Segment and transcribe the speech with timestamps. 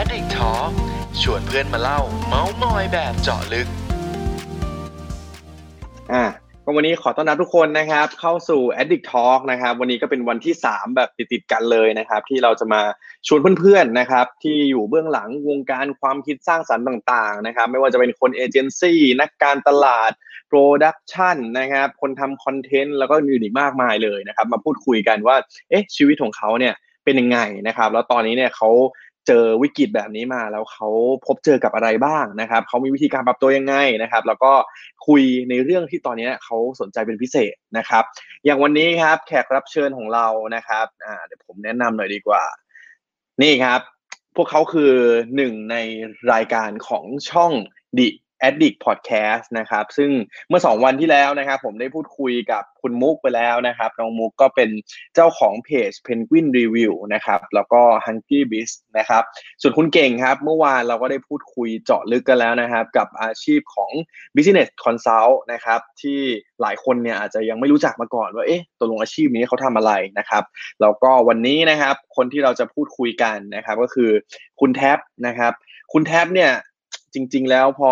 [0.00, 0.70] Addict Talk
[1.22, 3.68] ชวนเพื่อนมาเล่า เมาส์มอยแบบเจาะลึก
[6.12, 6.24] อ่า
[6.64, 12.82] ก็วันนี้ขอต้อนรับทุกคนนะครับ เข้าสู่ Addict Talk นะครับ วันนี้ก็เป็นวันที่ 3 แบบติดๆกันเลยนะครับ ที่เราจะมา
[13.26, 20.10] ชวนเพื่อนๆนะครับ ที่อยู่เบื้องหลังวงการความคิดสร้างสรรค์ต่างๆนะครับ ไม่ว่าจะเป็นคนเอเจนซี่นักการตลาด
[20.48, 25.36] production นะครับ คนทำคอนเทนต์แล้วก็อื่นอีกมากมายเลยนะครับ มาพูดคุยกันว่า
[25.70, 26.74] เอ๊ะชีวิตของเขาเนี่ย
[27.04, 28.70] เป็นยังไงนะครับ แล้วตอนนี้เนี่ยเขา
[29.28, 30.88] เจอวิกฤตแบบนี้มาแล้วเขา
[31.26, 34.52] พบเจอกับอะไรบ้างนะครับเขามีวิธีการปรับตัวยังไงนะครับ แล้วก็
[35.06, 38.04] คุยในเรื่องที่ตอนนี้เขาสนใจเป็นพิเศษนะครับ
[38.44, 42.44] อย่างวันนี้ครับแขกรับเชิญของเรานะครับอ่าเดี๋ยวผมแนะนำหน่อยดีกว่า
[43.42, 43.80] นี่ครับ
[44.36, 44.92] พวกเขาคือ
[45.36, 45.76] หนึ่งใน
[46.32, 47.52] รายการของช่อง
[47.98, 48.08] The
[48.46, 50.10] Addict Podcast นะครับ ซึ่ง
[50.48, 54.70] เมื่อสองวันที่แล้วนะครับ ผมได้พูดคุยกับคุณมุกไปแล้วนะครับน้องมุกก็เป็น
[55.14, 59.22] เจ้าของเพจ Penguin Review นะครับแล้วก็ Hungry Biz นะครับ
[59.62, 63.90] ส่วนคุณเก่งครับ เมื่อวานเราก็ได้พูดคุยเจาะลึกกันแล้วนะครับ กับอาชีพของ
[64.34, 66.20] Business Consult นะครับที่
[66.62, 70.44] หลายคนเนี่ยอาจจะยังไม่รู้จักมาก่อนว่าเอ๊ะตกลงอาชีพนี้เขาทำอะไรนะครับ
[70.80, 74.10] แล้วก็วันนี้นะครับคนที่เราจะพูดคุยกันนะครับก็คือ
[74.60, 75.52] คุณแท็บนะครับ
[75.92, 76.52] คุณแท็บเนี่ย
[77.14, 77.90] จริง ๆ แล้วพอ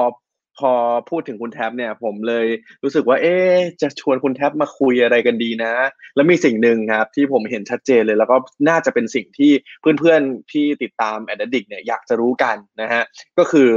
[0.59, 0.73] พอ
[1.11, 2.47] พูดถึงคุณแท็บเนี่ย ผมเลย
[2.83, 3.37] รู้สึกว่า เอ๊
[3.83, 5.73] จะชวนคุณแท็บมาคุยอะไรกันดีนะ
[6.15, 8.37] แล้วมีสิ่งหนึ่งครับ ที่ผมเห็นชัดเจนเลย แล้วก็
[8.69, 13.03] น่าจะเป็นสิ่งที่เพื่อนๆที่ติดตาม Addict เนี่ยอยากจะรู้กันนะฮะ
[13.39, 13.69] ก็คือ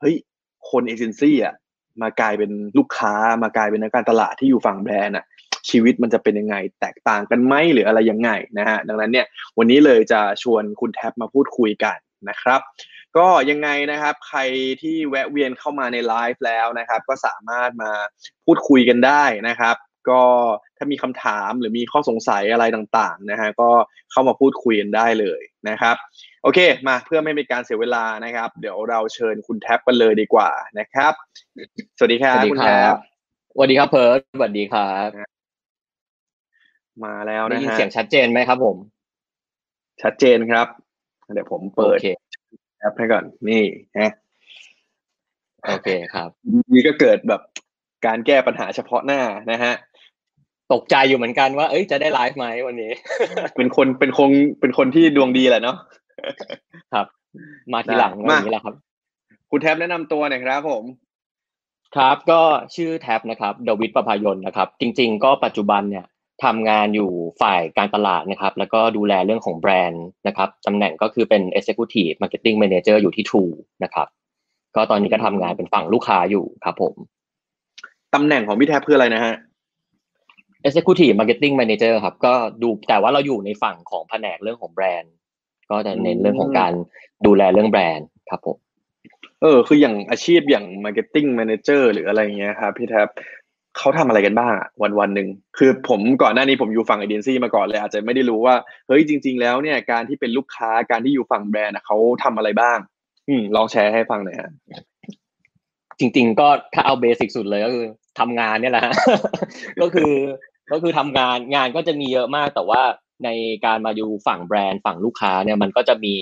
[0.00, 0.16] เฮ้ย
[0.70, 1.54] คนเอเจนซี่อะ
[2.02, 5.24] มากลายเป็นลูกค้ามากลายเป็นนักการตลาดที่อยู่ฝั่งแบรนด์อะ
[5.70, 9.26] ชีวิตมันจะเป็นยังไง แตกต่างกันไหมหรืออะไรยังไงนะฮะดังนั้นเนี่ย
[9.58, 11.96] วันนี้เลยจะชวนคุณแท็บมาพูดคุยกัน
[12.28, 12.60] นะครับ
[13.18, 14.40] ก็ยังไงนะครับใคร
[14.82, 17.92] ที่แวะเวียนเข้ามาในไลฟ์แล้วนะครับ ก็สามารถมา
[18.44, 19.76] พูดคุยกันได้นะครับ
[20.10, 20.22] ก็
[20.76, 23.70] ถ้ามีคำถามหรือมีข้อสงสัยอะไรต่างๆนะฮะก็
[24.12, 25.96] เข้ามาพูดคุยกันได้เลยนะครับ
[26.42, 31.12] โอเค มาเพื่อไม่เป็นการเสียเวลานะครับ เดี๋ยวเราเชิญคุณแท็บกันเลยดีกว่านะครับ
[31.98, 32.96] สวัสดีครับสวัสดีคุณคแท็รับบ
[33.54, 35.08] สวัสดีครับเพิร์ดสวัสดีครับ
[37.04, 38.76] มาแล้วได้นะยินฮะเสียงชัดเจนไหมครับผม
[40.02, 40.66] ชัดเจนครับ
[41.34, 42.25] เดี๋ยวผมเปิดโอเคแอ
[42.90, 43.62] ปให้ก่อน นี่
[43.98, 44.12] ฮะ
[45.66, 46.28] โอเคครับ
[46.72, 47.42] นี่ก็เกิดแบบ
[48.06, 49.20] การแก้ปัญหาเฉพาะหน้า
[49.52, 49.72] นะฮะ
[50.72, 52.92] ตกใจอยู่เหมือนกันว่า เอ้ยจะได้ไลฟ์ไหมวันนี้
[53.56, 54.30] เป็นคนเป็นคง
[54.60, 55.76] เป็นคนที่ดวงดีแหละเนาะ
[56.92, 57.06] ครับ
[57.72, 58.74] มาทีหลังมาวันนี้แหละครับ
[59.50, 60.84] คุณแท็บแนะนำตัวหน่อยครับผม
[61.96, 62.40] ครับก็
[62.74, 66.04] ชื่อแท็บนะครับเดวิดประภายนนะครับ จริง ๆ ก็ปัจจุบันเนี่ย
[66.44, 67.10] ทำงานอยู่
[67.42, 73.52] ฝ่ายการตลาดนะครับ แล้วก็ดูแลเรื่องของแบรนด์นะครับตำแหน่งก็คือเป็น Executive Marketing Manager อยู่ที่ True
[73.84, 74.08] นะครับ
[74.76, 76.94] ก็ตอนนี้ก็ทำงานเป็นฝั่งลูกค้าอยู่ครับผม
[78.14, 79.34] ตำแหน่งของพี่แท็บคืออะไรนะฮะ
[80.66, 85.14] Executive Marketing Manager ครับ ก็ดูแต่ว่าเราอยู่ในฝั่งของแผนกเรื่องของแบรนด์
[85.70, 86.72] ก็จะเน้นเรื่องของการ
[87.26, 88.56] ดูแลเรื่องแบรนด์ครับผม
[89.42, 93.08] เออคืออย่างอาชีพอย่าง Marketing Manager หรืออะไรเงี้ยครับพี่แท็บ
[93.78, 95.28] เขาทำอะไรกันบ้างวันวันหนึ่ง
[95.58, 98.54] คือผมก่อนหน้านี้ผมอยู่ฝั่งเอเจนซี่มาก่อนเลยอาจจะไม่ได้รู้ว่า
[98.88, 102.78] เฮ้ยจริง ๆ แล้วเนี่ยการที่เป็นลูกค้าการที่อยู่ฝั่งแบรนด์เขาทำอะไรบ้าง
[103.28, 104.50] อืมลองแชร์ให้ฟังหน่อยฮะ
[105.98, 107.86] จริง ๆ ก็ถ้าเอาเบสิกสุดเลยก็คือ
[108.18, 108.86] ทำงานเนี่ยแหละ
[109.80, 110.12] ก็คือ
[110.72, 112.82] ก็คือทำงานงานก็จะมีเยอะมาก แต่ว่า
[113.24, 113.28] ใน
[113.66, 116.14] การมาดูฝั่งแบรนด์ฝั่งลูกค้าเนี่ยมันก็จะมี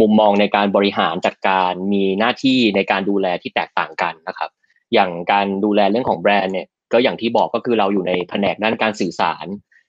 [0.00, 4.50] มุมมองในการบริหารจัดการมีหน้าที่ในการดูแลที่แตกต่างกันนะครับ
[4.92, 9.46] อย่างการดูแลเรื่องของแบรนด์เนี่ย ก็อย่างที่บอกก็คือเราอยู่ในแผนกด้านการสื่อสาร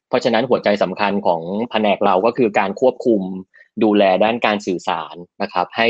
[0.09, 1.41] เพราะฉะนั้นหัวใจสำคัญของ
[1.72, 3.22] แผนกเราก็คือการควบคุม
[3.84, 5.90] ดูแลด้านการสื่อสารนะครับให้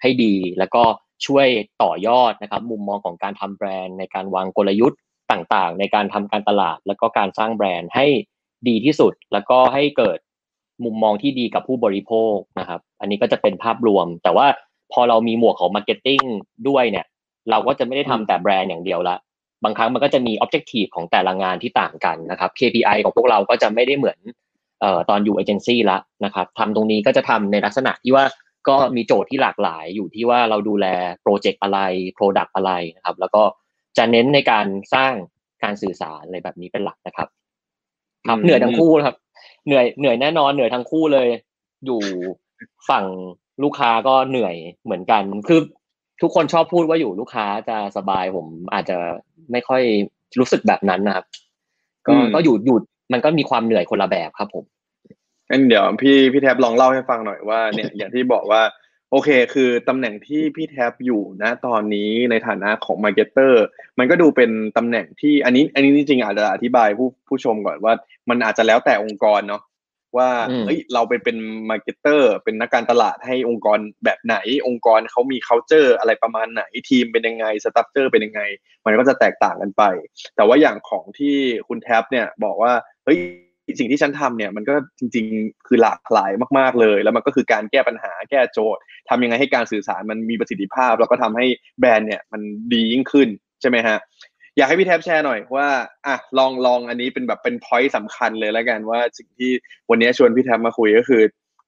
[0.00, 0.82] ให้ดีแล้วก็
[1.26, 1.46] ช่วย
[1.82, 5.00] ต่อยอดนะครับมุมมองของการทำแบรนด์ในการวางกลยุทธ์
[5.32, 8.06] ต่างๆ ในการทำการตลาด แล้วก็การสร้างแบรนด์ให้
[8.68, 10.18] ดีที่สุด แล้วก็ให้เกิด
[10.84, 14.46] มุมมองที่ดีกับผู้บริโภคนะครับ อันนี้ก็จะเป็นภาพรวม แต่ว่า
[14.92, 16.22] พอเรามีหมวกของ marketing
[16.68, 17.06] ด้วยเนี่ย
[17.50, 19.16] เราก็จะไม่ได้ทำแต่แบรนด์อย่างเดียวละ
[19.64, 24.18] บางครั้งมันก็จะมี objective ของแต่ละงานที่ต่างกันนะครับ KPI ของพวกเราก็จะไม่ได้เหมือน
[24.80, 28.24] เอ่อตอนอยู่เอเจนซี่ละนะครับทำตรงนี้ก็จะทำในลักษณะที่ว่า
[28.68, 30.86] ก็มีโจทย์ที่หลากหลายอยู่ที่ว่าเราดูแล
[31.22, 31.78] โปรเจกต์อะไร
[32.16, 33.42] Product อะไรนะครับ แล้วก็
[33.98, 35.12] จะเน้นในการสร้าง
[35.62, 37.28] การสื่อสารอะไรแบบนี้เป็นหลักนะครับ
[38.28, 39.16] ครับเหนื่อยทั้งคู่ครับ
[39.66, 41.28] เหนื่อยเหนื่อยแน่นอนเหนื่อยทั้งคู่เลย
[41.86, 42.00] อยู่
[42.88, 43.04] ฝั่ง
[43.62, 44.54] ลูกค้าก็เหนื่อย
[44.84, 45.60] เหมือนกัน คือ
[46.22, 48.96] ทุกคนชอบพูดว่าอยู่ลูกค้าจะสบายผมอาจจะ
[49.52, 49.82] ไม่ค่อย
[50.38, 51.24] รู้สึกแบบนั้นนะครับ
[52.06, 52.78] ก็อืมก็อยู่อยู่
[53.12, 54.64] มันก็มีความเหนื่อยคนละแบบครับผม
[55.50, 58.62] งั้นเดี๋ยวพี่พี่แท็บลองเล่าให้ฟังหน่อยว่าเนี่ยอย่างที่บอกว่า
[59.10, 63.62] โอเค คือตำแหน่งที่พี่แท็บอยู่นะตอนนี้ในฐานะของ marketer
[63.98, 67.92] มันก็ดูเป็นตำแหน่งที่อันนี้ อันนี้จริงๆอาจจะอธิบายผู้ผู้ชมก่อนว่า
[68.28, 69.62] มันอาจจะแล้วแต่องค์กรเนาะ
[70.16, 70.30] ว่า
[70.66, 71.36] เฮ้ยเราไปเป็น
[71.70, 74.36] marketer เป็นนักการตลาดให้องค์กรแบบไหน
[74.66, 78.40] องค์กรเขามี culture อะไรประมาณไหนทีมเป็นยังไง structure เป็นยังไง
[78.86, 79.82] มันก็จะแตกต่างกันไป
[80.36, 81.36] แต่ว่าอย่างของที่
[81.68, 82.72] คุณแท็บเนี่ยบอกว่า
[83.04, 83.18] เฮ้ย
[83.78, 91.46] สิ่งที่ฉันทำเนี่ยมันก็จริงๆ คือหลากหลายมากๆเลย แล้วมันก็คือการแก้ปัญหาแก้โจทย์ทำยังไงให้การสื่อสารมันมีประสิทธิภาพ แล้วก็ทำให้
[91.80, 92.40] แบรนด์เนี่ยมัน
[92.72, 93.28] ดียิ่งขึ้น
[93.60, 93.98] ใช่ไหมฮะ
[94.56, 95.66] อยากให้พี่แท็บแชร์หน่อยว่า
[96.06, 99.50] อะลองลองอันนี้เป็นแบบเป็นพอยต์สำคัญเลยแล้วกันว่าสิ่งที่
[99.90, 101.22] วันนี้ชวนพี่แท็บมาคุยก็คือ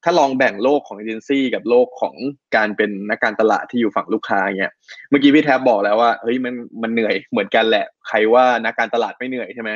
[0.04, 2.14] ถ้าลองแบ่งโลกของเอเจนซี่กับโลกของ
[2.56, 4.72] การเป็นนักการตลาดที่อยู่ฝั่งลูกค้าเนี่ย
[5.10, 9.70] เมื่อกี้พี่แท็บบอกแล้วว่าเฮ้ยมันมันเหนื่อยเหมือนกันแหละ ใครว่านักการตลาดไม่เหนื่อยใช่ไหม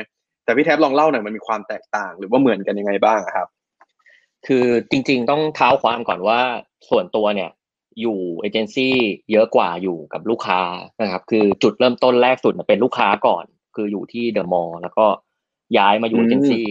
[0.45, 3.47] แต่พี่แท็บลองเล่าหน่อยมันมีความแตกต่างหรือว่าเหมือนกันยังไงบ้างครับ
[4.47, 6.39] คือจริง ๆ ต้องเท้าความก่อนว่า
[6.89, 7.49] ส่วนตัวเนี่ย
[8.01, 8.93] อยู่เอเจนซี่
[9.31, 10.61] เยอะกว่าอยู่กับลูกค้า
[11.01, 15.05] นะครับ คือจุดเริ่มต้นแรกสุดเป็นลูกค้าก่อน คืออยู่ที่เดอะมอลล์แล้วก็
[15.77, 16.67] ย้ายมาอยู่เอเจนซี่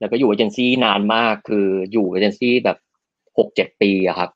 [0.00, 2.78] แล้วก็อยู่เอเจนซี่นานมาก คืออยู่เอเจนซี่แบบ
[3.38, 4.30] หกเจ็ดปีอะครับ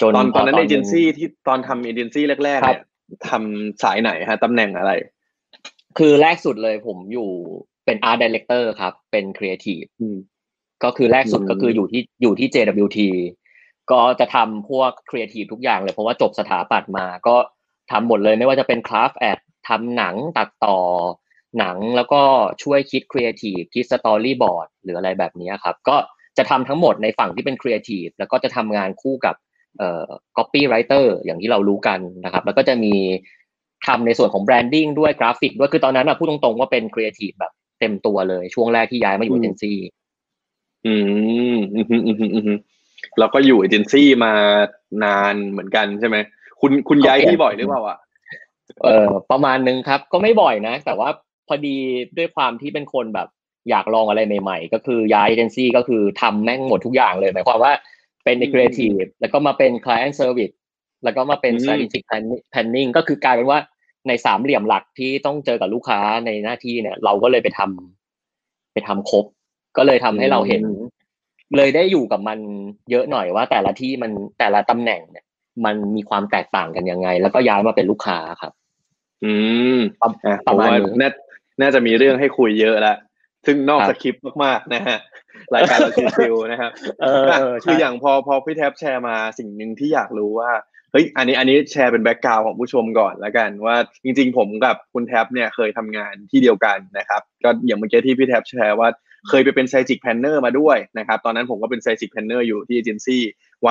[0.00, 2.82] จนตอนตอนนั้นเอเจนซี่ที่ตอนทำเอเจนซี่แรกๆเนี่ย
[3.28, 4.92] ทำสายไหนฮะตำแหน่งอะไร
[5.98, 7.28] คือแรกสุดเลยผมอยู่
[7.84, 9.82] เป็น art director ครับ เป็นครีเอทีฟ
[10.84, 12.98] ก็คือแรกสุดก็คืออยู่ที่อยู่ที่ JWT
[13.92, 17.36] ก็จะทำพวกครีเอทีฟทุกอย่างเลย เพราะว่าจบสถาปัตย์มาก็
[17.90, 19.38] ทำหมดเลยไม่ว่าจะเป็น craft ad
[19.68, 20.78] ทำหนังตัดต่อ
[21.58, 22.20] หนังแล้วก็
[22.62, 25.96] ช่วยคิดครีเอทีฟคิดสตอรี่บอร์ดหรืออะไรแบบนี้ครับ ก็
[26.38, 29.34] จะทำทั้งหมดในฝั่งที่เป็นครีเอทีฟแล้วก็จะทำงานคู่กับ
[29.78, 30.06] เอ่อ
[30.36, 32.94] copywriter อย่างที่เรารู้กันนะครับ แล้วก็จะมี
[33.86, 39.78] ทำในส่วนของ branding ด้วยกราฟิกด้วยคือตอนนั้นอะพูดตรงๆว่าเป็นครีเอทีฟแบบเต็มตัวเลย ช่วงแรกที่ย้ายมาอยู่เอเจนซี่
[40.86, 40.94] อื
[41.54, 42.58] มอืมอืมอืมอืม
[43.18, 44.32] แล้วก็อยู่เอเจนซี่มา
[45.04, 46.16] นานเหมือนกันใช่ไหม
[46.60, 47.98] คุณคุณย้ายที่บ่อยหรือเปล่อะ
[48.82, 51.08] เออประมาณนึงครับ ก็ไม่บ่อยนะ แต่ว่า
[51.48, 51.76] พอดี
[52.18, 53.28] ด้วยความที่เป็นคนแบบ
[53.70, 57.72] อยากลองอะไรใหม่ๆ ก็คือย้ายเอเจนซี่ก็คือทำแม่งหมดทุกอย่างเลยหมายความว่า
[58.24, 60.54] เป็นในครีเอทีฟแล้วก็มาเป็น client service
[61.04, 62.02] แล้วก็มาเป็น strategic
[62.52, 63.60] planning ก็คือกลายเป็นว่า
[64.08, 69.24] ในสามเหลี่ยมหลักที่ต้องเจอกับลูกค้าในหน้าที่เนี่ย เราก็เลยไปทำไปทำครบ
[69.76, 70.62] ก็เลยทำให้เราเห็น
[71.56, 72.38] เลยได้อยู่กับมัน
[72.90, 75.24] เยอะหน่อยว่า แต่ละที่มันแต่ละตำแหน่งเนี่ย
[75.64, 78.52] มันมีความแตกต่างกันยังไง แล้วก็ย้ายมาเป็นลูกค้าครับ
[79.24, 79.32] อื
[79.76, 79.78] ม
[80.46, 81.10] ประมาณนี้
[81.60, 82.96] น่าจะมีเรื่องให้คุยเยอะแล้ว
[83.46, 84.98] ซึ่งนอกสคริปต์มากๆนะฮะ
[85.54, 86.70] รายการเราชิวๆนะครับ
[87.64, 90.50] คืออย่างพอพอพี่แท็บแชร์มาสิ่งหนึ่งที่อยากรู้ว่า
[90.92, 98.88] เฮ้ยอันนี้อันนี้แชร์เป็น background ของผู้ชมก่อนแล้วกัน ว่าจริง ๆ ผมกับคุณแท็บเนี่ยเคยทำงานที่เดียวกันนะครับ ก็อย่างเมื่อกี้ที่พี่แท็บแชร์ว่า
[99.28, 103.22] เคยไปเป็น strategic planner มาด้วยนะครับตอนนั้นผมก็เป็น strategic planner อยู่ที่เอเจนซี่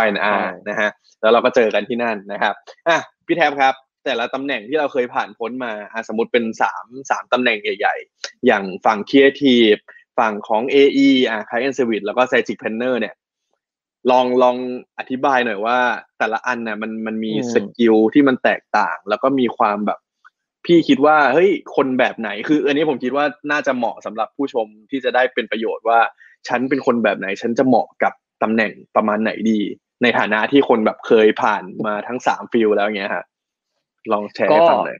[0.05, 0.89] Y&R นะฮะ
[1.21, 2.53] แล้วเราก็เจอกันที่นั่นนะครับ
[2.87, 3.73] อะพี่แท็บครับ
[4.05, 5.73] แต่ละตำแหน่งที่เราเคยผ่านพ้นมา
[6.07, 9.75] สมมติเป็นสามสามตำแหน่งใหญ่ ๆ อย่างฝั่งครีเอทีฟ
[10.19, 13.15] ฝั่งของ AE อะ Client Service แล้วก็ Strategic Planner เนี่ย
[14.11, 14.55] ลองลอง
[14.99, 15.77] อธิบายหน่อยว่า
[16.19, 19.99] แต่ละอันเนี่ยมันมันมี skill ที่มันแตกต่าง แล้วก็มีความแบบ
[20.65, 25.99] พี่คิดว่าเฮ้ยคนแบบไหนคือ อันนี้ผมคิดว่าน่าจะเหมาะสำหรับผู้ชมที่จะได้เป็นประโยชน์ว่า
[26.47, 28.13] ฉันเป็นคนแบบไหน ฉันจะเหมาะกับ
[28.43, 29.59] ตำแหน่งประมาณไหนดี
[30.03, 33.25] ในฐานะที่คนแบบเคยผ่านมาทั้งสาม field แล้วเงี้ยฮะ
[34.11, 34.99] ลองแชร์ให้ฟังหน่อย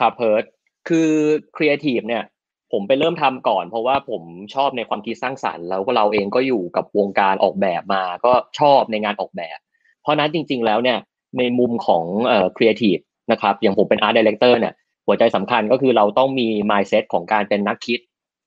[0.00, 0.44] ครับ first
[0.88, 1.10] คือ
[1.56, 2.24] ครีเอทีฟเนี่ย
[2.72, 4.22] ผมไปเริ่มทำก่อน เพราะว่าผม
[4.54, 9.58] ชอบในความคิดสร้างสรรค์ แล้วก็เราเองก็อยู่กับวงการออกแบบมา ก็ชอบในงานออกแบบ
[10.02, 10.98] เพราะนั้นจริง ๆ แล้วเนี่ย
[11.38, 12.98] ในมุมของเอ่อครีเอทีฟ
[13.32, 14.74] นะครับอย่างผมเป็น art director เนี่ย
[15.06, 18.00] หัวใจสำคัญก็คือเราต้องมี mindset ของการเป็นนักคิด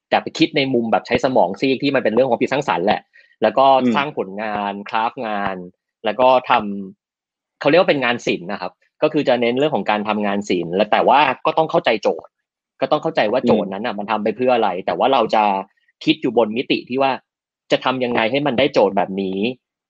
[0.09, 3.01] แต่ไปคิดในมุมแบบใช้สมองซีกที่มันเป็นเรื่องของคิดสร้างสรรค์แหละ
[3.41, 5.55] แล้วก็สร้างผลงาน craft งาน
[6.05, 8.71] แล้วก็ทำเขาเรียกว่าเป็นงานศิลป์นะครับ
[9.01, 12.31] ก็คือจะเน้นเรื่องของการทำงานศิลป์และแต่ว่าก็ต้องเข้าใจโจทย์
[12.81, 15.43] ก็ต้องเข้าใจว่าโจทย์นั้นอะมันทำไปเพื่ออะไร แต่ว่าเราจะ
[16.05, 17.11] คิดอยู่บนมิติที่ว่า
[17.71, 19.39] จะทำยังไงให้มันได้โจทย์แบบนี้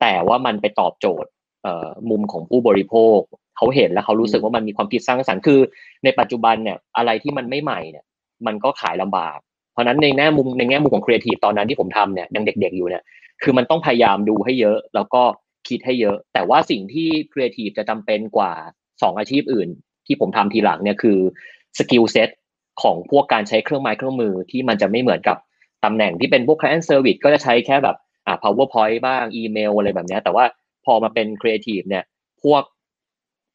[0.02, 1.30] แต่ว่ามันไปตอบโจทย์
[1.64, 3.20] เอ่อมุมของผู้บริโภค
[3.58, 5.60] เขาเห็นแล้วเขารู้สึกว่ามันมีความคิดสร้างสรรค์คือ
[6.04, 8.06] ในปัจจุบันเนี่ยอะไรที่มันไม่ใหม่เนี่ย
[8.46, 9.38] มันก็ขายลำบาก
[9.74, 13.04] เพราะนั้นในแง่มุมในแง่มุมของครีเอทีฟตอนนั้นที่ผมทำเนี่ยยังเด็ก ๆอยู่เนี่ย
[13.44, 15.24] คือมันต้องพยายามดูให้เยอะ แล้วก็
[15.68, 18.52] คิดให้เยอะ แต่ว่าสิ่งที่ครีเอทีฟจะจำเป็นกว่า
[19.02, 19.70] สองอาชีพอื่น
[20.06, 21.18] ที่ผมทำทีหลังเนี่ยคือ
[21.78, 22.30] skill set
[22.82, 25.38] ของพวกการใช้เครื่องไม้เครื่องมือที่มันจะไม่เหมือนกับ
[25.84, 30.46] ตำแหน่งที่เป็นพวก client service ก็จะใช้แค่แบบอ่า powerpoint บ้างอีเมลอะไรแบบนี้แต่ว่า
[30.86, 32.04] พอมาเป็น creative เนี่ย
[32.44, 32.73] พวกเ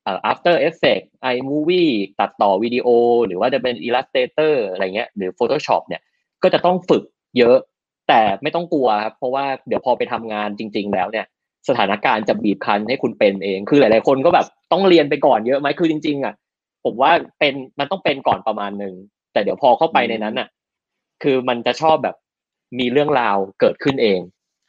[0.06, 2.88] อ่อ after effect iMovie ตัดต่อวิดีโอ
[3.26, 6.02] หรือว่าจะเป็น illustrator อะไรเงี้ยหรือ photoshop เนี่ย
[6.42, 7.04] ก็จะต้องฝึก
[7.38, 7.58] เยอะ
[8.08, 11.26] แต่ไม่ต้องกลัวครับเพราะว่าเดี๋ยวพอไปทำงานจริง ๆ แล้วเนี่ย
[11.68, 16.34] สถานการณ์จะบีบคั้นให้คุณเป็นเอง คือหลาย ๆ คนก็แบบต้องเรียนไปก่อนเยอะไหมคือจริง ๆ อะ
[16.84, 18.94] ผมว่าเป็นมันต้องเป็นก่อนประมาณหนึ่ง
[19.32, 20.48] แต่เดี๋ยวพอเข้าไปในนั้นน่ะ
[21.22, 22.16] คือมันจะชอบแบบ
[22.78, 24.18] มีเรื่องราวเกิดขึ้นเอง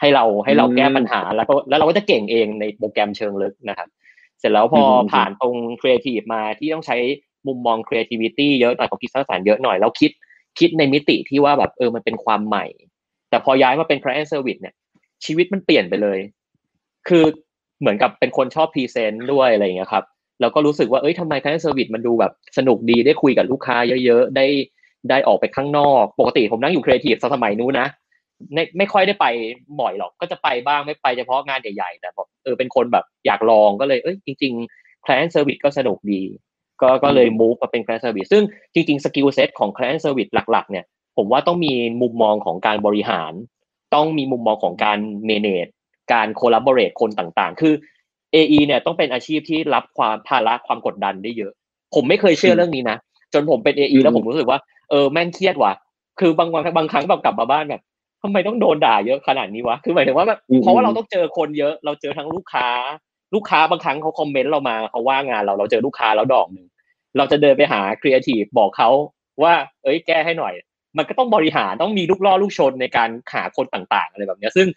[0.02, 3.88] ให้เราให้เราแก้ปัญหาแล้วก็แล้วเราก็จะเก่งเองในโปรแกรมเชิงลึกนะครับ
[4.40, 6.98] เสร็จแล้วพอผ่านตรงครีเอทีฟมาที่ต้องใช้
[7.48, 10.12] มุมมอง creativity เยอะหน่อยของคิดสร้างสรรค์เยอะหน่อยแล้วคิด
[10.60, 12.66] คิดในมิติที่ว่าแบบเออมันเป็นความใหม่
[13.30, 14.76] แต่พอย้ายมาเป็น client service เนี่ย
[15.26, 16.20] ชีวิตมันเปลี่ยนไปเลย
[17.08, 17.26] คือ
[17.80, 20.06] เหมือนกับเป็นคนชอบ present ด้วยอะไรอย่างเงี้ยครับ
[20.42, 24.46] แล้วก็รู้สึกว่าเอ้ยทำไม client service มันดูแบบสนุกดีได้คุยกับลูกค้าเยอะๆได้
[25.10, 27.88] ได้ออกไปข้างนอก ปกติผมนั่งอยู่ครีเอทีฟสมัยนู้นนะ
[28.54, 29.26] ไม่ไม่ค่อยได้ไป
[29.82, 36.22] บ่อยหรอก ก็จะไปบ้างไม่ไปเฉพาะงานใหญ่ๆแต่บอกเออเป็นคนแบบอยากลองก็เลยเอ้ยจริงๆ client service ก็สนุกดี
[36.82, 38.44] ก็ก็เลย move มาเป็น client service ซึ่ง
[38.74, 40.86] จริงๆ skill set ของ client service หลัก ๆ เนี่ย
[41.18, 43.34] ผมว่าต้องมีมุมมองของการบริหาร
[43.96, 45.72] ต้องมีมุมมองของการ manage
[46.14, 47.74] การ collaborate คนต่างๆ คือ
[48.34, 51.54] AE เนี่ยต้องเป็นอาชีพที่รับความภาระความกดดันได้เยอะ
[51.96, 52.98] ผมไม่เคยเชื่อเรื่องนี้นะ
[53.34, 55.74] จนผมเป็น AE แล้วผมรู้สึกว่าเออแม่งเครียดว่ะ
[56.20, 57.82] คือบางวันบางครั้งแบบกลับมาบ้านแบบ
[58.24, 62.68] ทำไมต้องโดนด่าเยอะขนาดนี้วะ คือหมายถึงว่าแบบเพราะว่าเราต้องเจอคนเยอะ เราเจอทั้งลูกค้า
[63.36, 66.68] ลูกค้าบางครั้งเขาคอมเมนต์เรามาเขาว่างานเรา เราเจอลูกค้าแล้วดอกหนึ่ง
[67.18, 68.90] เราจะเดินไปหาครีเอทีฟบอกเขา
[69.44, 70.54] ว่า เอ้ยแก้ให้หน่อย
[70.98, 74.68] มันก็ต้องบริหารต้องมีลูกล่อลูกชนในการหาคนต่างๆอะไรแบบนี้ซึ่ง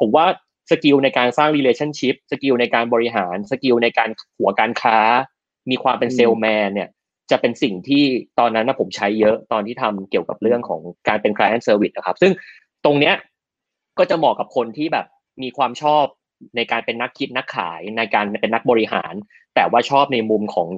[0.00, 0.26] ผมว่า
[0.70, 4.98] สกิลในการสร้าง relationship สกิลในการบริหาร สกิลในการหัวการค้า
[5.70, 6.88] มีความเป็นเซลแมนเนี่ย
[7.30, 8.04] จะเป็นสิ่งที่
[8.38, 12.32] ตอนนั้นนะผมใช้เยอะตอนที่ทำเกี่ยวกับเรื่องของการเป็น client service นะครับ ซึ่ง
[12.67, 13.14] ต รงเนี้ย
[13.98, 15.06] ก็จะเหมาะกับคนที่แบบ
[15.42, 16.04] มีความชอบ
[16.56, 19.14] ในการเป็นนักคิดนักขายในการเป็นนักบริหาร
[19.54, 20.68] แต่ว่าชอบในมุมของ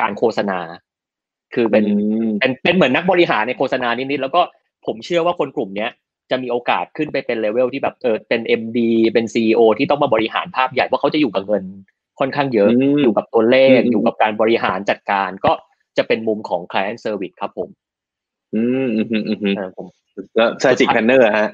[0.00, 0.60] การโฆษณา
[1.54, 1.84] คือเป็น
[2.40, 4.42] เป็นเป็นเหมือนนักบริหารในโฆษณานิดๆแล้วก็
[4.86, 5.90] ผมเชื่อว่าคนกลุ่มเนี้ย
[6.30, 8.78] จะมีโอกาสขึ้นไปเป็นเลเวลที่แบบเออเป็น MD
[9.12, 11.64] เป็น CEO ที่ต้องมาบริหารภาพใหญ่ว่าเขาจะอยู่กับเงิน
[12.20, 12.70] ค่อนข้างเยอะ
[13.02, 15.52] อยู่กับตัวเลขอยู่กับการบริหารจัดการ ก็
[15.96, 17.68] จะเป็นมุมของ client service ครับผม
[18.54, 19.86] อืมอืมอืมอืมผม
[20.36, 21.50] แล้ว strategic planner ฮะ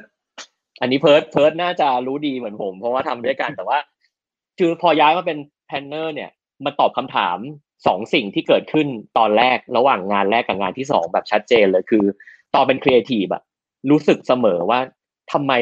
[0.80, 3.78] อันนี้เพิร์ดเพิร์ดน่าจะรู้ดีเหมือนผม เพราะว่าทำด้วยกันแต่ว่า
[4.58, 6.30] คือพอย้ายมาเป็น planner เนี่ย
[6.64, 7.38] มาตอบคำถาม
[7.86, 8.86] สองสิ่งที่เกิดขึ้น
[9.18, 12.04] ตอนแรกระหว่างงานแรกกับงานที่สองแบบชัดเจนเลยคือ
[12.54, 13.42] ตอนเป็นครีเอทีฟอะ
[13.90, 14.80] รู้สึกเสมอว่า
[15.32, 15.52] ทำไม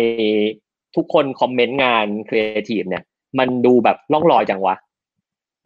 [0.97, 3.03] ทุกคนคอมเมนต์งานครีเอทีฟเนี่ย
[3.39, 4.77] มันดูแบบล่องลอยจังวะ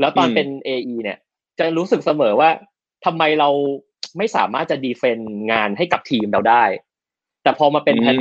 [0.00, 1.18] แล้วตอนเป็น AE เนี่ย
[1.58, 2.50] จะรู้สึกเสมอว่า
[3.04, 3.48] ทำไมเรา
[4.18, 5.18] ไม่สามารถจะ defend
[5.52, 6.64] งานให้กับทีมเราได้
[7.42, 8.18] แต่พอมาเป็น plan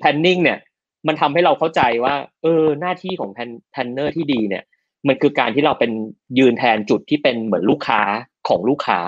[0.00, 0.58] planning เนี่ย
[1.06, 4.64] มันทำให้เราเข้าใจว่า เออหน้าที่ของ plan planner ที่ดีเนี่ย
[5.08, 5.92] มันคือการที่เราเป็น
[6.38, 8.00] ยืนแทนจุดที่เป็นเหมือนลูกค้า
[8.48, 9.00] ของลูกค้า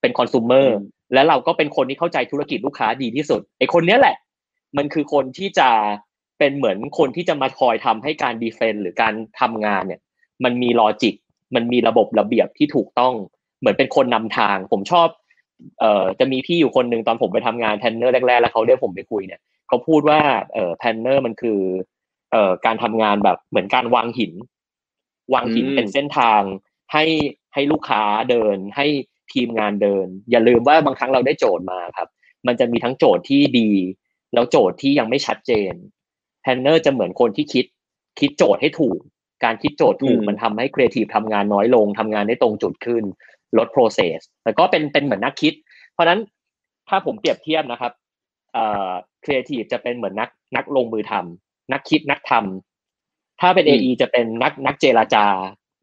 [0.00, 0.68] เป็นคอน sumer
[1.14, 4.16] แล้วเราก็เป็นคนที่เข้าใจธุรกิจลูกค้าดีที่สุดไอคนนี้แหละ
[4.76, 5.68] มันคือคนที่จะ
[6.38, 10.00] เป็นเหมือนคนที่จะมาคอยทำให้การ defend หรือการทำงานเนี่ย
[10.44, 11.14] มันมี logic
[11.54, 13.14] มันมีระบบระเบียบที่ถูกต้อง
[13.58, 15.08] เหมือนเป็นคนนำทาง ผมชอบ
[15.80, 20.20] เอ่อจะมีพี่อยู่คนหนึ่งตอนผมไปทำงาน planner แรกๆแล้วเขาเรียกผมไปคุยเนี่ยเขาพูดว่า
[20.52, 21.60] เอ่อ planner มันคือ
[22.32, 24.32] เอ่อการทำงานแบบเหมือนการวางหิน
[25.34, 26.42] วางหินเป็นเส้นทาง
[26.92, 27.04] ให้
[27.54, 28.86] ให้ลูกค้าเดิน ให้
[29.32, 32.08] ทีมงานเดิน อย่าลืมว่าบางครั้งเราได้โจทย์มาครับ
[32.46, 33.70] มันจะมีทั้งโจทย์ที่ดี
[34.34, 35.72] แล้วโจทย์ที่ยังไม่ชัดเจน
[36.42, 37.66] planner จะเหมือนคนที่คิด
[38.20, 38.98] คิดโจทย์ให้ถูก
[39.44, 43.04] การคิดโจทย์ถูกมันทำให้ครีเอทีฟทำงานน้อยลงทำงานได้ตรงจุดขึ้น
[43.58, 45.54] ลด process แต่ก็เป็นเป็นเหมือนนักคิด
[45.92, 46.20] เพราะนั้น
[46.88, 47.92] ถ้าผมเปรียบเทียบนะครับ
[48.52, 48.92] เอ่อ
[49.24, 55.26] creative จะเป็นเหมือนนักนักลงมือทำนักคิดนักทำถ้าเป็น AE จะเป็นนักนักเจราจา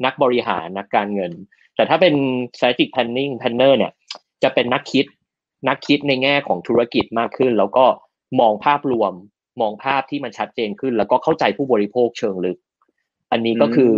[0.05, 1.31] นักบริหารนักการเงิน
[1.75, 2.15] แต่ถ้าเป็น
[2.57, 3.91] strategic planning planner เนี่ย
[4.43, 5.05] จะเป็นนักคิด
[5.67, 7.85] นักคิดในแง่ของธุรกิจมากขึ้น แล้วก็
[8.39, 9.13] มองภาพรวม
[9.61, 12.57] มองภาพที่มันชัดเจนขึ้น แล้วก็เข้าใจผู้บริโภคเชิงลึก
[13.31, 13.93] อันนี้ก็คือ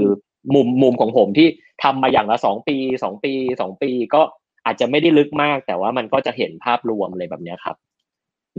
[0.56, 1.48] มุมมุมของผมที่
[1.84, 4.22] ทำมาอย่างละสองปีสองปีสองปีก็
[4.66, 7.76] อาจจะไม่ได้ลึกมาก แต่ว่ามันก็จะเห็นภาพรวมอะไรแบบนี้ครับ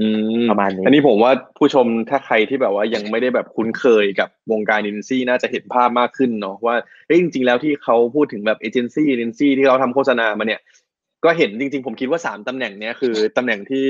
[0.01, 0.07] อื
[0.41, 10.61] มประมาณนี้อันนี้ผมว่าผู้ชมถ้าใครที่แบบว่ายังไม่ได้แบบคุ้นเคยกับวงการเอเจนซี่น่าจะเห็นภาพมากขึ้นเนาะว่าเฮ้ยจริง ๆ แล้วที่เขาพูดถึงแบบเอเจนซี่เอเจนซี่ที่เขาทำโฆษณามาเนี่ย
[11.25, 13.85] ก็เห็นจริงๆ ผมคิดว่าสามตำแหน่งเนี้ยคือตำแหน่งที่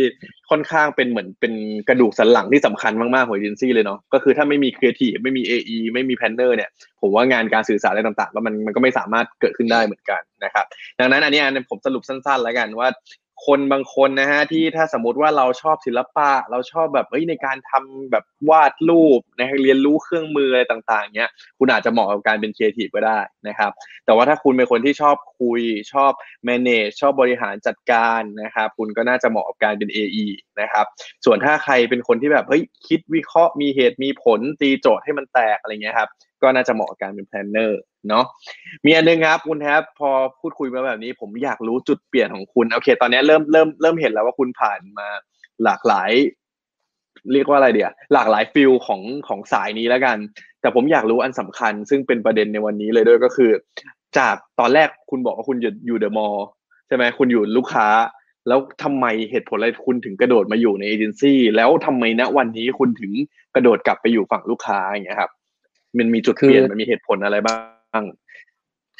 [0.51, 1.53] ค่อนข้างเป็นเหมือนเป็น
[1.89, 6.71] กระดูกสันหลังที่สำคัญมากๆของเอเจนซี่เลยเนาะก็คือถ้าไม่มีครีเอทีฟไม่มี AE ไม่มี planner เนี่ย
[7.01, 10.67] ผมว่างานการสื่อสารอะไรต่างๆ แล้วมันมันก็ไม่สามารถเกิดขึ้นได้เหมือนกันนะครับ
[10.99, 12.89] ดังนั้นอันนี้ผมสรุปสั้นๆแล้วกันว่า
[13.46, 23.18] คนบางคนนะฮะที่ถ้าสมมติว่าเราชอบศิลปะ เราชอบแบบเอ้ยในการทำแบบวาดรูปนะเรียนรู้เครื่องมืออะไรต่างๆเนี้ยคุณอาจจะเหมาะกับการเป็นครีเอทีฟก็ได้
[23.49, 23.70] นะครับ
[24.04, 25.61] แต่ว่าถ้าคุณเป็นคนที่ชอบคุย
[25.92, 26.12] ชอบ
[26.49, 30.26] manage ชอบบริหารจัดการนะครับคุณก็น่าจะเหมาะกับการเป็น AE
[30.61, 30.87] นะครับ
[31.25, 36.11] ส่วนถ้าใครเป็นคนที่แบบเฮ้ยคิดวิเคราะห์มีเหตุมีผลตีโจทย์ให้มันแตกอะไรเงี้ยครับ
[36.42, 38.25] ก็น่าจะเหมาะกับการเป็น planner เนาะ
[38.84, 45.08] มีอันนึงครับคุณแท็บพอพูดคุยมาแบบนี้ ผมอยากรู้จุดเปลี่ยนของคุณโอเค ตอนนี้เริ่มเริ่มเริ่มเห็นแล้วว่าคุณผ่านมา
[45.64, 46.11] หลากหลาย
[47.32, 50.16] เรียกว่าอะไรเดียวหลากหลาย field ของของสายนี้แล้วกัน
[50.61, 53.50] แต่ผมอยากรู้อันสำคัญ ซึ่งเป็นประเด็นในวันนี้เลยด้วยก็คือ
[54.18, 56.46] จากตอนแรกคุณบอกว่าคุณอยู่อยู่เดอะมอลล์
[56.87, 57.87] ใช่ไหมคุณอยู่ลูกค้า
[58.49, 63.12] แล้วทำไมเหตุผลอะไรคุณถึงกระโดดมาอยู่ในเอเจนซี่แล้วทำไมณวันนี้คุณถึง
[63.54, 65.30] กระโดดกลับไปอยู่ฝั่งลูกค้าอย่างเงี้ยครับ
[65.99, 68.02] มันมีจุดเปลี่ยนมันมีเหตุผลอะไรบ้าง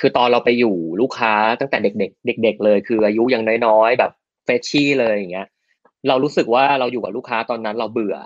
[0.01, 4.13] คือตอนเราไปอยู่ลูกค้าตั้งแต่เด็กๆเด็ก ๆ เลย คืออายุยังน้อยๆแบบ
[4.45, 5.47] เฟชชี่เลยอย่างเงี้ย
[6.09, 8.17] เรารู้สึกว่าเราอยู่กับลูกค้าตอนนั้นเราเบื่อ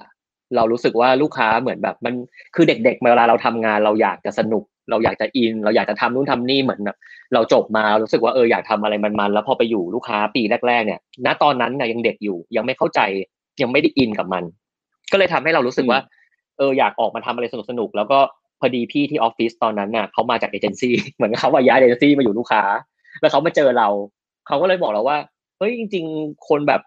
[0.56, 2.14] เรารู้สึกว่าลูกค้าเหมือนแบบมัน
[2.54, 6.96] คือเด็กๆเวลาเราทำงานเราอยากจะสนุก เราอยากจะอิน เราอยากจะทำนู่นทำนี่เหมือนแบบ
[7.35, 13.00] เราจบมารู้สึกว่าเอออยากทำอะไรมันๆแล้วพอไปอยู่ลูกค้าปีแรก ๆ เนี่ย ณตอนนั้นเนี่ยยังเด็กอยู่ยังไม่เข้าใจ
[13.62, 14.44] ยังไม่ได้อินกับมัน
[15.12, 15.99] ก็เลยทำให้เรารู้สึกว่า
[16.58, 18.18] เอออยากออกมาทำอะไรสนุกๆแล้วก็
[18.61, 22.63] พอดีพี่ที่ออฟฟิศตอนนั้นน่ะเขามาจากเอเจนซี่เหมือนเขาว่าย้ายเอเจนซี่มาอยู่ลูกค้า
[23.21, 23.89] แล้วเขามาเจอเรา
[24.47, 25.19] เขาก็เลยบอกเราว่า
[25.59, 26.81] เฮ้ยจริง ๆ คนแบบ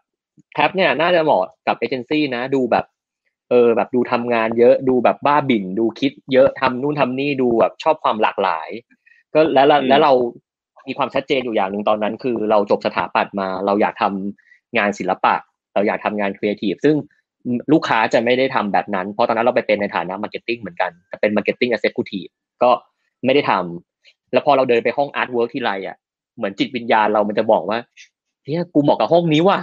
[0.54, 2.86] แท็บเนี่ยน่าจะเหมาะกับเอเจนซี่นะ ดูแบบ
[3.50, 8.70] เออแบบดูทำงานเยอะดูแบบบ้าบิ่นดูคิดเยอะทำนู่นทำนี่ดูแบบชอบความหลากหลาย
[9.34, 10.14] ก็แล้วแล้วเรา
[10.88, 15.36] มีความชัดเจนอยู่อย่างหนึ่งตอนนั้น คือเราจบสถาปัตย์มาเราอยากทำงานศิลปะ
[15.74, 16.96] เราอยากทำงานครีเอทีฟซึ่ง
[17.74, 22.26] ลูกค้าจะไม่ได้ทำแบบนั้น เพราะตอนนั้นเราไปเป็นในฐานะมาร์เก็ตติ้งเหมือนกันแต่เป็น marketing executive
[22.64, 22.70] ก็
[23.26, 25.96] ไม่ได้ทำแล้วพอเราเดินไปห้อง artwork ที่ไรอะ
[26.38, 27.78] เหมือนจิตวิญญาณเรามันจะบอกว่า
[28.44, 29.60] เฮ้ยกูเหมาะกับห้องนี้ว่ะ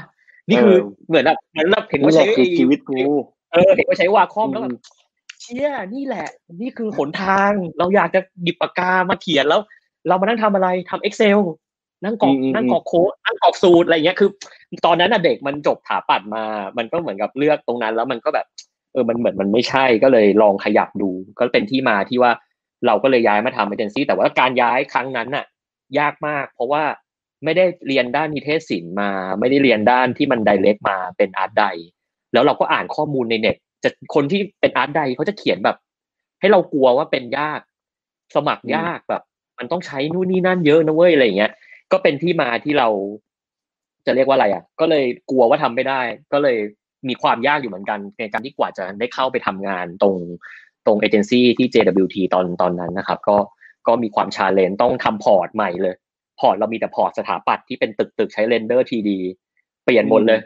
[0.48, 0.76] นี่คือ
[1.08, 2.24] เหมือนแบบเหมือนแบบเห็นว่าใช้
[2.58, 2.98] ชีวิตกู
[3.52, 4.72] เออเห็นว่าใช้วาคอมแล้วแบบ
[5.40, 6.26] เชี่ยนี่แหละ
[6.60, 9.60] นี่คือหนทาง เราอยากจะหยิบปากกามาเขียนแล้ว
[10.08, 11.38] เรามานั่งทำอะไรทำ Excel
[12.04, 14.30] นั่งกรอกนั่งกรอกโค้ดนั่งกรอกสูตรอะไรเงี้ยคือ
[14.86, 16.44] ตอนนั้นน่ะเด็กมันจบถาปัดมา
[16.78, 18.46] มันก็เหมือนกับเลือกตรงนั้น แล้วมันก็แบบ
[18.92, 22.32] เออมันเหมือนมันไม่ใช่ก็เลยลองขยับดู ก็เป็นที่มาที่ว่า
[22.86, 25.44] เราก็เลยย้ายมาทำเอเจนซี่แต่ว่าการย้ายครั้งนั้นน่ะ
[25.98, 26.82] ยากมาก เพราะว่า
[27.44, 29.10] ไม่ได้เรียนด้านนิเทศศิลป์มา
[29.40, 31.64] ไม่ได้เรียนด้านที่มันไดเรกมาเป็นอาร์ตได
[32.32, 35.76] แล้วเราก็อ่านข้อมูลในเน็ตจะคนที่เป็นอาร์ตไดเขาจะเขียนแบบ
[36.40, 37.60] ให้เรากลัวว่าเป็นยาก
[38.34, 39.22] สมัครยากแบบ
[39.58, 41.52] มันต้องใช้นู่นนี่นั่นเยอะนะเว้ยอะไรเงี้ย
[41.92, 42.88] ก็เป็นที่มาที่เรา
[44.06, 46.00] จะเรียกว่าอะไรอะ ก็เลยกลัวว่าทำไม่ได้
[46.32, 46.58] ก็เลย
[47.08, 50.16] มีความยากอยู่เหมือนกัน ในการที่กว่าจะได้เข้าไปทำงานตรง
[50.86, 53.36] ตรงเอเจนซี่ที่ JWT ตอนตอนนั้นนะครับ ก็
[53.86, 55.94] ก็มีความ challenge ต้องทำพอร์ตใหม่เลย
[56.40, 59.18] พอร์ตเรามีแต่พอร์ตสถาปัตย์ที่เป็นตึกตึกใช้ render 3D
[59.84, 60.40] เปลี่ยนหมดเลย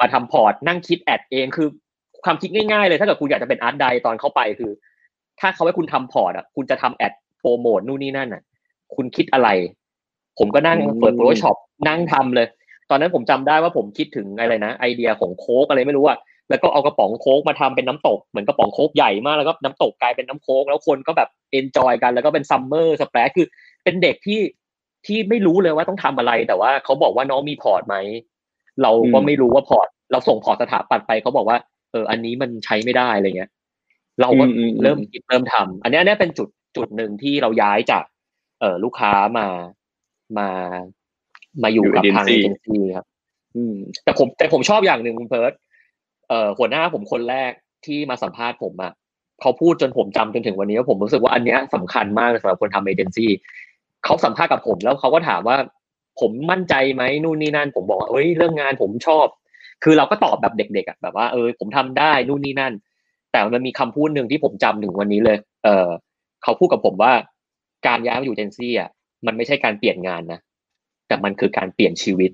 [0.00, 1.68] มาทำพอร์ตนั่งคิด ad เองคือ
[2.24, 4.72] ความคิดง่ายๆเลย ถ้าเกิดคุณอยากจะเป็นอาร์ตไดตอนเข้าไปคือ
[5.40, 8.42] ถ้าเขาให้คุณทำพอร์ตอะคุณจะทำ ad โปรโมทนู่นนี่นั่นอะ
[8.94, 9.48] คุณคิดอะไร
[10.38, 11.56] ผมก็นั่งเปิด Photoshop
[11.88, 12.46] นั่งทำเลย
[12.90, 16.18] ตอนนั้นผมจำได้ว่าผมคิดถึงอะไรนะ ไอเดียของโค้กอะไรไม่รู้อะ
[16.50, 23.46] แล้วก็เอากระป๋องโค้กมาทำเป็นน้ำตกเหมือนกระป๋องโค้กใหญ่มากแล้วก็น้ำตกกลายเป็นน้ำโค้กแล้วคนก็แบบ enjoy กันแล้วก็เป็น summer breakือ
[23.84, 24.40] เป็นเด็กที่
[25.06, 27.96] ที่ไม่รู้เลยว่าต้องทำอะไร แต่ว่าเขาบอกว่าน้องมีพอร์ตไหม
[28.82, 31.58] เราก็ไม่รู้ว่าพอร์ต เราส่งพอร์ตสถาปัตย์ไปเขาบอกว่า
[31.92, 33.50] เอออันนี้มันใช้ไม่ได้อะไรเงี้ย
[34.20, 34.44] เราก็
[34.82, 38.04] เริ่มคิดเริ่มทำอันนี้อันนี้เป็นจุดจุดหนึ่งที่เราย้ายจาก
[38.60, 39.46] เออลูกค้ามา
[40.38, 40.48] มา
[41.62, 43.06] มาอยู่กับทางเอเจนซี่ครับ
[44.04, 45.52] แต่ผมแต่ผมชอบอย่างหนึ่งคุณเพิร์ด
[46.28, 47.52] เอ่อหัวหน้าผมคนแรก
[47.86, 48.92] ที่มาสัมภาษณ์ผมอะ
[49.40, 53.30] เขาพูดจนผมจำจนถึงวันนี้ว่าผมรู้สึกว่าอันเนี้ยสำคัญมากสำหรับคนทำเอเจนซี่
[54.04, 55.56] เขาสัมภาษณ์กับผมแล้วเขาก็ถามว่า
[56.20, 59.26] ผมมั่นใจไหมนู่นนี่นั่น ผมบอกว่าเอ้ยเรื่องงานผมชอบ
[59.84, 62.72] คือเราก็ตอบแบบเด็กๆอะแบบว่าเออผมทำได้นู่นนี่นั่น
[63.32, 65.88] แต่มันมีคำพูดหนึ่งที่ผมจำถึงวันนี้เลย เออ
[66.42, 67.12] เขาพูดกับผมว่า
[67.86, 68.90] การย้ายมาอยู่เอเจนซี่อะ
[69.26, 70.40] มันไม่ใช่การเปลี่ยนงานนะ
[71.08, 72.30] แต่มันคือการเปลี่ยนชีวิต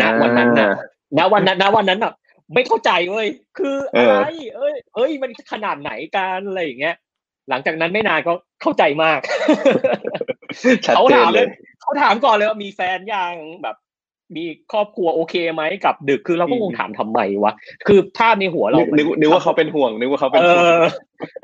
[0.00, 0.70] ณวันนั้นนะ
[1.18, 2.12] ณวันนั้นณวันนั้นอะ
[2.54, 3.28] ไม่เข้าใจเว้ย
[3.58, 4.14] คืออะไร
[4.56, 6.96] เอ้ย เอ้ย มันขนาดไหนการอะไรอย่างเงี้ย
[7.48, 9.20] หลังจากนั้นไม่นานก็เข้าใจมาก
[10.96, 11.46] เขาถามเลย
[11.82, 13.76] เขาถามก่อนเลยว่ามีแฟนยังแบบ
[14.36, 17.52] มีครอบครัวโอเคไหมกับดึกคือเราก็คงถามทำไมวะ
[17.86, 18.78] คือภาพในหัวเรา
[19.20, 20.64] นึกว่าเขาเป็นห่วงนึกว่าเขาเป็นห่วง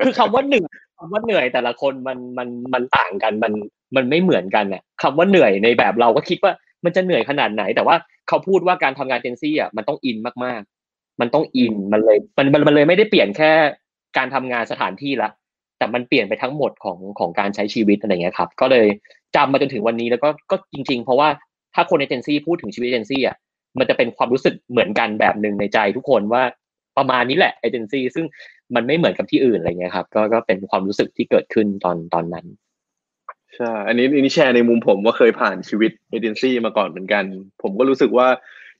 [0.03, 0.63] คือคำว่าหนึ่ง
[0.97, 3.53] คำว่าเหนื่อยแต่ละคนมันมันมันต่างกันมัน
[3.95, 6.53] มันไม่เหมือนกันเนี่ยคำว่าเหนื่อยในแบบเราก็คิดว่า
[6.85, 7.95] มันจะเหนื่อยขนาดไหน แต่ว่า
[8.27, 13.51] เขาพูดว่าการทำงานเจนซี่อะมันต้องอินมากๆ มันต้องอินมันเลยมันมันเลยไม่ได้เปลี่ยนแค่
[14.17, 15.29] การทำงานสถานที่ละ
[15.77, 18.87] แต่มันเปลี่ยนไปทั้งหมดของของการใช้ชีวิตอะไรเงี้ยครับ ก็เลย
[19.35, 21.29] จำมาจนถึงวันนี้แล้วก็ก็จริง ๆ เพราะว่า
[21.75, 23.35] ถ้าคนเอเจนซี่พูดถึงชีวิตเอเจนซี่อะ
[23.79, 26.43] มันจะเป็นความรู้สึกเหมือนกันแบบหนึ่งในใจทุกคนว่า
[26.97, 28.25] ประมาณนี้แหละเอเจนซี่ซึ่ง
[28.75, 32.45] มันไม่เหมือนกับที่อื่นอะไรเงี้ยครับ ก็ก็เป็นความรู้สึกที่เกิดขึ้นตอนตอนนั้น
[33.57, 37.23] ใช่ อันนี้อันนี้แชร์ในมุมผมว่าเคยผ่านชีวิตเอเจนซี่มาก่อนเหมือนกัน
[37.63, 38.27] ผมก็รู้สึกว่า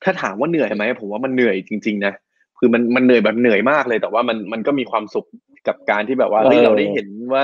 [0.03, 2.13] ถ้าถามว่าเหนื่อยไหมผมว่ามันเหนื่อยจริง ๆ นะ
[2.59, 5.25] คือมันมันเหนื่อยแบบเหนื่อยมากเลย แต่ว่ามันมันก็มีความสุข
[5.67, 7.43] กับการที่แบบว่าเฮ้ยเราได้เห็นว่า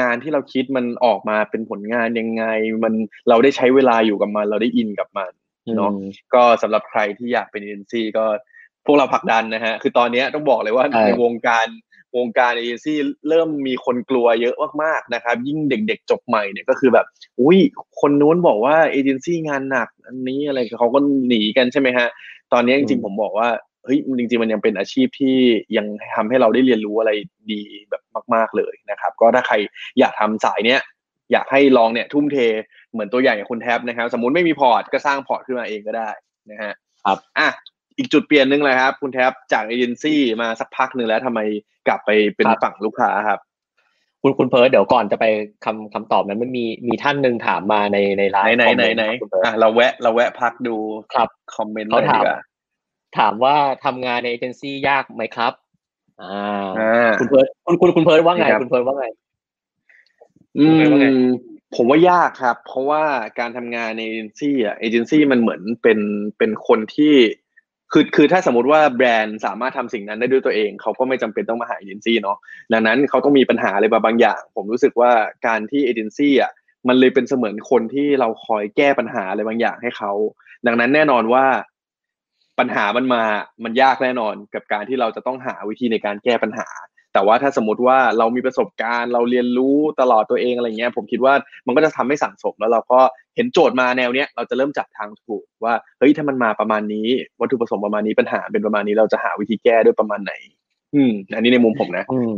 [0.00, 2.44] งานที่เราคิดมันออกมาเป็นผลงานยังไง
[2.84, 2.94] มัน
[3.28, 5.30] เราได้ใช้เวลาอยู่กับมัน เราได้อินกับมัน
[5.76, 5.90] เนาะ
[6.34, 8.24] ก็สำหรับใครที่อยากเป็นเอเจนซี่ก็
[8.86, 11.66] พวกเราผลักดันนะฮะ คือตอนนี้ต้องบอกเลยว่าใช่ในวงการ
[12.16, 17.06] วงการเอเจนซี่เริ่มมีคนกลัวเยอะมากๆนะครับ ยิ่งเด็กๆจบใหม่เนี่ยก็คือแบบ
[17.40, 17.58] อุ้ย
[18.00, 22.08] คนนู้นบอกว่าเอเจนซี่งานหนัก อันนี้อะไรเขาก็หนีกันใช่ไหมฮะ
[22.52, 23.48] ตอนนี้จริงๆผมบอกว่า
[23.84, 25.36] เฮ้ยจริงๆมันยังเป็นอาชีพที่
[25.76, 27.12] ยังทำให้เราได้เรียนรู้อะไร
[27.50, 28.02] ดีแบบ
[28.34, 29.54] มาก ๆเลยนะครับ ก็ถ้าใคร
[29.98, 30.80] อยากทำสายเนี้ย
[31.32, 32.36] อยากให้ลองเนี่ยทุ่มเท
[32.92, 36.10] เหมือนตัวอย่างอย่างคุณแท็บนะครับ สมมุติไม่มีพอร์ตก็สร้างพอร์ตขึ้นมาเองก็ได้
[36.50, 36.72] นะฮะ
[37.04, 37.48] ครับอะ
[38.00, 41.40] อีกจุดเปลี่ยนหนึ่งเลยครับ คุณแท็บจากเอเจนซี่มาสักพักหนึ่งแล้วทำไม
[41.88, 43.40] กลับไปเป็นครับฝั่งลูกค้าครับ
[44.22, 45.24] คุณคุณเพิร์ดเดี๋ยวก่อนจะไป
[45.64, 50.76] คำคำตอบนั้นมันมีมีท่านหนึ่งถามมาในในไลไหนฟ์ไหนคอมไหนเมนต์ไหนครับคุณเพิร์ดอะเราแวะเราแวะพักดู
[51.12, 52.36] ครับคอมเมนต์หเขาน่อยดีถามกว่า
[53.18, 55.52] ถามว่าทำงานในเอเจนซี่ยากไหมครับ
[56.22, 59.06] อ่าอ่า คุณเพิร์ดคุณคุณคุณเพิร์ดว่าไงครับคุณเพิร์ดว่าไง
[60.58, 61.28] อืคุณเพิร์ทว่าไงม
[61.76, 63.02] ผมว่ายากครับ เพราะว่า
[63.38, 65.98] การทำงานในเอเจนซี่อะเอเจนซี่มันเหมือนเป็น
[66.38, 67.14] เป็นคนที่
[67.92, 72.36] คือคือถ้าสมมติว่าแบรนด์สามารถทำสิ่งนั้นได้ด้วยตัวเองเขาก็ไม่จำเป็นต้องมาหาเอเจนซี่เนาะ
[72.72, 75.10] ดังนั้นเขาต้องมีปัญหาอะไรบางอย่าง ผมรู้สึกว่า
[75.46, 76.52] การที่เอเจนซี่อะ
[76.88, 80.12] มันเลยเป็นเสมือนคนที่เราคอยแก้ปัญหาอะไรบางอย่างให้เขา
[80.66, 81.44] ดังนั้นแน่นอนว่า
[82.58, 83.22] ปัญหามันมา
[83.64, 86.68] มันยากแน่นอนกับการที่เราจะต้องหาวิธีในการแก้ปัญหา
[87.12, 91.34] แต่ว่าถ้าสมมติว่าเรามีประสบการณ์เราเรียนรู้ตลอดตัวเองอะไรเงี้ยผมคิดว่า
[91.66, 93.00] มันก็จะทำให้สั่งสมแล้วเราก็
[93.36, 97.08] เห็นโจทย์มาแนวเนี้ยเราจะเริ่มจับทางถูกว่าเฮ้ยถ้ามันมาประมาณนี้
[97.40, 100.32] วัตถุประสงค์ประมาณนี้ปัญหาเป็นประมาณนี้เราจะหาวิธีแก้ด้วยประมาณไหน
[100.94, 102.34] อืม อันนี้ในมุมผมนะ อืม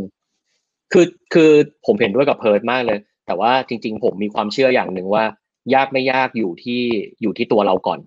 [0.93, 1.51] คือคือ
[1.87, 5.25] ผมเห็นด้วยกับเพิร์ดมากเลย แต่ว่าจริง ๆ ผมมีความเชื่ออย่างหนึ่งว่า
[5.75, 6.81] ยากไม่ยากอยู่ที่
[7.23, 8.01] อยู่ที่ตัวเราก่อน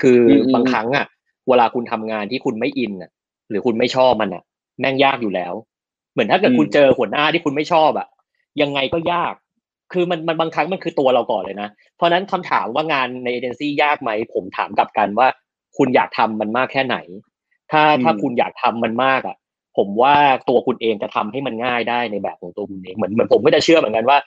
[0.00, 1.06] คืออมบางครั้งอะ
[1.48, 3.10] เวลาคุณทำงานที่คุณไม่อินอะ
[3.50, 4.42] หรือคุณไม่ชอบมันอะ
[4.80, 5.54] แม่งยากอยู่แล้ว
[6.16, 8.08] เหมือนถ้าเกิดอืมคุณเจอหัวหน้าที่คุณไม่ชอบอะ
[8.62, 9.34] ยังไงก็ยาก
[9.92, 15.28] คือมันมันบางครั้งมันคือตัวเราก่อนเลยนะ เพราะฉะนั้นคำถามว่างานในเอเจนซี่ยากไหม ผมถามกลับกันว่า
[15.76, 16.96] คุณอยากทำมันมากแค่ไหน
[17.70, 19.36] ถ้าถ้าคุณอยากทำมันมากอะ
[19.76, 20.14] ผมว่า
[20.48, 24.18] ตัวคุณเองจะทำให้มันง่ายได้ในแบบของตัวคุณเองเหมือนเหมือนผมก็จะเชื่อเหมือนกันว่า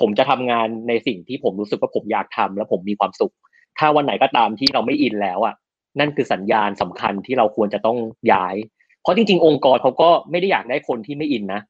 [0.00, 3.34] ผมจะทำงานในสิ่งที่ผมรู้สึกว่าผมอยากทำแล้วผมมีความสุข
[3.78, 5.54] ถ้าวันไหนก็ตามที่เราไม่อินแล้วอะ
[6.00, 7.98] นั่นคือสัญญาณสำคัญที่เราควรจะต้อง
[8.32, 8.54] ย้าย
[9.02, 11.60] เพราะจริงๆ องค์กรเขาก็ไม่ได้อยากได้คนที่ไม่อินนะ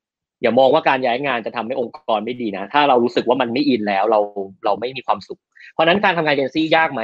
[0.43, 4.21] อย่ามองว่าการย้ายงานจะทำให้องค์กรไม่ดีนะ ถ้าเรารู้สึกว่ามันไม่อินแล้วเรา
[4.65, 5.41] เราไม่มีความสุข
[5.73, 7.03] เพราะฉะนั้นการทำงานเอเจนซี่ยากไหม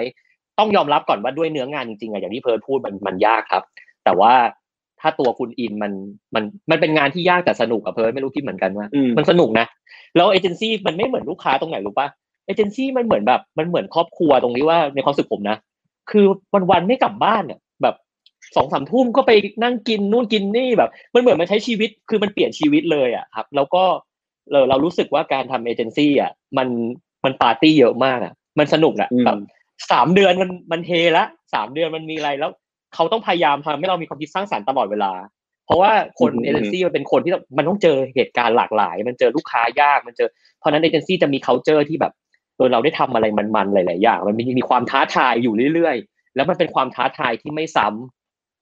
[0.59, 3.63] ต้องยอมรับก่อนว่าด้วยเนื้องานจริงๆอะอย่างที่เพิร์ดพูดมันมันยากครับ
[4.05, 4.33] แต่ว่า
[5.01, 5.93] ถ้าตัวคุณอินมัน
[6.35, 9.67] มันมันเป็นงานที่ยากแต่สนุกอะเพิร์ดไม่รู้คิดเหมือนกันว่าอืมมันสนุกนะ
[10.17, 12.09] แล้วเอเจนซี่มันไม่เหมือนลูกค้าตรงไหนรู้ปะ
[12.47, 15.57] เอเจนซี่มันเหมือนแบบมันเหมือนครอบครัวตรงนี้ว่าในความรู้สึกผมนะ
[16.11, 17.66] คือวันวันๆไม่กลับบ้านเนี่ยแบบ
[18.57, 19.33] สองสามทุ่มก็ไป
[19.63, 23.85] นั่งกินนู่นกินนี่แบบ มันเหมือนมันใช้ชีวิตคือมันเปลี่ยนชีวิตเลยอะครับ แล้วก็
[24.51, 26.69] เราเรารู้สึกว่าการทำเอเจนซี่อะมัน
[27.25, 29.39] มันปาร์ตี้เยอะมากอะ มันสนุกอะอืมแบบ
[29.93, 32.51] สามเดือนมันมันเฮละสามเดือนมันมีอะไรแล้ว
[32.95, 35.13] เขาต้องพยายามทำให้เรามีความคิดสร้างสรรค์ตลอดเวลา
[35.67, 40.29] เพราะว่าคนอืมเอเจนซี่มันเป็นคนที่มันต้องเจอเหตุการณ์หลากหลาย มันเจอลูกค้ายากมันเจอ
[40.59, 42.13] เพราะฉะนั้นเอเจนซี่จะมี c u เจอร์ที่แบบ
[42.57, 48.16] เออเราได้ทำอะไรมันๆหลายๆอย่างมันมีมีความท้าทายอยู่เรื่อยๆ แล้วมันเป็นความท้าทายที่ไม่ซ้ำ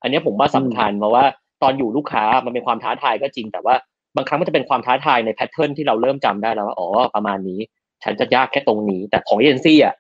[0.05, 1.25] อันเนี้ยผมว่าสำคัญเพราะว่า
[1.63, 3.75] ตอนอยู่ลูกค้ามันเป็นความท้าทายก็จริง แต่ว่า
[4.17, 7.61] บางครั้งมันจะเป็นความท้าทายในแพทเทิร์นที่เราเริ่มจำได้แล้วว่าอ๋อประมาณนี้
[8.05, 9.95] ฉันจะยากแค่ตรงนี้ แต่ของเอเจนซี่อะ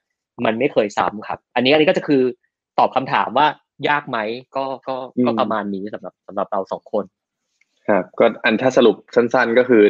[0.45, 2.23] มันไม่เคยซ้ำครับ อันนี้อันนี้ก็จะคือ
[2.79, 3.47] ตอบคำถามว่า
[3.88, 4.19] ยากไหม
[4.57, 4.95] ก็ก็
[5.27, 7.05] ก็อืมประมาณนี้สำหรับสำหรับเราสองคน
[7.88, 9.83] ครับ ก็อันถ้าสรุปสั้น ๆ ก็คือ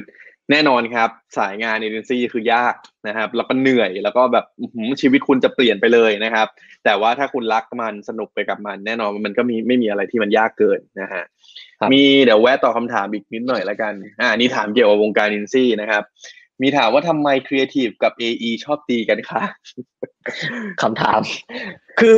[0.50, 2.74] แน่นอนครับ สายงานเอเจนซี่คือยาก
[3.08, 6.46] นะครับ แล้วก็เหนื่อยแล้วก็แบบอื้อหือชีวิตคุณจะเปลี่ยนไปเลยนะครับ
[6.84, 11.24] แต่ว่าถ้าคุณรักมันสนุกไปกับมัน แน่นอนมันก็มีไม่มีอะไรที่มันยากเกินนะฮะ
[11.80, 16.02] ครับมีเดี๋ยวแวะตอบคำถามอีกนิดหน่อยละกันอ่านี่ถามเกี่ยวกับวงการเอเจนซี่นะครับ
[16.62, 19.42] มีถามว่าทำไมครีเอทีฟกับ AE ชอบตีกันคะ
[20.82, 21.20] คำถาม
[22.00, 22.14] คือ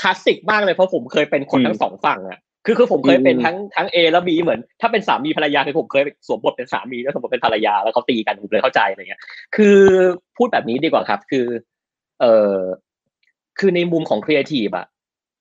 [0.00, 9.20] คลาสสิกมากเลยเพราะผมเคยเป็นคนอืมทั้งสองฝั่งอะ คือคือผมเคยเป็นอืมทั้งทั้ง A และ B เหมือน ถ้าเป็นสามีภรรยาคือผมเคยสวมบทเป็นสามีแล้วสวมบทเป็นภรรยาแล้วเขาตีกันผมเลยเข้าใจอะไรเงี้ย
[9.56, 9.78] คือ
[10.36, 11.46] พูดแบบนี้ดีกว่าครับ คือ
[12.20, 12.56] เอ่อ
[13.58, 14.86] คือในมุมของครีเอทีฟอะ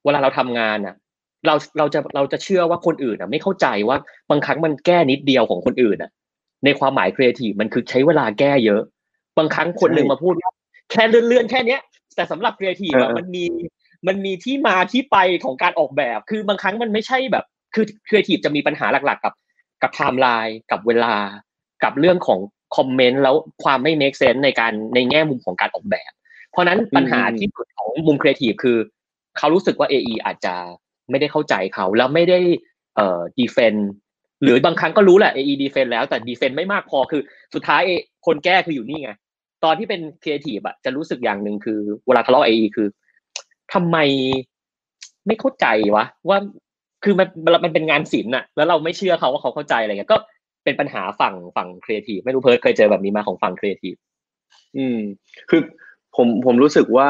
[0.05, 0.95] เวลาเราทำงานอะ
[1.47, 3.97] เราเราจะเราจะเชื่อว่าคนอื่นอะไม่เข้าใจว่า
[4.29, 6.11] บางครั้งมันแก้นิดเดียวของคนอื่นอะ
[6.65, 8.81] ในความหมายครีเอทีฟมันคือใช้เวลาแก้เยอะ
[9.37, 10.51] บางครั้งคนหนึ่งมาพูดว่า
[10.91, 11.81] แค่เลื่อนๆแค่เนี้ย
[12.15, 13.45] แต่สำหรับครีเอทีฟอะเออมันมี
[14.07, 19.33] มันมีที่มาที่ไปของการออกแบบ คือบางครั้งมันไม่ใช่แบบ คือครีเอทีฟจะมีปัญหาหลักๆ กับ
[19.81, 21.15] กับไทม์ไลน์กับเวลา
[21.83, 22.39] กับเรื่องของ
[22.75, 26.11] คอมเมนต์แล้วความไม่ make sense ในการในแง่มุมของการออกแบบ
[26.51, 28.77] เพราะฉะนั้นปัญหาอืมที่สุดของมุมครีเอทีฟคือ
[29.37, 30.55] เขารู้สึกว่า AE อาจจะ
[31.09, 32.39] ไม่ได้เข้าใจเขาแล้วไม่ได้
[32.95, 33.79] เอ่อ defend
[34.43, 37.21] หรือบางครั้งก็รู้แหละ AE defend แล้วแต่ defend ไม่มากพอคือ
[37.53, 37.81] สุดท้าย
[38.25, 39.11] คนแก้คืออยู่นี่ไง
[39.63, 42.87] ตอนที่เป็นครีเอทีฟอะจะรู้สึกอย่างหนึ่งคือเวลาทะเลาะ AE คือ
[43.73, 43.97] ทำไม
[45.27, 46.37] ไม่เข้าใจวะ ว่า
[47.03, 47.27] คือมัน
[47.63, 50.17] มันเป็นงานศิลป์อะแล้วเราไม่เชื่อเขาว่าเขาเข้าใจอะไรเงี้ยก็
[50.63, 53.95] เป็นปัญหาฝั่งฝั่งครีเอทีฟไม่รู้เพิร์ดเคยเจอแบบนี้มาของฝั่งครีเอทีฟ
[54.77, 54.99] อืม
[55.49, 55.61] คือ
[56.15, 57.09] ผมผมรู้สึกว่า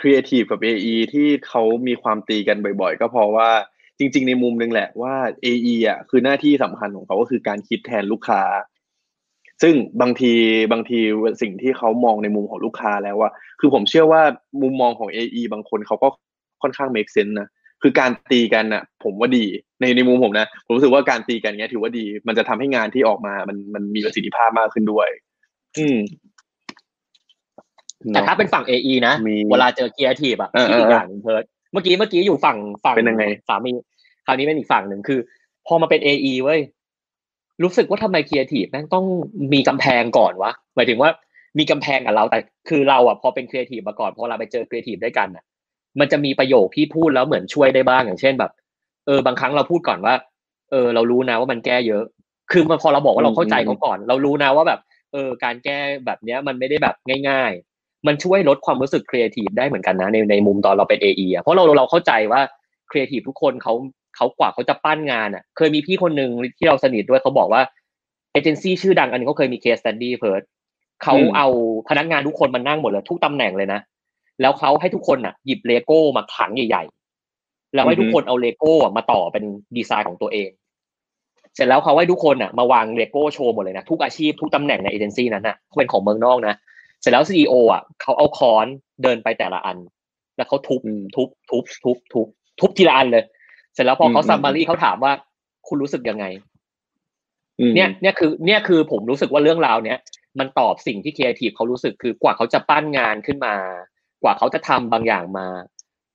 [0.00, 3.50] ครีเอทีฟกับ AE ที่เขามีความตีกันบ่อย ๆ ก็เพราะว่า
[3.98, 8.42] จริง ๆ ในมุมนึงแหละว่า AE อะคือหน้าที่สำคัญของเขาก็คือการคิดแทนลูกค้า
[9.62, 10.32] ซึ่งบางที
[10.72, 10.98] บางที
[11.42, 14.22] สิ่งที่เขามองในมุมของลูกค้าแล้วว่า คือผมเชื่อว่า
[14.62, 16.08] มุมมองของ AE บางคนเขาก็
[16.62, 17.48] ค่อนข้าง make sense นะ
[17.82, 19.44] คือการตีกันน่ะผมว่าดี
[19.80, 25.08] ในในมุมผมนะผมรู้สึกว่าการตีกันเงี้ยถือว่าดี มันจะทำให้งานที่ออกมามันมันมีประสิทธิภาพมากขึ้นด้วย
[25.78, 25.98] อืม
[28.14, 33.70] แต่ถ้าเป็นฝั่ง AE นะมีเวลาเจอครีเอทีฟอะเอออีกเอออย่างหนึ่งเพิร์ดเมื่อกี้เมื่อกี้อยู่ฝั่งฝั่งเป็นยังไงสามี
[34.26, 35.18] คราวนี้เป็นอีกฝั่งหนึ่งคือ
[35.66, 36.60] พอมาเป็น AE เว้ย
[37.62, 39.04] รู้สึกว่าทำไมครีเอทีฟแม่งต้อง
[39.52, 41.10] มีกำแพงก่อนวะหมายถึงว่า
[41.58, 42.38] มีกำแพงกับเราแต่
[42.68, 45.44] คือเราอะพอเป็นครีเอทีฟมาก่อนพอเราไปเจอครีเอทีฟด้วยกันอะ
[46.00, 48.52] มันจะมีประโยคที่พูดแล้วเหมือนช่วยได้บ้างอย่างเช่นแบบ
[49.06, 50.14] เออบางครั้งเราพูดก่อนว่า
[50.70, 52.04] เออ เรารู้นะว่ามันแก้เยอะ
[52.52, 54.80] คือมันพอเราบอกว่าเราเข้าใจเขาก่อน เรารู้นะว่าแบบ
[55.12, 56.94] เออ การแก้แบบเนี้ยมันไม่ได้แบบ
[57.28, 62.40] ง่าย ๆ มันช่วยลดความรู้สึกครีเอทีฟได้เหมือนกันนะในในมุมตอนเราเป็น AE อะเพราะเราเราเข้าใจว่า
[62.90, 63.74] ครีเอทีฟทุกคนเขา
[64.16, 67.62] เขากว่าเขาจะปั้นงานอะ เคยมีพี่คนหนึ่งที่เราสนิทด้วยเขาบอกว่า
[68.32, 70.42] เอเจนซี่ชื่อดังอันนึงเขาเคยมีเคส e ตันดี้เพิร์ด
[71.02, 71.48] เขาอืมเอา
[71.88, 73.80] พนักงานทุกคนมานั่งหมดเลยทุกตำแหน่งเลยนะ
[74.40, 79.44] แล้วเขาให้ทุกคนอะ หยิบเลโก้มาถังใหญ่ๆ แล้วให้ทุกคนเอาเลโก้อะมาต่อเป็น
[79.76, 80.50] ดีไซน์ของตัวเอง
[81.54, 86.54] เสร็จแล้วเขาให้ทุกคนอะมาวางเลโก้โชว์หมดเลยนะ ทุกอาชีพทุกตำแหน่งในเอเจนซี่นั้นน่ะเป็นของเมืองนอกนะ
[87.00, 88.66] เสร็จแล้ว CEO อะเขาเอาค้อน
[89.02, 89.76] เดินไปแต่ละอัน
[90.36, 92.26] แล้วเขาทุบอืมทุบทุบทุบทุบ
[92.60, 93.24] ทุบทีละอันเลย
[93.76, 95.12] เสร็จแล้วพอเขาอืม summary เขาถามว่า
[95.68, 96.24] คุณรู้สึกยังไง
[97.60, 99.98] อืมเนี่ยเนี่ยคือ เนี่ยคือผมรู้สึกว่าเรื่องราวเนี้ย
[100.38, 103.54] มันตอบสิ่งที่ครีเอทีฟเขารู้สึกคือกว่าเขาจะปั้นงานขึ้นมา
[104.22, 105.48] กว่าเขาจะทำบางอย่างมา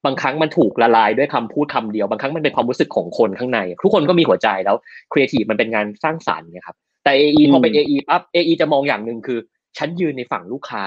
[0.06, 4.76] บางครั้งมันถูกละลายด้วยคำพูดคำเดียว บางครั้งมันเป็นความรู้สึกของคนข้างใน ทุกคนก็มีหัวใจแล้ว
[5.12, 9.40] ครีเอทีฟมันเป็นงานสร้างสรรค์นะครับ แต่ AE พอเป็น AE ปั๊บ AE จะมองอย่างหนึ่งคือ
[9.78, 10.86] ฉันยืนในฝั่งลูกค้า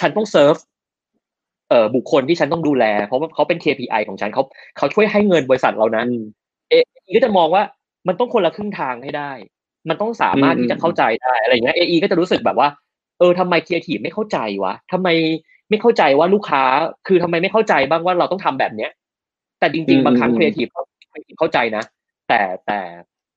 [0.00, 0.56] ฉันต้องเซิร์ฟ
[1.68, 4.42] เอ่อบุคคลที่ฉันต้องดูแล เพราะว่าเขาเป็น KPI ของฉันเขา
[4.76, 6.24] เขาช่วยให้เงินบริษัทเรานะอืม
[6.70, 6.74] AE
[7.16, 7.62] ก็จะมองว่า
[8.08, 9.32] มันต้องคนละครึ่งทางให้ได้
[9.88, 12.68] มันต้องสามารถอืมที่จะเข้าใจได้อะไรอย่างเงี้ย AE ก็จะรู้สึกแบบว่า
[13.18, 15.08] เออทำไมครีเอทีฟไม่เข้าใจวะทำไม
[15.70, 16.62] ไม่เข้าใจว่าลูกค้า
[17.06, 18.90] คือทำไมไม่เข้าใจบ้างว่าเราต้องทำแบบเนี้ย
[19.58, 20.66] แต่จริง ๆ บางครั้งครีเอทีฟ
[21.38, 21.84] เข้าใจนะ
[22.28, 22.80] แต่แต่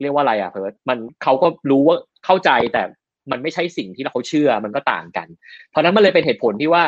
[0.02, 2.84] เรียกว่าอะไรอะเพิร์ดมันเขาก็รู้ว่าเข้าใจแต่
[3.32, 5.28] มันไม่ใช่สิ่งที่เราเชื่อมันก็ต่างกัน
[5.70, 6.84] เพราะฉะนั้นมันเลยเป็นเหตุผลที่ว่า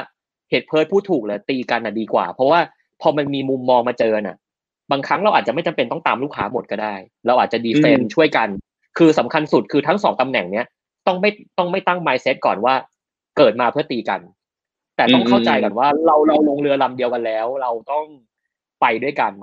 [0.49, 2.60] เหตุเพิร์ดพูดถูกเลยตีกันน่ะดีกว่า เพราะว่า
[3.01, 4.38] พอมันมีมุมมองมาเจอน่ะ
[4.91, 6.95] บางครั้งเราอาจจะไม่จำเป็นต้องตามลูกค้าหมดก็ได้
[7.27, 8.49] เราอาจจะดีเฟนอืมช่วยกัน
[8.97, 10.65] คือสำคัญสุดคือทั้งสองตำแหน่งเนี้ย
[11.08, 12.75] ต้องไม่ต้องไม่ตั้ง mindset ก่อนว่า
[13.38, 14.19] เกิดมาเพื่อตีกัน
[14.95, 18.06] แต่ต้องเข้าใจก่อนว่าเราเราลงเรือลำเดียวกันแล้ว เราต้อง
[18.82, 19.34] ไปด้วยกัน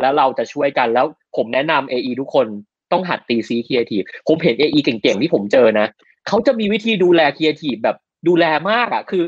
[0.00, 2.46] แล้วเราจะช่วยกันแล้วผมแนะนำ AE ทุกคน
[2.92, 5.86] ต้องหัดตีซี้ครีเอทีฟผมเห็น AE เก่งๆที่ผมเจอนะ
[6.28, 7.96] เขาจะมีวิธีดูแลครีเอทีฟแบบ
[8.28, 9.24] ดูแลมากอะ คือ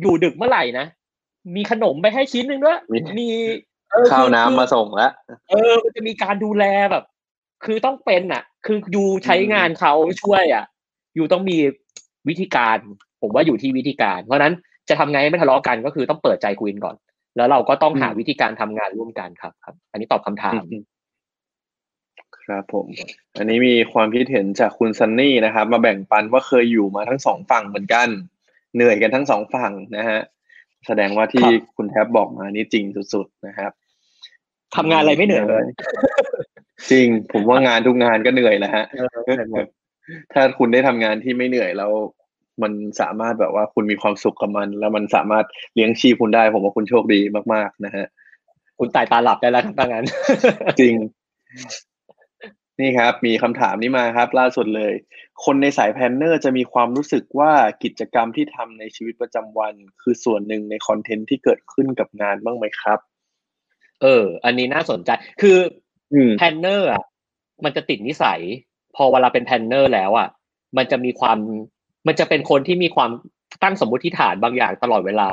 [0.00, 0.86] อยู่ดึกเมื่อไหร่นะ
[1.56, 3.28] มีขนมไปให้ชิ้นหนึ่งด้วยมีมี
[3.90, 5.12] เออข้าวคือน้ำคือมาส่งแล้ว
[5.50, 7.04] เออมันจะมีการดูแลแบบ
[7.64, 10.64] คือต้องเป็นอะ คืออยู่ใช้งานเขาช่วย อะ
[11.16, 11.56] อยู่ต้องมี
[12.28, 12.78] วิธีการ
[13.22, 14.54] ผมว่าอยู่ที่วิธีการ เพราะฉะนั้น
[14.88, 16.96] จะทำไงให้ไม่ทะเลาะกันก็คือต้องเปิดใจคุยกันก่อน
[17.36, 20.84] แล้วเราก็ต้องหาอืมวิธีการทำงานร่วมกันครับครับ อันนี้ตอบคำถามอืม
[22.44, 22.86] ครับผม
[23.38, 28.08] อันนี้มีความคิดเห็นจากคุณซันนี่นะครับ มาแบ่งปันว่าเคยอยู่มาทั้งสองฝั่งเหมือนกัน
[28.74, 30.20] เหนื่อยกันทั้งสองฝั่งนะฮะ
[30.86, 33.72] แสดงว่าที่ครับคุณแท็บบอกมานี่จริงสุดๆนะครับ
[34.76, 35.64] ทำงานอะไรไม่เหนื่อยเลย
[36.90, 39.66] จริง ผมว่างานทุกงานก็เหนื่อยแหละฮะเออเหนื่อยหมด
[40.32, 41.92] ถ้าคุณได้ทำงานที่ไม่เหนื่อยแล้ว
[42.62, 47.20] มันสามารถแบบว่าคุณมีความสุขกับมัน แล้วมันสามารถเลี้ยงชีพคุณได้ ผมว่าคุณโชคดี
[47.54, 48.06] มากๆนะฮะ
[48.78, 50.02] คุณตายตาหลับได้แล้วทั้งงาน
[50.80, 50.94] จริง
[52.80, 54.92] นี่ครับ มีคำถามนี้มาครับ ล่าสุดเลย
[55.44, 57.52] คนในสาย planner จะมีความรู้สึกว่า
[57.84, 62.98] กิจกรรมที่ทำในชีวิตประจำวัน คือส่วนหนึ่งในคอนเทนต์ที่เกิดขึ้นกับงานบ้างไหมครับ
[64.02, 65.56] เออ อันนี้น่าสนใจ คือ
[66.14, 67.04] อืม planner อะ
[67.64, 68.40] มันจะติดนิสัย
[68.96, 70.28] พอเวลาเป็น planner แล้วอะ
[70.76, 71.38] มันจะมีความ
[72.06, 73.10] มันจะเป็นคนที่มีความ
[73.62, 75.30] ตั้งสมมติฐานบางอย่างตลอดเวลา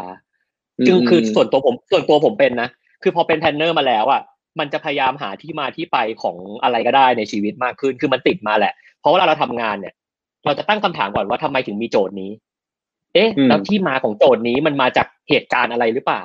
[0.88, 2.69] คืออืมคือส่วนตัวผมส่วนตัวผมเป็นนะ
[3.03, 4.21] คือพอเป็น planner มาแล้วอะ
[4.60, 9.93] มันจะพยายามหาที่มาที่ไปของอะไรก็ได้ในชีวิตมากขึ้น คือมันติดมาแหละ เพราะเวลาเราทำงานเนี่ย
[10.46, 12.32] เราจะตั้งคำถามก่อนว่าทำไมถึงมีโจทย์นี้
[13.13, 16.24] เอ๊ะอืมแล้วที่มาของโจทย์นี้มันมาจากเหตุการณ์อะไรหรือเปล่า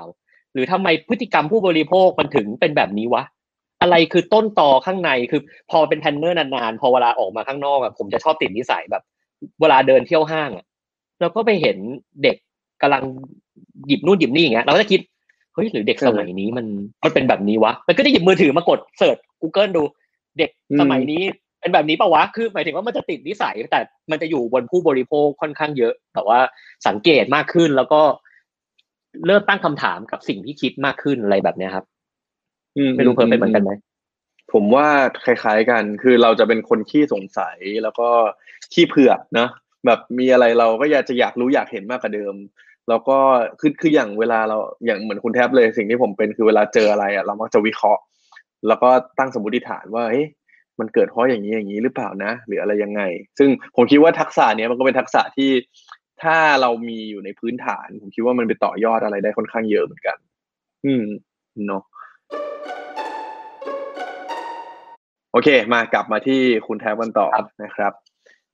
[0.53, 3.23] หรือทำไมพฤติกรรมผู้บริโภคมันถึงเป็นแบบนี้วะ
[3.83, 5.40] อะไรคือต้นตอข้างใน คือ
[5.71, 9.03] พอเป็น planner นานๆ พอเวลาออกมาข้างนอกอะผมจะชอบติดนิสัยแบบ
[9.61, 10.64] เวลาเดินเที่ยวห้างอะ
[11.21, 11.77] เราก็ไปเห็น
[12.23, 12.37] เด็ก
[12.83, 13.03] กำลัง
[13.88, 15.01] หยิบนู่นหยิบนี่อย่างเงี้ย เราก็จะคิด
[15.54, 16.66] เฮ้ยหรือเด็กสมัยนี้มัน
[17.04, 19.82] มันเป็นแบบนี้วะมันก็ได้หยิบมือถือมากด search Google ดู
[20.38, 21.22] เด็กสมัยนี้
[21.60, 26.38] เป็นแบบนี้ปะวะคือหมายถึงว่ามันจะติดนิสัย แต่มันจะอยู่บนผู้บริโภคค่อนข้างเยอะ แต่ว่า
[26.86, 28.00] สังเกตมากขึ้นแล้วก็
[29.26, 31.84] เริ่มตั้งคำถามกับสิ่งที่คิดมากขึ้นอะไรแบบเนี้ยครับ
[32.96, 33.72] ไม่รู้เพิ่มเป็นเหมือนกันไหม
[34.52, 34.86] ผมว่า
[35.24, 38.08] คล้าย ๆกัน คือเราจะเป็นคนขี้สงสัยแล้วก็
[38.72, 39.48] ขี้เผือกนะ
[39.86, 42.34] แบบมีอะไรเราก็อยากจะอยากรู้อยากเห็นมากกว่าเดิม
[42.88, 43.18] แล้วก็
[43.61, 48.03] คือคืออย่างเวลาเราอย่างเหมือนคุณแทบเลยสิ่งที่ผมเป็นคือเวลาเจออะไรอะเรามักจะวิเคราะห์
[48.68, 50.27] แล้วก็ตั้งสมมติฐานว่าเฮ้ย
[50.81, 53.03] มันเกิดเพราะอย่างนี้อย่างนี้หรือเปล่านะ หรืออะไรยังไง
[53.38, 55.51] ซึ่งผมคิดว่าทักษะเนี้ยมันก็เป็นทักษะที่
[56.23, 60.16] ถ้าเรามีอยู่ในพื้นฐาน ผมคิดว่ามันไปต่อยอดอะไรได้ค่อนข้างเยอะเหมือนกัน
[60.85, 61.05] อืม
[61.66, 61.83] เนาะ
[65.33, 67.29] โอเค มากลับมาที่คุณแทบกันต่อ
[67.62, 67.92] นะครับ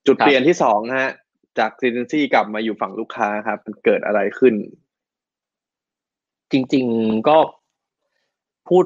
[0.07, 1.13] จุดเปลี่ยนที่สองฮะ
[1.59, 4.55] จากซีเนซี่กลับมาอยู่ฝั่งลูกค้าครับมันเกิดอะไรขึ้น
[6.53, 7.39] จริง ๆก็
[8.69, 8.85] พูด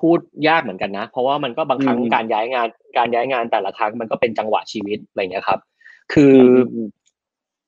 [0.00, 5.60] พูดยากเหมือนกันนะ เพราะว่ามันก็บางครั้งการย้ายงาน การย้ายงานแต่ละครั้งมันก็เป็นจังหวะชีวิตอะไรเงี้ยครับ
[6.12, 6.36] คือ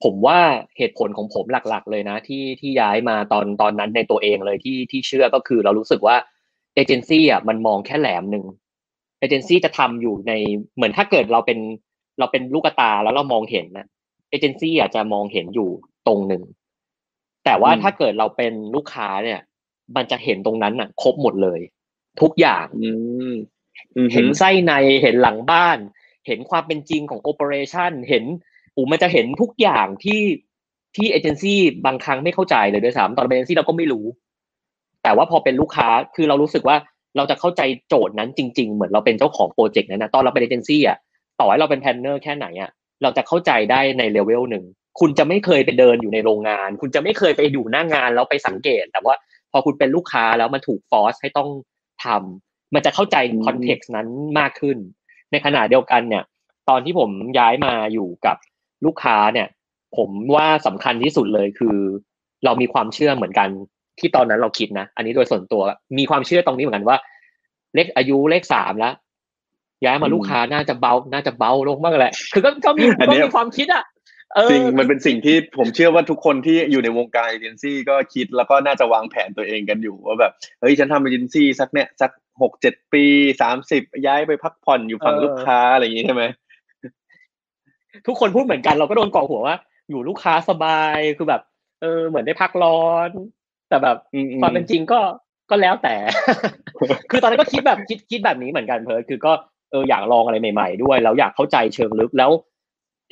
[0.05, 0.39] ผมว่า
[0.79, 6.17] เหตุผลของผมหลัก ๆ เลยนะ ที่ที่ย้ายมาตอนตอนนั้นในตัวเองเลยที่ที่เชื่อก็คือเรารู้สึกว่า
[6.75, 8.45] เอเจนซี่อะมันมองแค่แหลมหนึ่ง
[9.21, 10.33] เอเจนซี่จะทำอยู่ใน
[10.75, 11.59] เหมือนถ้าเกิดเราเป็น
[12.19, 13.87] เราเป็นลูกตาแล้วเรามองเห็นนะ
[14.31, 15.71] เอเจนซี่อาจจะมองเห็นอยู่
[16.07, 16.43] ตรงหนึ่ง
[17.45, 19.41] แต่ว่าถ้าเกิดเราเป็นลูกค้าเนี่ย
[19.97, 21.61] มันจะเห็นตรงนั้นอะ ครบหมดเลย
[22.21, 22.67] ทุกอย่าง
[24.13, 25.79] เห็นไส้ในเห็นหลังบ้าน
[26.27, 28.25] เห็นความเป็นจริงของ operation เห็น
[28.77, 30.21] อูมันจะเห็นทุกอย่างที่
[30.97, 34.07] ที่เอเจนซี่บางครั้งไม่เข้าใจเลยด้วยซ้ำตอนเป็นเอเจนซี่เราก็ไม่รู้
[35.03, 36.77] แต่ว่าพอเป็นลูกค้าคือเรารู้สึกว่า
[37.17, 40.99] เราจะเข้าใจโจทย์นั้นจริง ๆ เหมือนเราเป็นเจ้าของโปรเจกต์นั้นนะตอนเราเป็นเอเจนซี่อะ
[41.41, 42.71] ต่อให้เราเป็น planner แค่ไหนอะ
[43.03, 44.65] เราจะเข้าใจได้ในเลเวลหนึ่ง
[45.01, 49.15] คุณจะไม่เคยไปเดินอยู่ในโรงงาน คุณจะไม่เคยไปอยู่หน้างานแล้วไปสังเกต แต่ว่า
[49.53, 51.49] พอคุณเป็นลูกค้าแล้วมันถูกฟอร์สให้ต้อง
[52.05, 54.77] ทำมันจะเข้าใจคอนเท็กซ์นั้นมากขึ้น
[55.31, 56.25] ในขณะเดียวกันเนี่ย
[56.69, 58.37] ตอนที่ผมย้ายมาอยู่กับ
[58.85, 59.49] ลูกค้าเนี่ย
[59.97, 61.77] ผมว่าสำคัญที่สุดเลยคือ
[62.45, 63.49] เรามีความเชื่อเหมือนกัน
[63.99, 65.63] ที่ตอนนั้นเราคิดนะ อันนี้โดยส่วนตัว
[65.99, 66.99] มีความเชื่อตรงนี้เหมือนกันว่า
[67.75, 68.95] เลขอายุเลขสามแล้ว
[69.85, 73.85] ย้ายมาลูกค้าน่าจะเบา น่าจะเบาลงมากแหละ คือก็ก็มีก็มีความคิดอะ
[74.51, 82.11] จริงมันเป็นสิ่งที่ผมเชื่อว่าทุกคนที่อยู่ในวงการเอเจนซี่ก็คิดแล้วก็น่าจะวางแผนตัวเองกันอยู่ว่าแบบเฮ้ยฉันทำเอเจนซี่สักเนี่ยสัก
[82.43, 83.05] หกเจ็ดปี
[83.43, 86.25] สามสิบย้ายไปพักผ่อนอยู่ฝั่งลูกค้าอะไรอย่างนี้ใช่ไหม
[88.07, 89.57] ทุกคนพูดเหมือนกันเราก็โดนก่อหัวว่า
[89.91, 91.43] อยู่ลูกค้าสบายคือแบบ
[91.81, 93.11] เออเหมือนได้พักร้อน
[93.69, 93.97] แต่แบบ
[94.41, 95.01] ความเป็นจริงก็
[95.51, 95.95] ก็แล้วแต่
[97.11, 99.33] คือตอนนั้นก็คิดแบบคิดคิดแบบนี้เหมือนกันเพิร์คือก็
[99.71, 102.31] เอออยากลองอะไรใหม่ ๆ ด้วยแล้วอยากเข้าใจเชิงลึกแล้ว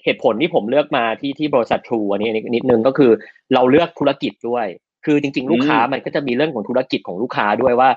[0.04, 3.10] เหตุผลที่ผมเลือกมาที่ที่บริษัททรูอันนี้นิดนึงก็คือ
[3.54, 4.66] เราเลือกธุรกิจด้วย
[5.04, 7.90] คือจริง ๆ ลูกค้ามันก็จะมีเรื่องของธุรกิจของลูกค้าด้วยว่า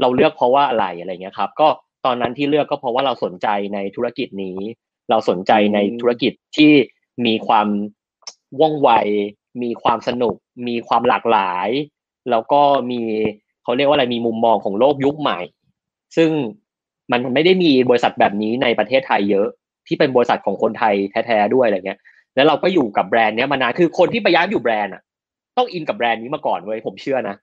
[0.00, 1.68] เราเลือกเพราะว่าอะไรอะไรเงี้ยครับ ก็
[2.06, 4.58] ตอนนั้นที่เลือกก็เพราะว่าเราสนใจในธุรกิจนี้
[5.10, 6.72] เราสนใจในธุรกิจที่
[7.26, 7.68] มีความ
[8.60, 8.90] ว่องไว
[9.62, 10.34] มีความสนุก
[10.68, 11.68] มีความหลากหลาย
[12.30, 13.00] แล้วก็มี
[13.62, 15.38] เขาเรียกว่าอะไรมีมุมมองของโลกยุคใหม่
[16.16, 16.30] ซึ่ง
[17.12, 19.48] มันไม่ได้มีบริษัทแบบนี้ในประเทศไทยเยอะ
[19.86, 20.94] ที่เป็นบริษัทของคนไทย
[21.26, 21.98] แท้ๆด้วยอะไรเงี้ย
[22.36, 25.02] แล้วเราก็อยู่กับแบรนด์เนี้ยมานานคือคนที่ไปย้ายอยู่แบรนด์อะ
[25.58, 27.36] ต้องอินกับแบรนด์นี้มาก่อนเว้ยผมเชื่อนะ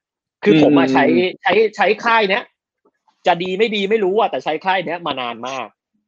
[0.43, 1.05] คือผมมาใช้
[1.41, 2.43] ใช้ใช้ค่ายเนี้ย
[3.27, 5.67] จะดีไม่ดีไม่รู้อะแต่ใช้ค่ายเนี้ยมานานมาก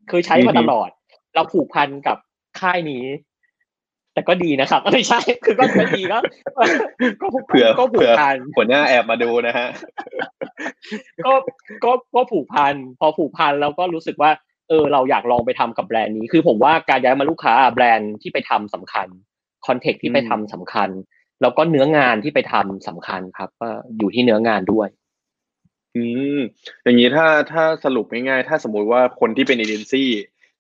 [0.10, 0.90] คือใช้มาตลอด
[1.36, 2.18] เราผูกพันกับ
[2.62, 3.06] ค่ายนี้
[4.18, 6.18] แต่ก็ดีนะครับไม่ใช่ คือก็ดีก็
[7.22, 9.68] ก็เผื่อก็ผูกพันหัวหน้าแอบมาดูนะฮะ
[11.26, 11.34] ก็
[11.84, 14.32] ก็ก็ผูกพันพอผูกพันแล้วก็รู้สึกว่า
[14.70, 19.08] เออ เราอยากลองไปทำกับแบรนด์นี้ คือผมว่าการย้ายมาลูกค้าแบรนด์ที่ไปทำสำคัญ
[19.68, 20.90] คอนเทกต์ที่ไปทำสำคัญ
[21.42, 24.88] แล้วก็เนื้องานที่ไปทำสำคัญครับว่าอยู่ที่เนื้องานด้วย
[25.96, 26.04] อื
[26.38, 26.40] ม
[26.84, 30.10] อย่างนี้ถ้าถ้าสรุปง่ายๆถ้าสมมุติว่าคนที่เป็นเอเจนซี่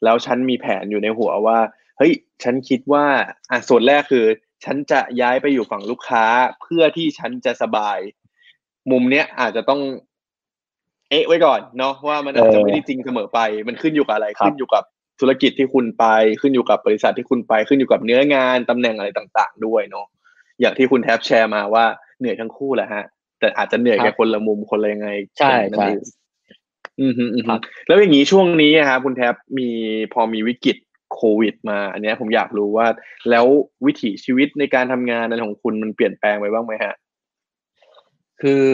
[0.04, 1.58] แล้วฉันมีแผนอยู่ในหัวว่า
[1.97, 3.05] เฮ้ยฉันคิดว่า
[3.51, 4.25] อะส่วนแรกคือ
[4.65, 6.25] ฉันจะย้ายไปอยู่ฝั่งลูกค้า
[6.62, 7.99] เพื่อที่ฉันจะสบาย
[8.91, 9.81] มุมเนี้ยอาจจะต้อง
[11.10, 14.84] เอ๊ะไว้ก่อนเนาะว่ามันอาจจะไม่ได้จริงเสมอไป มันขึ้นอยู่กับอะไรขึ้นอยู่กับ
[15.19, 16.05] ธุรกิจที่คุณไป
[16.41, 20.05] ขึ้นอยู่กับบริษัทที่คุณไปขึ้นอยู่กับเนื้องานตำแหน่งอะไรต่าง ๆ ด้วยเนาะ
[20.59, 21.86] อย่างที่คุณแทบแชร์มาว่า
[22.19, 23.03] เหนื่อยทั้งคู่แหละฮะ
[23.39, 25.09] แต่อาจจะเหนื่อยแค่คนละมุมคนละยังไง
[25.39, 25.88] ใช่ใช่
[26.99, 27.43] อืมอืม
[27.88, 29.69] แล้วอย่างนี้ช่วงนี้ครับคุณแทบมี
[30.13, 30.78] พอมีวิกฤต
[31.18, 32.88] โควิดมาอันนี้ผมอยากรู้ว่า
[33.30, 33.45] แล้ว
[33.86, 36.95] วิถีชีวิตในการทำงานอะไรของคุณมันเปลี่ยนแปลงไปบ้างไหมฮะ
[38.41, 38.65] คือ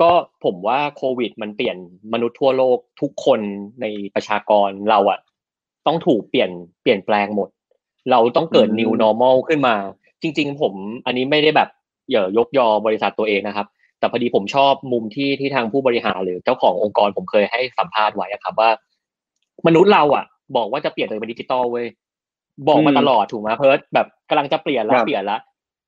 [0.00, 0.10] ก็
[0.44, 1.76] ผมว่าโควิด มันเปลี่ยน
[2.12, 3.40] มนุษย์ทั่วโลกทุกคน
[3.80, 5.18] ในประชากรเราอะ
[5.86, 6.50] ต้องถูกเปลี่ยน
[6.82, 7.48] เปลี่ยนแปลงหมด
[8.10, 9.74] เราต้องเกิด new normal ขึ้นมา
[10.22, 10.74] จริง ๆ ผม
[11.06, 11.68] อันนี้ไม่ได้แบบ
[12.10, 13.66] เย่อยกยอบริษัทตัวเองนะครับ
[13.98, 18.70] แต่พอดีผมชอบมุมที่ที่ทางผู้บริหารหรือเจ้าขององค์กรผมเคยให้สัมภาษณ์ไว้อะครับว่า
[19.66, 20.24] มนุษย์เราอะ
[20.56, 21.86] บอกว่าจะเปลี่ยนตัวเป็นดิจิตอลเว้ย
[22.68, 25.40] บอกมาตลอดถูกไหมเพิร์ดแบบกำลังจะเปลี่ยนแล้วเปลี่ยนแล้ว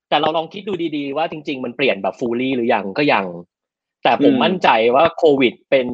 [0.08, 3.26] แต่เราลองคิดดูดีๆว่าจริง ๆ มันเปลี่ยนแบบ fully หรือยังก็ยัง
[4.02, 5.86] แต่ผมมั่นใจว่าโควิดเป็น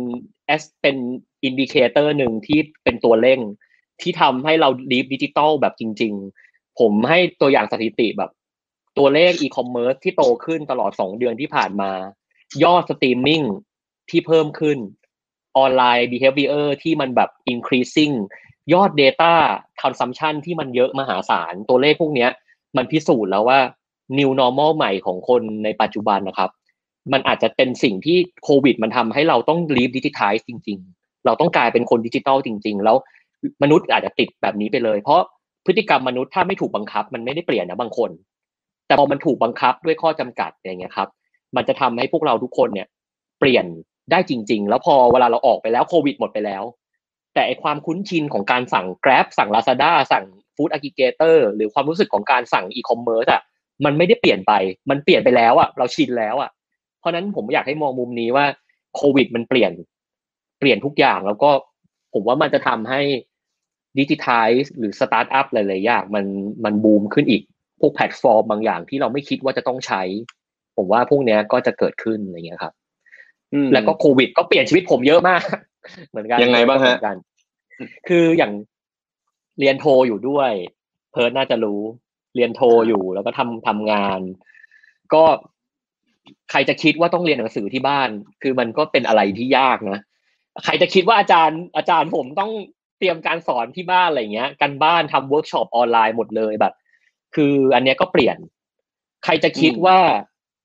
[0.46, 0.96] as เป็น
[1.44, 3.40] indicator หนึ่งที่เป็นตัวเร่ง
[4.00, 6.12] ที่ทำให้เรา live digital แบบจริง
[6.46, 8.30] ๆ ผมให้ตัวอย่างสถิติแบบ
[8.98, 11.90] ตัวเลขอีคอมเมิร์ซที่โตขึ้นตลอดสองเดือนที่ผ่านมา
[12.62, 13.42] ยอดสตรีมมิ่ง
[14.10, 14.78] ที่เพิ่มขึ้น
[15.58, 18.14] ออนไลน์ behavior ที่มันแบบ increasing
[18.72, 19.32] ยอด Data
[19.82, 22.26] consumption ที่มันเยอะมหาศาลตัวเลขพวกนี้
[22.76, 23.58] มันพิสูจน์แล้วว่า
[24.18, 26.50] new normal ใหม่ของคนในปัจจุบันนะครับ
[27.12, 32.96] มันอาจจะเป็นสิ่งที่โควิด มันทำให้เราต้อง leave digitize จริง ๆ เราต้องกลายเป็นคนดิจิตอลจริง ๆ แล้ว
[33.62, 35.20] มนุษย์อาจจะติดแบบนี้ไปเลย เพราะ
[35.66, 38.10] พฤติกรรมมนุษย์ถ้าไม่ถูกบังคับ มันไม่ได้เปลี่ยนนะบางคน
[38.86, 41.08] แต่พอมันถูกบังคับด้วยข้อจำกัดอย่างเงี้ยครับ
[41.56, 42.86] มันจะทำให้พวกเราทุกคนเนี่ย
[43.40, 43.64] เปลี่ยน
[44.10, 46.62] ได้จริง ๆ แล้วพอเวลาเราออกไปแล้วโควิดหมดไปแล้ว
[47.40, 50.24] แต่ไอความคุ้นชินของการสั่ง Grab สั่ง Lazada สั่ง
[50.56, 53.42] Food Aggregator หรือความรู้สึกของการสั่งอีคอมเมิร์ซอะ
[53.84, 54.52] มันไม่ได้เปลี่ยนไป
[54.90, 56.50] มันเปลี่ยนไปแล้วอะเราชินแล้วอะ
[56.98, 58.46] เพราะนั้นผมอยากให้มองมุมนี้ว่า
[58.96, 59.72] โควิดมันเปลี่ยน
[60.58, 61.50] เปลี่ยนทุกอย่างแล้วก็
[62.14, 63.00] ผมว่ามันจะทำให้
[63.98, 66.24] ดิจิทัลหรือสตาร์ทอัพหลายๆอย่างมัน
[66.64, 67.42] มันบูมขึ้นอีก
[67.80, 70.02] พวกแพลตฟอร์มบางอย่างที่เราไม่คิดว่าจะต้องใช้
[70.76, 72.74] ผมว่าพวกนี้ก็จะเกิดขึ้นอะไรเงี้ยครับ
[73.72, 75.42] แล้วก็โควิดก็เปลี่ยนชีวิตผมเยอะมาก
[76.10, 76.96] เหมือนกันยังไงบ้างฮะ
[78.08, 78.52] คืออย่าง
[79.60, 80.50] เรียนโทอยู่ด้วย
[81.12, 81.80] เพิร์ดน่าจะรู้
[82.36, 84.20] เรียนโทอยู่แล้วก็ทำทำงาน
[85.14, 85.24] ก็
[86.50, 88.08] ใครจะคิดว่าต้องเรียนหนังสือที่บ้าน
[88.42, 89.98] คือมันก็เป็นอะไรที่ยากนะ
[90.64, 92.50] ใครจะคิดว่าอาจารย์อาจารย์ผมต้อง
[92.98, 96.74] เตรียมการสอนที่บ้านอะไรเงี้ย การบ้านทำเวิร์กช็อปออนไลน์หมดเลยแบบ
[97.34, 98.36] คืออันเนี้ยก็เปลี่ยน
[99.24, 99.98] ใครจะคิดว่า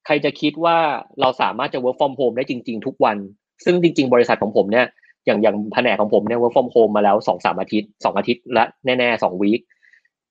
[0.05, 0.77] ใครจะคิดว่า
[1.21, 3.17] เราสามารถจะ work from home ได้จริง ๆ ทุกวัน
[3.65, 4.87] ซึ่งจริง ๆ บริษัทของผมเนี่ย
[5.25, 9.61] อย่างอย่างแผนกของผมเนี่ย work from home มาแล้วสองสามอาทิตย์สองอาทิตย์และแน่ๆสองวีค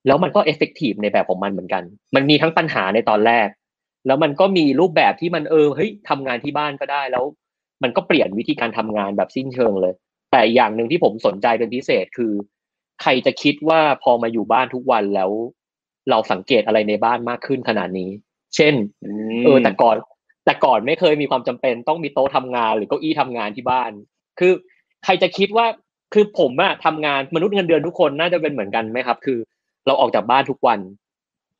[0.06, 1.82] แล้วมันก็ effective ในแบบของมันเหมือนกัน
[2.14, 3.48] มันมีทั้งปัญหาในตอนแรก
[4.06, 7.24] แล้วมันก็มีรูปแบบที่มันเออเฮ้ยทำงานที่บ้านก็ได้แล้ว
[7.82, 9.94] มันก็เปลี่ยนวิธีการทำงานแบบสิ้นเชิงเลย
[10.32, 12.32] แต่อย่างหนึ่งที่ผมสนใจเป็นพิเศษคือ
[13.02, 15.30] ใครจะคิดว่าพอมาอยู่บ้านทุกวันแล้ว
[16.10, 18.10] เราสังเกตอะไรในบ้านมากขึ้นขนาดนี้
[18.56, 18.74] เช่น
[19.44, 19.96] เออแต่ก่อน
[20.44, 23.90] แต่ก่อนไม่เคยมีความจำเป็นต้องมีโต๊ะทำงาน หรือเก้าอี้ทำงานที่บ้าน
[24.38, 24.52] คือ
[25.04, 25.66] ใครจะคิดว่า
[26.14, 29.38] คือผมอะทำงานมนุษย์เงินเดือนทุกคนน่าจะเป็นเหมือนกันไหมครับ คือ
[29.86, 30.78] เราออกจากบ้านทุกวัน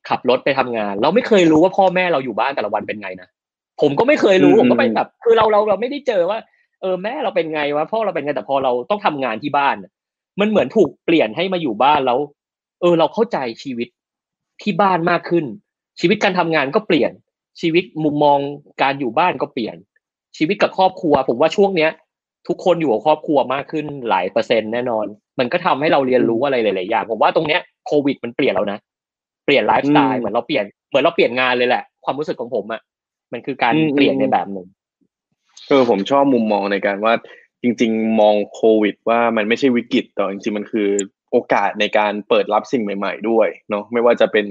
[0.09, 3.29] ขับรถไปทำงาน เราไม่เคยรู้ว่าพ่อแม่เราอยู่บ้านแต่ละวันเป็นไงนะ
[3.81, 6.39] ผมก็ไม่เคยรู้ผมก็ไปแบบ คือเราเราเราไม่ได้เจอว่า
[6.81, 9.75] เออแม่เราเป็นไงวะพ่อเราเป็นไงแต่พอเราต้องทำงานที่บ้าน
[10.39, 12.19] มันเหมือนถูกเปลี่ยนให้มาอยู่บ้านแล้ว
[12.81, 13.87] เออ เราเข้าใจชีวิต
[14.61, 15.45] ที่บ้านมากขึ้น
[15.99, 17.11] ชีวิตการทำงานก็เปลี่ยน
[17.61, 18.39] ชีวิตมุมมอง
[18.81, 19.75] การอยู่บ้านก็เปลี่ยน
[20.37, 21.91] ชีวิตกับครอบครัว ผมว่าช่วงเนี้ย
[22.47, 25.05] ทุกคนอยู่กับครอบครัวมากขึ้นหลายเปอร์เซ็นต์แน่นอน
[25.39, 28.79] มันก็ทำให้เราเรียนรู้อะไรหลายๆอย่างผมว่าตรงเนี้ยโควิดมันเปลี่ยนแล้วนะ
[29.45, 32.81] เปลี่ยนไลฟ์สไตล์เหมือนเราเปลี่ยนเหมือนเราเปลี่ยนงานเลยแหละ ความรู้สึกของผมอะ
[33.33, 34.67] มันคือการเปลี่ยนในแบบหนึ่ง
[35.67, 37.13] เออผมชอบมุมมองในการว่า
[37.61, 40.89] จริง ๆ มองโควิด ว่ามันไม่ใช่วิกฤตแต่จริงๆมันคือ
[41.31, 44.45] โอกาสในการเปิดรับสิ่งใหม่ ๆ ด้วยเนาะไม่ว่าจะเป็น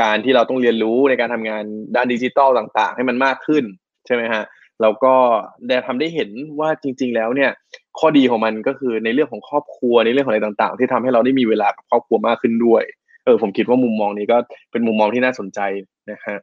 [0.00, 1.64] การที่เราต้องเรียนรู้ในการทำงาน
[1.96, 3.64] ด้านดิจิตอลต่าง ๆ ให้มันมากขึ้น
[4.06, 4.44] ใช่ไหมฮะ
[4.82, 5.14] แล้วก็
[5.66, 7.50] ได้ทำได้เห็นว่าจริง ๆ แล้วเนี่ย
[7.98, 12.82] ข้อดีของมันก็คือในเรื่องของครอบครัวในเรื่องของอะไรต่างๆ ที่ทำให้เราได้มีเวลากับครอบครัวมากขึ้นด้วย
[13.24, 14.36] เออผมคิดว่ามุมมองนี้ก็
[14.70, 15.60] เป็นมุมมองที่น่าสนใจ
[16.10, 16.36] นะฮะ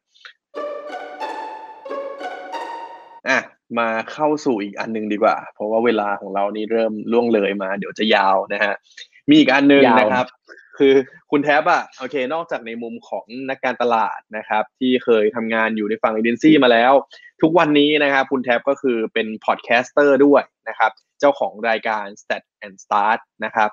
[3.28, 3.40] อะ
[3.80, 8.74] มาเข้าสู่อีกอันนึงดีกว่า เพราะว่าเวลาของเรานี่เริ่มล่วงเลยมา เดี๋ยวจะยาวนะฮะ
[9.30, 10.26] มีอีกอันนึงนะครับ
[10.80, 10.94] คือ
[11.32, 16.94] คุณแท็บอะโอเค นอกจากในมุมของนักการตลาดนะครับ ที่เคยทำงานอยู่ในฝั่งเอเจนซี่มาแล้ว
[17.42, 23.70] ทุกวันนี้นะครับ คุณแท็บก็คือเป็น podcaster ด้วยนะครับ เจ้าของรายการ Stat and Start นะครับ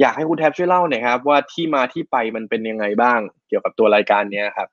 [0.00, 4.68] อยากให้คุณแท็บช่วยเล่าหน่อยครับ ว่าที่มาที่ไปมันเป็นยังไงบ้าง เกี่ยวกับตัวรายการเนี้ยครับ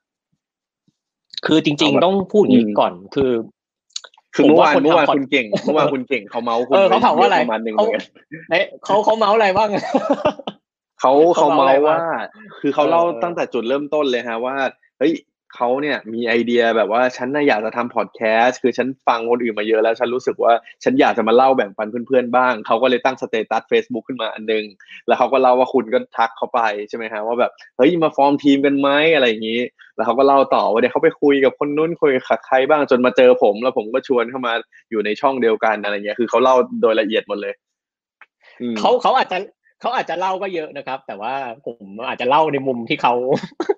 [1.46, 3.32] คือจริง ๆ ต้องพูดอย่างนี้ก่อนคือ
[4.34, 7.74] คือเมื่อวานเมื่อวานคุณเก่งเมื่อวานคุณเก่งเขาเมาส์คุณเขาเผาว่าอะไรประมาณนึง
[8.84, 9.68] เขาเขาเมาส์อะไรบ้าง
[11.02, 11.98] เขาเขาเมาส์ว่า
[12.60, 14.56] คือเขาเล่าตั้งแต่จุดเริ่มต้นเลยฮะว่า
[14.98, 15.14] เฮ้ย
[15.56, 20.52] เขาเนี่ยมีไอเดียแบบว่าฉันน่ะอยากจะทำพอดแคสต์คือฉันฟังคนอื่นมาเยอะแล้ว ฉันรู้สึกว่า
[20.84, 24.64] ฉันอยากจะมาเล่าแบ่งปันเพื่อนๆบ้างเขาก็เลยตั้งสเตตัส Facebook ขึ้นมาอันนึง
[25.06, 29.60] แล้วเขาก็เล่าว่าคุณก็ทักเขาไปใช่ไหมฮะว่าแบบเฮ้ยมาฟอร์มทีมกันไหมอะไรอย่างนี้
[29.96, 34.52] แล้วเขาก็เล่าต่อว่าเดี๋ยวเขาไปคุยกับคนนู้นคุยกับใครบ้างจนมาเจอผม แล้วผมก็ชวนเข้ามา
[34.90, 37.54] อยู่ในช่องเดียวกันอะไรเงี้ยคือเขาเล่าโดยละเอียดหมดเลย
[38.78, 39.38] เขาเขาอาจจะ
[39.82, 41.34] เขาอาจจะเล่าก็เยอะนะครับ แต่ว่า
[41.66, 43.14] ผมอาจจะเล่าในมุมที่เขา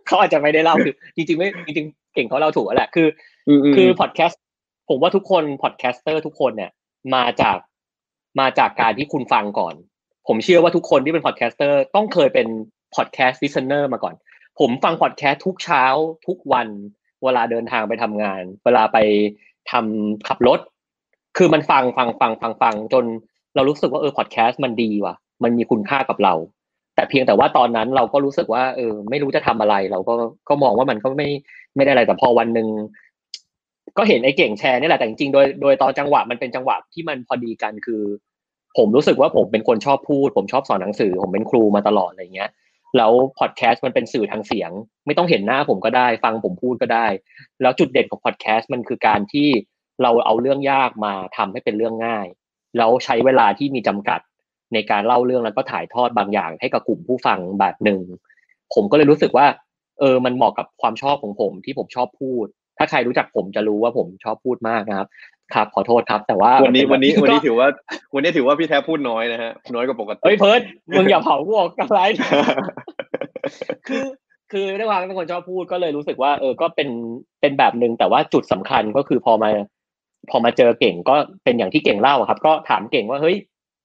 [0.07, 3.09] เขาอาจจะไม่ได้เล่าคือจริงๆไม่จริงๆเก่งเขาเล่าถูกแหละคือ
[3.77, 4.41] คือพอดแคสต์
[4.89, 6.71] ผมว่าทุกคน podcaster ทุกคนเนี่ย
[7.15, 7.59] มาจาก
[8.41, 9.75] มาจากการที่คุณฟังก่อน
[10.29, 12.47] ผมเชื่อว่าทุกคนที่เป็น podcaster ต้องเคยเป็น
[12.97, 14.15] podcast listener มาก่อน
[14.61, 15.85] ผมฟังพอดแคสต์ทุกเช้า
[16.27, 16.69] ทุกวัน
[17.25, 18.99] เวลาเดินทางไปทำงาน เวลาไป
[19.71, 20.61] ทำขับรถ
[21.37, 23.05] คือมันฟังฟังฟังฟังฟังจน
[23.55, 26.35] เรารู้สึกว่าเออพอดแคสต์มันดีว่ะ มันมีคุณค่ากับเรา
[26.95, 30.15] แต่เพียงแต่ว่าตอนนั้นเราก็รู้สึกว่า เออ ไม่รู้จะทำอะไร เราก็
[30.49, 31.29] ก็มองว่ามันก็ไม่
[31.77, 32.69] ไม่ได้อะไรแต่พอวันหนึ่ง
[33.99, 38.03] ก็เห็นไอ้เก่งแชร์นี่แหละแต่จริงๆโดยโดยตอนจังหวะมันเป็นจังหวะที่มันพอดีกันคือ
[38.79, 42.51] ผมรู้สึกว่าผมเป็นคนชอบพูด ผมชอบสอนหนังสือ ผมเป็นครูมาตลอดอะไรเงี้ย
[42.97, 44.71] แล้วพอดแคสต์มันเป็นสื่อทางเสียง
[45.07, 47.07] ไม่ต้องเห็นหน้าผมก็ได้ ฟังผมพูดก็ได้
[47.63, 49.49] แล้วจุดเด่นของพอดแคสต์มันคือการที่
[50.03, 52.27] เราเอาเรื่องยากมาทำให้เป็นเรื่องง่าย
[52.79, 54.21] แล้วใช้เวลาที่มีจำกัด
[54.75, 58.01] ในการเล่าเรื่องแล้วก็ถ่ายทอดบางอย่าง ให้กับกลุ่มผู้ฟังแบบหนึ่ง
[58.75, 59.47] ผมก็เลยรู้สึกว่า
[60.01, 62.47] เออมันเหมาะกับความชอบของผมที่ผมชอบพูด
[62.79, 65.09] ถ้าใครรู้จักผมจะรู้ว่าผมชอบพูดมากนะครับ
[65.55, 67.69] ครับขอโทษครับ แต่ว่าวันนี้วันนี้วันนี้ถือว่า
[68.15, 70.61] วันนี้ถือว่าพี่แท้พูดน้อยนะฮะน้อยกว่าปกติเฮ้ยเพิร์ด
[70.97, 72.01] มึงอย่าเผาพวกกันไร
[73.89, 74.05] คือ
[74.53, 76.89] คือด้วยความเป็นคนชอบพูดก็เลยรู้สึกว่า เออก็เป็น
[77.41, 79.51] เป็นแบบหนึ่งแต่ว่าจุดสำคัญก็คือพอมา
[80.31, 81.15] พอมาเจอเก่งก็
[81.45, 83.37] เป็นอย่างที่เก่งเล่าครับ ก็ถามเก่งว่าเฮ้ย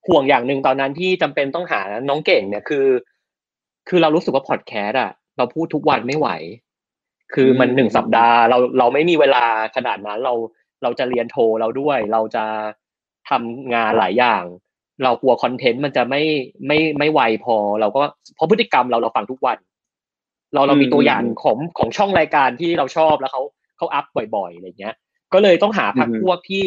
[0.08, 2.86] ห่วงอย่างหนึ่งตอนนั้นที่จำเป็นต้องหาน้องเก่งเนี่ยคือ
[3.88, 6.30] คือเรารู้สึกว่าพอดแคสต์อะเราพูดทุกวันไม่ไหว
[7.34, 9.44] คือมันหนึ่งสัปดาห์ เราเราไม่มีเวลา
[9.76, 10.34] ขนาดนั้นเรา
[10.84, 12.46] เราจะเรียนโทเราด้วย เราจะ
[13.30, 14.44] ทำงานหลายอย่าง
[15.04, 16.24] เรากลัวคอนเทนต์มันจะไม่
[16.68, 18.02] ไม่ไม่ไวพอ เราก็
[18.36, 19.58] เพราะพฤติกรรมเราเราฟังทุกวัน
[20.54, 23.42] เราเรามีตัวอย่างของของช่องรายการที่เราชอบแล้วเขา
[23.78, 24.96] เขาอัพบ่อยๆอะไรเงี้ย
[25.34, 26.66] ก็เลยต้องหาพักพวกที่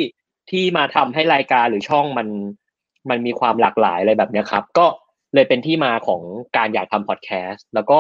[0.50, 2.28] ที่มาทำให้รายการหรือช่องมัน
[3.10, 4.86] มันมีความหลากหลายอะไรแบบนี้ครับ ก็
[5.34, 6.22] เลยเป็นที่มาของ
[6.56, 7.98] การอยากทำพอดแคสต์แล้วก็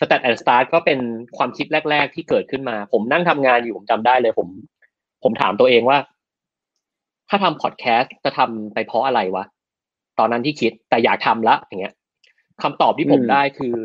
[0.00, 0.98] Stat and Start ก็เป็น
[1.36, 4.48] ความคิดแรก ๆ ที่เกิดขึ้นมา ผมนั่งทำงานอยู่ผมจำได้เลยผม
[5.22, 5.98] ผมถามตัวเองว่า
[7.28, 9.44] ถ้าทำพอดแคสต์จะทำไปเพราะอะไรวะ
[10.18, 11.94] ตอนนั้นที่คิดแต่อยากทำละอย่างเงี้ย
[12.62, 13.76] คำตอบที่ผมได้คือ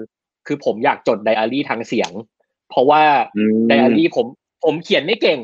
[0.47, 2.11] คือผมอยากจดไดอารี่ทางเสียง
[2.69, 3.01] เพราะว่า
[3.67, 4.25] ไดอารี่ผม
[4.65, 5.39] ผมเขียนไม่เก่ง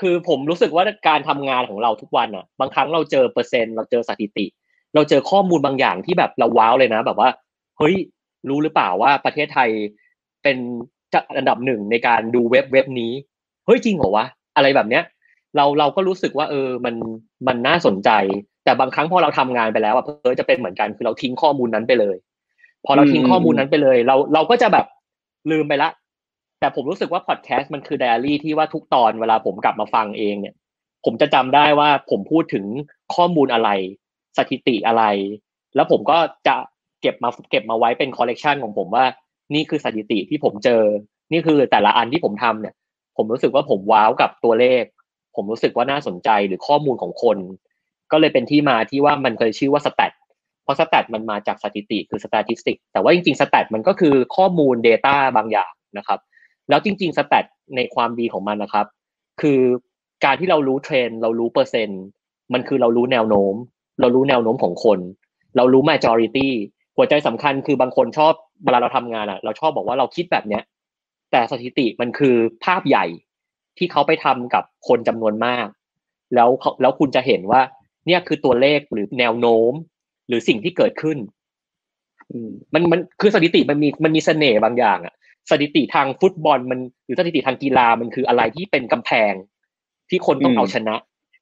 [0.00, 4.46] คือผมรู้สึกว่าการทำงานของเราทุกวันอะ บางครั้งเราเจอเปอร์เซ็นต์ เราเจอสถิติ
[4.94, 7.28] เราเจอข้อมูลบางอย่างที่แบบเราว้าวเลยนะ แบบว่า
[7.78, 7.94] เฮ้ย
[8.48, 9.70] รู้หรือเปล่าว่าประเทศไทย
[10.42, 10.56] เป็น
[11.14, 13.12] จัดอันดับหนึ่งในการดูเว็บเว็บนี้
[13.66, 14.26] เฮ้ยจริงเหรอวะ
[14.56, 15.02] อะไรแบบเนี้ย
[15.56, 16.94] เราเราก็รู้สึกว่า เออ มัน
[17.46, 18.10] มันน่าสนใจ
[18.64, 22.16] แต่บางครั้งพอเราทำงานไปแล้วอะเออจะเป็นเหมือนกันคือเราทิ้งข้อมูลนั้นไปเลย
[22.86, 24.86] พอเราทิ้งข้อมูลนั้นไปเลย เราเราก็จะแบบ
[25.50, 25.88] ลืมไปละ
[26.64, 30.54] แต่ผมรู้สึกว่าพอดแคสต์มันคือไดอารี่ที่ว่าทุกตอนเวลาผมกลับมาฟังเองเนี่ย
[31.04, 32.64] ผมจะจำได้ว่าผมพูดถึง
[33.14, 33.70] ข้อมูลอะไร
[34.38, 35.04] สถิติอะไร
[35.74, 36.56] แล้วผมก็จะ
[37.00, 39.04] เก็บมาเก็บมาไว้เป็นคอลเลกชันของผมว่า
[39.54, 40.82] นี่คือสถิติที่ผมเจอ
[41.32, 42.74] นี่คือแต่ละอันที่ผมทำเนี่ย
[43.16, 44.84] ผมรู้สึกว่าผมว้าวกับตัวเลข
[45.36, 47.38] ผมรู้สึกว่าน่าสนใจหรือข้อมูลของคน
[48.12, 50.12] ก็เลยเป็นที่มาที่ว่ามันเคยชื่อว่าสแตท
[50.62, 56.20] เพราะสแตทมันมาจากสถิติคือ statistic แต่ว่าจริงๆสแตทมันก็คือข้อมูล Data บางอย่างนะครับ
[56.68, 57.44] แล้วจริงๆสแตท
[57.76, 58.86] ในความดีของมันนะครับ
[59.40, 59.60] คือ
[60.24, 62.02] การที่เรารู้เทรนเรารู้เปอร์เซ็นต์
[62.52, 63.54] มันคือเรารู้แนวโน้ม
[64.00, 64.98] เรารู้แนวโน้มของคน
[65.56, 66.48] เรารู้ majority
[66.96, 68.32] หัวใจสำคัญคือบางคนชอบ
[68.64, 70.62] เวลาเราทำงานอะ เราชอบบอกว่าเราคิดแบบเนี้ย
[71.32, 73.06] แต่สถิติมันคือภาพใหญ่
[73.78, 75.66] ที่เขาไปทำกับคนจำนวนมาก
[76.34, 76.48] แล้ว
[76.80, 77.60] แล้วคุณจะเห็นว่า
[78.06, 79.72] เนี่ยคือตัวเลขหรือแนวโน้ม
[80.28, 81.18] หรือสิ่งที่เกิดขึ้น
[82.74, 85.14] มันมันคือสถิติมันมีมันมีเสน่ห์บางอย่างอะ
[85.50, 89.32] สถิติทางฟุตบอลมันหรือสถิติทางกีฬามันคืออะไรที่เป็นกำแพง
[90.10, 90.94] ที่คนต้องเอาชนะ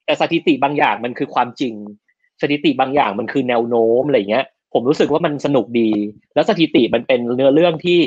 [0.04, 1.74] แต่สถิติบางอย่างมันคือความจริง
[2.42, 5.90] สถิติบางอย่างมันคือแนวโน้มอะไรเงี้ย ผมรู้สึกว่ามันสนุกดี
[6.34, 8.00] แล้วสถิติมันเป็นเนื้อเรื่องที่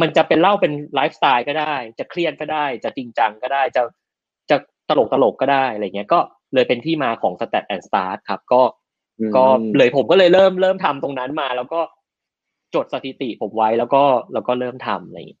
[0.00, 3.82] มันจะเป็นเล่าเป็นไลฟ์สไตล์ก็ได้ จะเครียดก็ได้ จะจริงจังก็ได้ จะ
[4.50, 4.56] จะ
[4.88, 6.18] ตลกตลกก็ได้อะไรเงี้ย ก็
[6.54, 8.62] เลยเป็นที่มาของ Stat and Start ครับ ก็
[9.36, 9.44] ก็
[9.76, 11.80] เลยผมก็เลยเริ่มเริ่มทำตรงนั้นมา แล้วก็
[12.74, 14.02] จดสถิติผมไว้แล้วก็
[14.32, 15.38] แล้วก็เริ่มทำอะไรอย่างนี้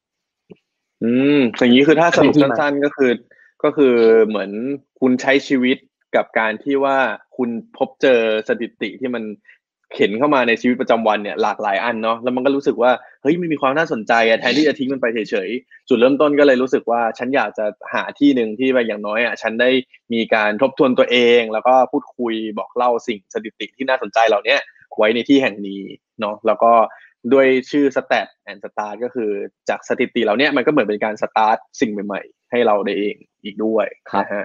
[1.02, 3.12] อืมอย่างนี้คือถ้าสรุปสั้นๆก็คือ
[3.62, 3.94] ก็คือ
[4.26, 4.50] เหมือน
[5.00, 5.76] คุณใช้ชีวิต
[6.16, 6.98] กับการที่ว่า
[7.36, 9.24] คุณพบเจอสถิติที่มัน
[9.94, 12.90] เข็นเข้ามาในชีวิตประจำวันเนี่ยหลากหลายอันเนาะแล้วมันก็รู้สึกว่า
[13.22, 19.70] เฮ้ยมันมีความน่าสนใจอะแทนที่จะทิ้งมันไปเฉยๆจุดเริ่มต้นก็เลยรู้สึกว่าฉันอยากจะหาที่หนึ่งที่ไปอย่างน้อยอะฉันได้
[20.12, 24.56] มีการทบทวนตัวเอง แล้วก็พูดคุยบอกเล่าสิ่งสถิติที่น่าสนใจเหล่านี้
[24.96, 25.82] ไว้ในที่แห่งนี้
[26.20, 26.72] เนาะแล้วก็
[27.32, 29.30] ด้วยชื่อ stat and start ก็คือ
[29.68, 33.86] จากสถิติเหล่านี้มันก็เหมือนเป็นการสตาร์ทสิ่งใหม่ๆ ให้เราได้เองอีกด้วย
[34.22, 34.44] นะฮะ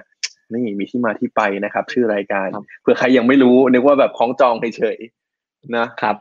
[0.50, 2.48] นี่มีที่มาที่ไปนะครับ ชื่อรายการ
[2.82, 6.16] เผื่อใครยังไม่รู้นึกว่าแบบคล้องจองเฉยๆนะครับ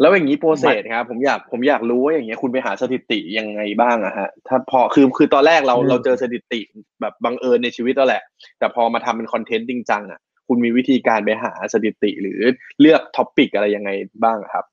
[0.00, 6.60] แล้วอย่างนี้ process ครับผมอยากผมอยากรู้ว่าอย่างเงี้ยคุณไปหาสถิติยังไงบ้างอะฮะถ้าพอคือคือตอนแรกเราเราเจอสถิติ
[7.00, 8.22] แบบบังเอิญในชีวิตแล้วแหละ
[8.58, 12.40] แต่พอมาทำเป็นคอนเทนต์จริงจังอะคุณมีวิธีการไปหาสถิติหรือ
[12.80, 13.90] เลือก topic อะไรยังไง
[14.24, 14.64] บ้างครับ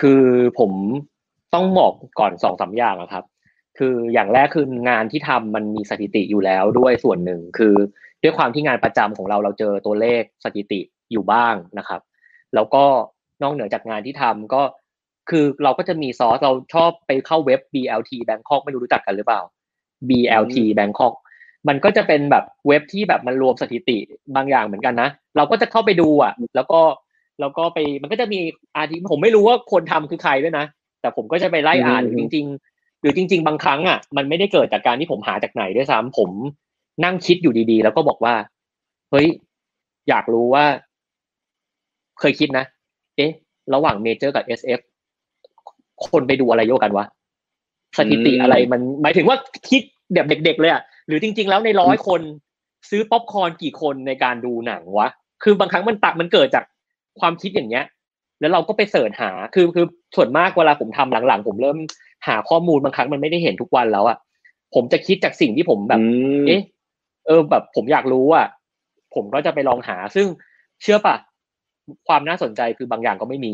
[0.00, 0.24] คือ
[0.58, 0.72] ผม
[1.54, 3.24] ต้องบอกก่อนสองสามอย่างครับ
[3.78, 7.74] คืออย่างแรกคืองานที่ทำมันมีสถิติอยู่แล้วด้วยส่วนหนึ่งคือ
[8.22, 10.80] ด้วยความที่งานประจำของเราเราเจอตัวเลขสถิติ
[11.12, 12.00] อยู่บ้างนะครับ
[12.54, 12.84] แล้วก็
[13.42, 14.62] นอกเหนือจากงานที่ทำก็
[15.30, 19.40] คือเราก็จะมีซอสเราชอบไปเข้าเว็บ BLT Bangkok ไม่รู้รู้จักกันหรือเปล่า
[20.08, 21.14] BLT Bangkok
[21.68, 23.98] มันก็จะเป็นแบบเว็บที่แบบมันรวมสถิติ
[24.36, 26.80] บางอย่างเหมือนกันนะ เราก็จะเข้าไปดูอะ แล้วก็
[27.42, 28.40] แล้วก็ไปมันก็จะมี
[28.76, 30.66] อาทิผมไม่รู้ว่าคนทำคือใครด้วยนะ
[31.00, 36.30] แต่ผมก็จะไปไล่อ่านจริง ๆ หรือจริง ๆ บางครั้งอะมันไม่ได้เกิดจากการที่ผมหาจากไหนด้วยซ้ำผม
[37.04, 38.34] นั่งคิดอยู่ดีๆ แล้วก็บอกว่า
[39.10, 39.26] เฮ้ย
[40.08, 40.64] อยากรู้ว่า
[42.20, 42.64] เคยคิดนะ
[43.16, 43.30] เอ๊ะ
[43.74, 44.80] ระหว่างเมเจอร์กับ SF
[46.06, 47.04] คนไปดูอะไรเยอะกว่ากันวะ
[47.98, 49.36] สถิติอะไรมัน หมายถึงว่า
[49.70, 49.82] คิด
[50.14, 52.20] แบบเด็ก ๆ เลยอะหรือจริง ๆ แล้วในร้อยคน
[52.90, 55.08] ซื้อป๊อปคอร์นกี่คนในการดูหนังวะ
[55.42, 56.64] คือบางครั้งมันตักมันเกิดจาก
[57.20, 57.84] ความคิดอย่างเงี้ย
[58.40, 59.86] แล้วเราก็ไป search หาคือคือ
[60.16, 61.78] ส่วนมากเวลาผมทำหลังๆ ผมเริ่ม
[62.28, 64.18] หาข้อมูลบางครั้งมันไม่ได้เห็นทุกวันแล้วอะ
[64.74, 66.00] ผมจะคิดจากสิ่งที่ผมแบบ
[66.46, 66.62] เอ๊ะ
[67.26, 68.46] เออแบบผมอยากรู้อะ
[69.14, 70.26] ผมก็จะไปลองหา ซึ่ง
[70.82, 71.16] เชื่อปะ
[72.08, 73.52] ความน่าสนใจคือบางอย่างก็ไม่มี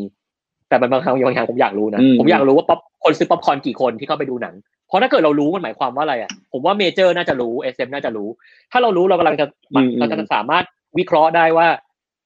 [0.69, 4.55] แต่บางครั้งบางอย่างผมอยากรู้นะผมอยากรู้ว่าป๊อปคนซื้อป๊อปคอร์นกี่คนที่เข้าไปดูหนัง
[4.87, 8.29] เพราะถ้าเกิดเรารู้มันหมายความว่าอะไรอะผมว่าเมเจอร์น่าจะรู้ SF น่าจะรู้
[8.71, 9.45] ถ้าเรารู้เรากำลังจะ
[9.99, 10.65] เราจะสามารถ
[10.97, 11.67] วิเคราะห์ได้ว่า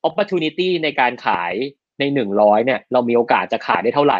[0.08, 1.54] opportunity ในการขาย
[2.00, 4.20] ในหนึ่งร้อยเนี่ย เรามีโอกาสจะขายได้เท่าไหร่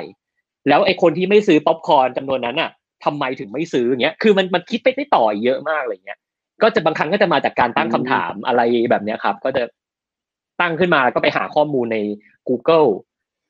[0.70, 2.72] แล้วไอ้คนที่ไม่ซื้อป๊อปคอร์นจำนวนนั้นอะ
[3.06, 6.20] ทำไมถึงไม่ซื้ออย่างเงี้ย คือมันมันคิดไปได้ต่อเยอะมากอะไรเงี้ย
[6.62, 8.62] ก็จะบางครั้งก็จะมาจากการตั้งคำถามอะไร
[8.92, 9.64] แบบเนี้ยครับ ก็จะ
[10.62, 11.98] ตั้งขึ้นมาก็ไปหาข้อมูลใน
[12.50, 12.90] Google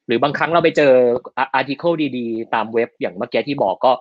[0.08, 0.94] หรือบางครั้งเราไปเจอ
[1.38, 3.92] อาร์ติเคิลดีๆ ตามเว็บอย่างเมื่อกี้ที่บอกก็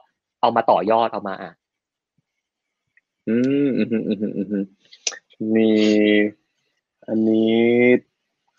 [0.40, 1.56] เอามาต่อยอดเอามาอ่าน
[3.28, 4.64] อืมอืมอืมอืมอืม
[5.56, 5.70] มี
[7.08, 7.60] อันนี้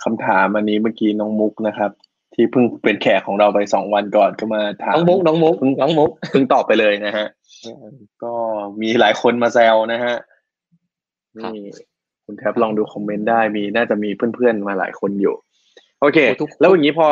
[0.03, 1.91] คำถามอันนี้เมื่อกี้น้องมุกนะครับ
[2.33, 7.27] ที่เพิ่งเป็นแขกของเราไปสองวันก่อนก็มาถามน้องมุกน้องมุกน้องมุกเพิ่งตอบไปเลยนะฮะ
[8.23, 8.33] ก็
[8.81, 10.15] มีหลายคนมาแซวนะฮะ
[11.39, 11.63] นี่
[12.25, 15.35] คุณแท็บลองดูคอมเมนต์ได้มีน่าจะมีเพื่อนๆมาหลายคนอยู่
[16.01, 16.17] โอเค
[16.59, 17.07] แล้วอย่างนี้พอ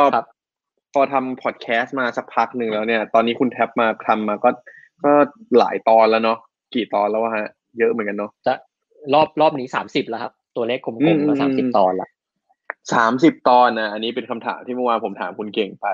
[0.92, 4.50] พอทำพอดแคสต์มาสักพักหนึ่งแล้วเนี่ย ตอนนี้คุณแท็บมาทำมาก็
[5.04, 5.12] ก็
[5.58, 6.38] หลายตอนแล้วเนาะ
[6.74, 8.54] กี่ตอนแล้วฮะ เยอะเหมือนกันเนาะจะ
[9.14, 12.08] รอบรอบนี้สามสิบแล้วครับ ตัวเลขกลมๆก็สามสิบตอนละ
[12.92, 15.86] สามสิบตอนนะอันนี้เป็นคำถามที่เมื่อวานผมถามคุณเก่งไป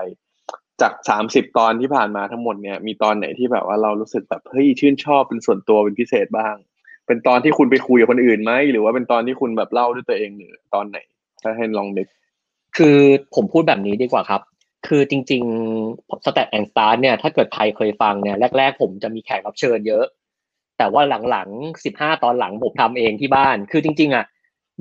[0.81, 6.55] จากสามสิบตอนที่ผ่านมาทั้งหมดเนี่ยมีตอนไหนที่แบบว่าเรารู้สึกแบบเฮ้ยชื่นชอบเป็นส่วนตัวเป็นพิเศษบ้าง
[7.07, 10.97] เป็นตอนที่คุณไปคุยกับคนอื่นไหมหรือว่าเป็นตอนที่คุณแบบเล่าด้วยตัวเองหรือตอนไหน
[11.41, 12.07] ถ้าให้ลองนึก
[12.77, 12.97] คือ
[13.35, 14.41] ผมพูดแบบนี้ดีกว่าครับ
[14.87, 20.05] คือจริงๆ Stat and Star เนี่ยถ้าเกิดใครเคยฟังเนี่ยแรก ๆ ผมจะมีแขกรับเชิญเยอะ
[20.77, 24.25] แต่ว่าหลังๆสิบห้าตอนหลังผมทำเองที่บ้าน คือจริง ๆอะ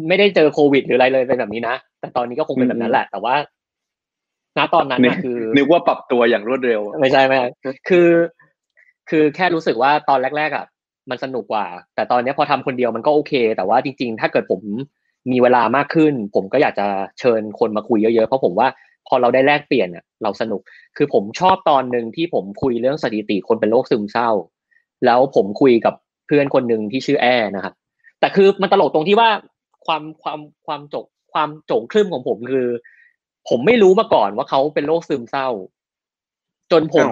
[0.08, 3.34] ไม่ได้เจอโควิดหรืออะไรเลยเป็นแบบนี้นะ แต่ตอนนี้ก็คงเป็นแบบนั้นแหละ แต่ว่า
[4.58, 7.38] ณตอนนั้นนะคือ นึกว่าปรับตัวอย่างรวดเร็ว ไม่ใช่ไม่
[7.88, 8.08] คือ
[9.10, 10.66] คือแค่รู้สึกว่าตอนแรกๆอะ
[11.10, 14.62] มันสนุกกว่า แต่ตอนนี้พอทำคนเดียวมันก็โอเค แต่ว่าจริง ๆ ถ้าเกิดผม
[15.30, 16.86] มีเวลามากขึ้น ผมก็อยากจะ
[17.18, 18.68] เชิญคนมาคุยเยอะๆเพราะผมว่า
[19.08, 20.60] พอเราได้แลกเปลี่ยนอะเราสนุก
[20.96, 24.30] คือผมชอบตอนหนึ่งที่ผมคุยเรื่องสถิติคนเป็นโรคซึมเศร้า
[25.04, 25.94] แล้วผมคุยกับ
[26.26, 27.74] เพื่อนคนหนึ่งที่ชื่อแอนะครับ
[28.20, 29.30] แต่คือมันตลกตรงที่ว่า
[29.86, 32.68] ความความความจก ความโจงครึ่มของผมคือ
[33.48, 35.48] ผมไม่รู้มาก่อนว่าเขาเป็นโรคซึมเศร้า
[36.72, 37.08] จนผม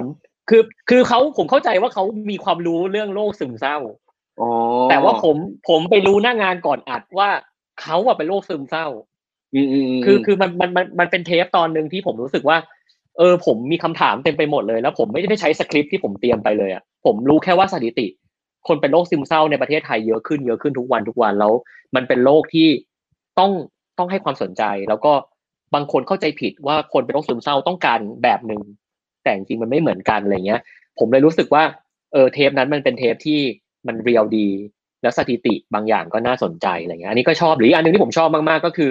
[0.48, 3.76] คือคือเขาผมเข้าใจว่าเขามีความรู้เรื่องโรคซึมเศร้า
[4.90, 5.36] แต่ว่าผม
[5.68, 7.28] ผมไปรู้หน้างานก่อนอัดว่า
[7.82, 8.86] เขาอะเป็นโรคซึมเศร้า
[10.04, 12.58] คือคือมันมันมันมันเป็นเทปตอนหนึ่งที่ผมรู้สึกว่า
[13.18, 18.06] เออ ผมมีคำถามเต็มไปหมดเลยแล้ว ผมไม่ได้ใช้สคริปต์ที่ผมเตรียมไปเลยอะผมรู้แค่ว่าสถิติ
[18.68, 21.52] คนเป็นโรคซึมเศร้าในประเทศไทยเยอะขึ้นเยอะขึ้นทุกวันทุกวันแล้ว
[21.94, 22.68] มันเป็นโรคที่
[23.38, 23.52] ต้อง
[23.98, 25.12] ต้องให้ความสนใจ แล้วก็
[25.74, 28.62] บางคนเข้าใจผิดว่าคนเป็นโรคซึมเศร้าต้องการแบบหนึ่ง
[29.22, 30.60] แต่จริงมันไม่เหมือนกันอะไรเงี้ย
[30.98, 31.62] ผมเลยรู้สึกว่า
[32.12, 33.40] เออเทปนั้นมันเป็นเทปที่
[33.86, 34.48] มัน real ดี
[35.02, 38.90] แล้วสถิติบางอย่างก็น่าสนใจอะไรเงี้ยอันนี้ก็ชอบหรืออันนึงที่ผมชอบมากๆก็คือ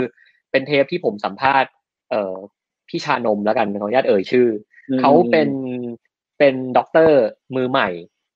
[0.52, 1.70] เป็นเทปที่ผมสัมภาษณ์
[2.12, 2.34] เอ่อ
[2.90, 4.48] พี่ชานมแล้วกันขออนุญาตเอ่ยชื่อ
[5.00, 5.50] เขาเป็น
[6.38, 7.22] เป็นด็อกเตอร์
[7.56, 7.90] มือใหม่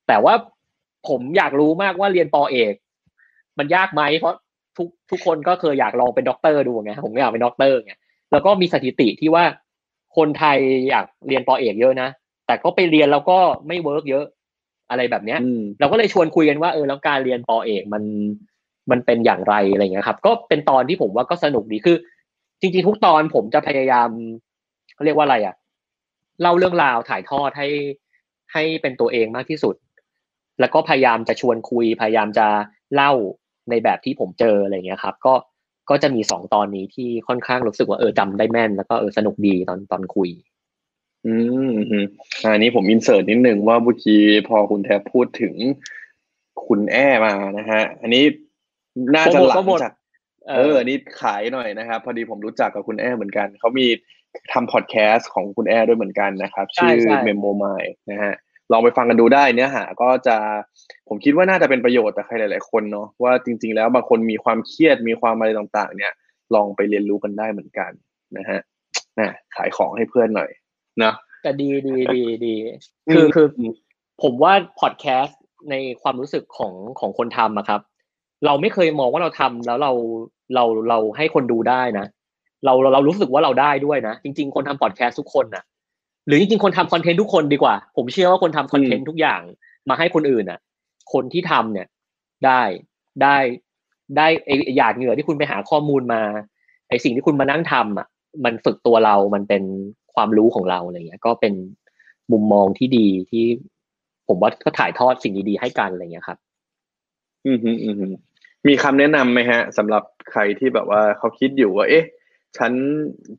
[0.07, 0.33] แต่ว่า
[1.07, 2.73] ผมอยากรู้มากว่าเรียนปอเอก
[3.57, 4.35] มันยากไหมเพราะ
[4.79, 7.93] ทุกทุกคนก็เคยอยากลองเป็นด็อกเตอร์ดูไงผมอยากเป็นด็อกเตอร์ไง
[8.31, 9.43] แล้วก็มีสถิติที่ว่า
[10.17, 10.57] คนไทย
[10.89, 12.09] อยากเรียนปอเอกเยอะนะ
[12.47, 14.25] แต่ก็ไปเรียนแล้วก็ไม่ work เยอะ
[14.89, 15.39] อะไรแบบเนี้ย
[15.79, 18.03] เราก็เลยชวนคุยกันว่าเออแล้วการเรียนปอเอกมัน
[18.91, 21.97] มันเป็นอย่างไรอะไรเงี้ยครับ ก็เป็นตอนที่ผมว่าก็สนุกดีคือ
[22.61, 24.09] จริง ๆ ทุกตอนผมจะพยายาม
[24.95, 25.55] เขาเรียกว่าอะไรอะ
[26.41, 27.67] เล่าเรื่องราวถ่ายทอดให้
[28.53, 29.75] ให้เป็นตัวเองมากที่สุด
[30.59, 32.47] แล้วก็พยายามจะชวนคุย พยายามจะ
[32.95, 33.11] เล่า
[33.71, 35.33] ในแบบที่ผมเจออะไรเงี้ยครับ ก็
[35.89, 40.29] ก็จะมีสองตอนนี้ที่ค่อนข้างรู้สึกว่าเออจำได้แม่น แล้วก็เออสนุกดีตอนตอนคุย
[41.25, 41.33] อื
[41.69, 41.71] ม
[42.53, 45.53] อันนี้ผมอินเสิร์ตนิดนึงว่าเมื่อกี้พอคุณแทบพูดถึง
[46.67, 48.23] คุณแอ้มานะฮะ อันนี้
[49.15, 49.93] น่าจะหลังจาก
[50.49, 53.87] เอออันนี้ขายหน่อยนะครับ พอดีผมรู้จักกับคุณแอ้เหมือนกันเขามี
[54.53, 56.95] ทำพอดแคสต์ของคุณแอ้ด้วยเหมือนกันนะครับ ชื่อ
[57.25, 57.65] เมมโมไม
[58.11, 58.33] นะฮะ
[58.71, 60.37] ลองไปฟังกันดูได้เนื้อหาก็จะ
[61.07, 66.13] ผมคิดว่าน่าจะเป็นประโยชน์ต่อใครหลาย ๆ คนเนาะว่าจริง ๆ แล้วบางคนมีความเครียดมีความอะไรต่าง ๆ เนี่ย
[66.55, 67.91] ลองไปเรียนรู้กันได้เหมือนกัน
[68.37, 68.61] นะฮะ
[69.19, 70.49] นะขายของให้เพื่อนหน่อย
[71.03, 71.13] นะ
[71.43, 72.55] แต่ดีดีดีดี
[73.13, 73.47] คือคือ
[74.23, 75.39] ผมว่าพอดแคสต์
[75.69, 77.81] ในความรู้สึกของของคนทำอะครับ
[78.45, 79.91] เราไม่เคยมองว่าเราทำแล้วเรา
[80.55, 82.05] เราเราให้คนดูได้นะ
[82.65, 85.63] เราเราเรารู้สึกว่าเราได้ด้วยนะ จริง ๆ คนทำพอดแคสต์ทุกคนนะ
[86.25, 89.41] หรือจริงๆคนทำคอนเทนต์ทุกคนดีกว่า ผมเชื่อว่าคนทำคอนเทนต์ทุกอย่าง
[89.89, 90.59] มาให้คนอื่นอะ
[91.13, 91.87] คนที่ทำเนี่ย
[92.45, 92.61] ได้
[93.21, 93.37] ได้
[94.17, 96.21] ได้ไอหยาดเหงื่อที่คุณไปหาข้อมูลมา
[96.89, 98.07] ไอสิ่งที่คุณมานั่งทำอะ
[98.45, 99.63] มันฝึกตัวเรา มันเป็น
[100.13, 101.53] ความรู้ของเราอะไรเงี้ย ก็เป็น
[102.31, 103.45] มุมมองที่ดีที่
[104.27, 106.37] ผมว่าก็ถ่ายทอดสิ่งดีๆให้กันอะไรเงี้ยครับ
[107.45, 108.13] อืมอืม
[108.67, 112.05] มีคำแนะนํำไหมฮะสำหรับใครที่แบบว่าเขาคิดอยู่ว่า เอ๊ะ
[112.57, 112.71] ฉัน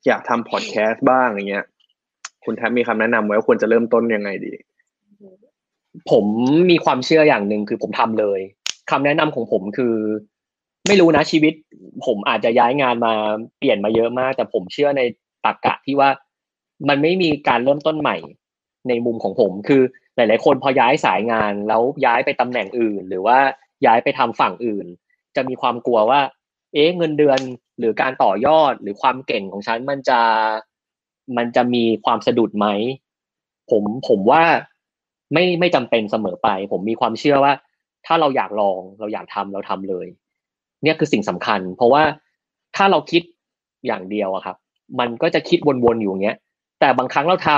[0.07, 1.67] อยากทำพอดแคสต์บ้างอย่างเงี้ย
[2.45, 4.53] คุณแทบมีคำแนะนำไว้ว่าควรจะเริ่มต้นยังไงดี
[6.11, 6.25] ผม
[6.71, 8.41] มีความเชื่ออย่างหนึ่งคือผมทำเลย
[8.91, 9.95] คำแนะนำของผมคือ
[10.87, 11.55] ไม่รู้นะชีวิต
[12.07, 13.13] ผมอาจจะย้ายงานมา
[13.59, 15.03] เปลี่ยนมาเยอะมาก แต่ผมเชื่อใน
[15.45, 16.11] ตรรกะที่ว่า
[16.89, 18.17] มันไม่มีการเริ่มต้นใหม่
[18.89, 19.83] ในมุมของผม คือ
[20.17, 23.39] หลาย ๆ คนพอย้ายสายงานแล้วย้ายไปตำแหน่งอื่น หรือว่า
[23.87, 24.87] ย้ายไปทำฝั่งอื่น
[25.37, 26.21] จะมีความกลัวว่า
[26.75, 27.41] เอ๊ะเงินเดือน
[27.79, 30.21] หรือการต่อยอดหรือความเก่งของฉันมันจะ
[31.37, 32.67] มันจะมีความสะดุดไหม
[33.71, 34.43] ผมผมว่า
[35.33, 37.53] ไม่ไม่จำเป็นเสมอไป ผมมีความเชื่อว่า
[38.07, 40.07] ถ้าเราอยากลองเราอยากทำเราทำเลย
[40.83, 42.03] เนี่ยคือสิ่งสำคัญ เพราะว่า
[42.77, 43.23] ถ้าเราคิด
[43.87, 44.57] อย่างเดียวอะครับ
[45.01, 46.37] มันก็จะคิดวนๆอยู่อย่างเงี้ย
[46.81, 47.51] แต่บางครั้งเราท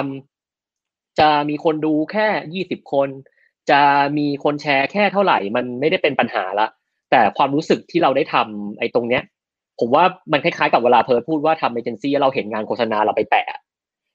[0.57, 3.09] ำจะมีคนดูแค่ยี่สิบคน
[3.71, 3.81] จะ
[4.19, 6.67] มีคนแชร์แค่เท่าไหร่ มันไม่ได้เป็นปัญหาละ
[7.11, 9.23] แต่ความรู้สึกที่เราได้ทำไอ้ตรงเนี้ย
[9.83, 13.47] ผมว่ามันคล้ายๆกับเวลาเพิร์ดพูดว่าทำเอเจนซี่เราเห็นงานโฆษณาเราไปแปะ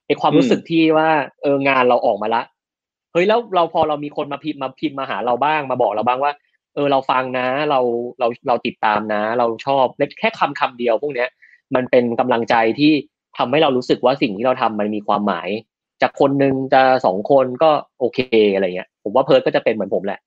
[0.07, 1.09] ไอ้ความรู้สึกที่ว่า
[1.41, 2.43] เอองานเราออกมาละ
[3.11, 6.33] เฮ้ยแล้วเราพอเรามีคนมาพิมพ์มาพิมพ์มาหาเราบ้างมาบอกเราบ้างว่า
[6.75, 7.79] เออเราฟังนะ เรา
[8.19, 11.29] เราเราติดตามนะ เราชอบเล็กแค่คำคำเดียวพวกเนี้ย
[11.75, 12.91] มันเป็นกำลังใจที่
[13.37, 15.49] ทำให้เรารู้สึกว่าสิ่งที่เราทำมันมีความหมาย
[16.01, 18.19] จากคนหนึ่งจะสองคนก็โอเค
[18.53, 20.19] อะไรเงี้ย ผมว่าเพิร์ดก็จะเป็นเหมือนผมแหละ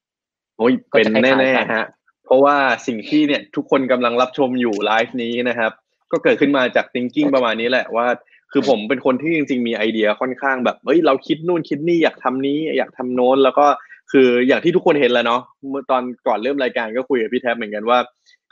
[0.58, 1.86] โอ้ยเป็นแน่ๆฮะ
[2.30, 2.56] เพราะว่า
[2.86, 5.72] สิ่งที่เนี่ยทุกคนกำลังรับชมอยู่ไลฟ์นี้นะครับ
[6.12, 8.06] ก็เกิดขึ้นมาจาก thinking ประมาณนี้แหละว่า
[8.52, 13.66] คือผมเป็นคนที่จริง ๆ มีไอเดียค่อนข้างแบบเฮ้ยเราคิดนู่นคิดนี่อยากทำนี้อยากทำโน้นแล้วก็
[14.12, 17.98] คืออย่างที่ทุกคนเห็นแล้วเนาะเมื่อตอนก่อนเริ่มรายการก็คุยกับพี่แท็บเหมือนกันว่า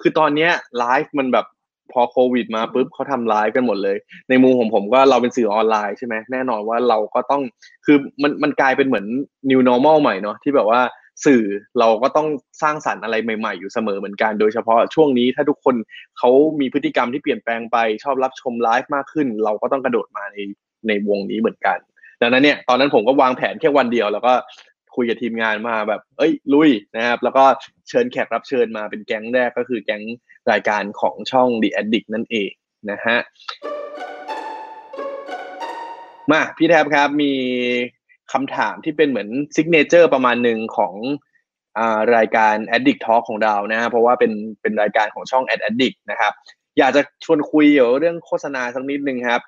[0.00, 1.46] คือตอนเนี้ยไลฟ์มันแบบ
[1.92, 3.96] พอโควิดมาปุ๊บเขาทำไลฟ์กันหมดเลย
[4.28, 7.42] ในมุมของผมก็เราเป็นสื่อออนไลน์ใช่ไหมแน่นอนว่าเราก็ต้อง
[7.86, 9.06] คือมันมันกลายเป็นเหมือน
[9.50, 10.80] new normal ใหม่เนาะที่แบบว่า
[11.24, 11.42] สื่อ
[11.78, 12.28] เราก็ต้อง
[12.62, 15.74] สร้างสรรค์อะไรใหม่ ๆ อยู่เสมอเหมือนกัน โดยเฉพาะช่วงนี้ถ้าทุกคน
[16.18, 20.36] เขามีพฤติกรรมที่เปลี่ยนแปลงไปชอบรับชมไลฟ์มากขึ้น เราก็ต้องกระโดดมาใน
[20.88, 21.78] ในวงนี้เหมือนกัน
[22.20, 24.34] ดังนั้นเนี่ยตอนนั้นผมก็วางแผนแค่วันเดียว แล้วก็
[24.96, 27.44] คุยกับทีมงานมาแบบ เอ้ย ลุยนะครับ แล้วก็
[27.88, 30.02] เชิญแขกรับเชิญมาเป็นแก๊งแรกก็คือแก๊ง
[30.50, 32.50] รายการของช่อง The Addict นั่นเอง
[32.90, 33.18] นะฮะ
[36.30, 37.32] มาพี่แทบครับมี
[38.32, 40.94] คำถามที่เป็นเหมือนซิกเนเจอร์ประมาณหนึ่งของ
[42.16, 46.32] รายการ Addict Talk ของเรานะเพราะว่าเป็นเป็นรายการของช่อง Ad Addict นะครับ
[46.78, 49.42] อยากจะชวนคุยเกี่ยวเรื่องโฆษณาสักนิดนึงครับ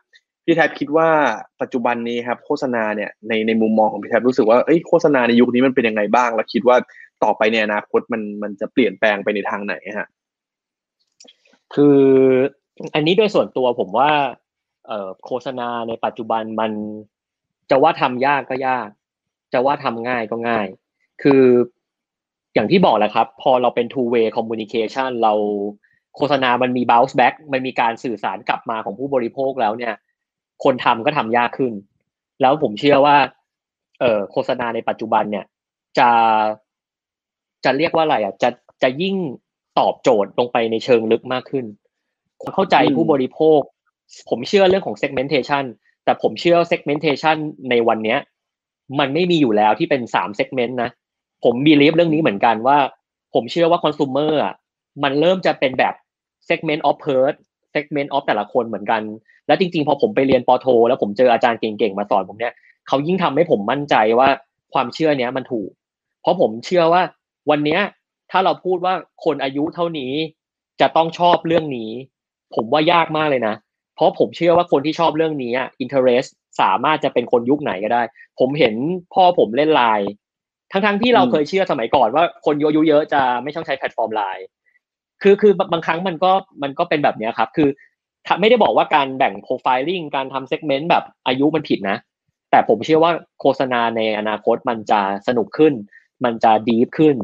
[0.45, 1.09] พี่แทบคิดว่า
[1.61, 6.77] ปัจจุบันนี้ครับโฆษณาเนี่ยในในมุมมองของพี่แทบรู้สึกว่าเอ้ยโฆษณาในยุคนี้มันเป็นยังไงบ้าง แล้วคิดว่า
[7.25, 10.09] ต่อไปในอนาคตมันมันจะเปลี่ยนแปลงไปในทางไหนฮะ
[11.75, 11.99] คือ
[12.95, 14.11] อันนี้โดยส่วนตัวผมว่า
[15.27, 16.73] โฆษณาในปัจจุบันมัน
[17.71, 18.89] จะว่าทำยากก็ยาก
[19.53, 20.67] จะว่าทำง่ายก็ง่าย
[21.23, 21.43] คือ
[22.55, 25.33] อย่างที่บอกแหละครับ พอเราเป็น two way communication เรา
[26.17, 29.95] โฆษณามันมี bounce back มันมีการสื่อสารกลับมาของผู้บริโภคแล้วเนี่ย
[30.65, 31.73] คนทำก็ทำยากขึ้น
[32.41, 33.17] แล้วผมเชื่อว่า
[34.01, 35.45] เออโฆษณาในปัจจุบันเนี่ย
[35.99, 36.11] จะ
[37.65, 38.51] จะเรียกว่าอะไรอะจะ
[38.83, 39.17] จะยิ่ง
[39.79, 41.65] ตอบโจทย์ลงไปในเชิงลึกมากขึ้น
[42.55, 43.61] เข้าใจผู้บริโภค
[44.31, 45.65] ผมเชื่อเรื่องของ segmentation
[46.05, 47.37] แต่ผมเชื่อ segmentation
[47.71, 48.19] ในวันเนี้ย
[48.99, 50.91] มันไม่มีอยู่แล้วที่เป็นสาม segment นะ
[51.45, 52.79] ผมบีลีฟเรื่องนี้เหมือนกันว่า
[53.35, 54.55] ผมเชื่อว่า consumer อะ
[55.03, 55.95] มันเริ่มจะเป็นแบบ
[56.49, 57.25] segment of p e r
[57.75, 59.03] segment of แต่ละคนเหมือนกัน
[59.47, 62.55] แล้วจริงๆ พอผมไปเรียนปอโท แล้วผมเจออาจารย์เก่งๆ มาสอนผมเนี่ย
[62.89, 64.29] เขายิ่งทำให้ผมมั่นใจว่า
[64.75, 65.71] ความเชื่อเนี้ยมันถูก
[66.23, 67.03] เพราะผมเชื่อว่า
[67.51, 67.81] วันเนี้ย
[68.31, 68.95] ถ้าเราพูดว่า
[69.25, 70.13] คนอายุเท่านี้
[70.81, 71.91] จะต้องชอบเรื่องนี้
[72.55, 73.55] ผมว่ายากมากเลยนะ
[74.01, 76.29] ราะผมเชื่อว่าคนที่ชอบเรื่องนี้อะ interest
[76.61, 78.03] สามารถจะเป็นคนยุคไหนก็ได้
[78.41, 78.75] ผมเห็น
[79.15, 80.09] พ่อผมเล่นไลน์
[80.73, 84.47] ทั้งๆที่เราเคยเชื่อสมัยก่อนว่าคนอายุเยอะจะไม่ต้องใช้แพลตฟอร์มไลน์
[85.23, 86.33] คือคือบางครั้งมันก็
[86.63, 87.69] มันก็เป็นแบบนี้ครับ คือ
[88.41, 91.99] ไม่ได้บอกว่าการแบ่งโปรไฟลิ่งการทำเซกเมนต์แบบอายุมันผิดนะ
[92.51, 95.75] แต่ผมเชื่อว่าโฆษณาในอนาคตมันจะสนุกขึ้น
[96.25, 97.17] มันจะดีฟขึ้น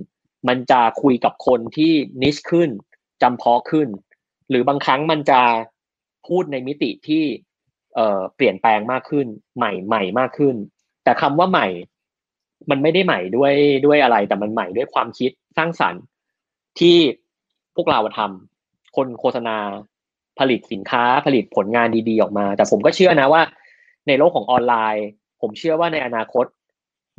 [0.48, 2.70] มันจะคุยกับคนที่นิชขึ้น
[3.22, 3.88] จำเพาะขึ้น
[4.48, 5.40] หรือบางครั้งมันจะ
[6.28, 7.24] พูดในมิติที่
[7.94, 10.56] เเปลี่ยนแปลงมากขึ้น ใหม่ใหม่มากขึ้น
[11.04, 11.68] แต่คำว่าใหม่
[12.70, 13.54] มันไม่ได้ใหม่ด้วย
[13.86, 16.02] ด้วยอะไร แต่มันใหม่ด้วยความคิดสร้างสรรค์
[16.80, 16.96] ที่
[17.76, 19.56] พวกเราทำคนโฆษณา
[20.38, 23.42] ผลิตสินค้าผลิตผลงานดีๆออกมา แต่ผมก็เชื่อนะว่า
[24.06, 25.06] ในโลกของออนไลน์
[25.40, 26.46] ผมเชื่อว่าในอนาคต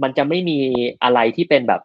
[0.03, 0.59] มันจะไม่มี
[1.03, 1.81] อะไรที่เป็นแบบ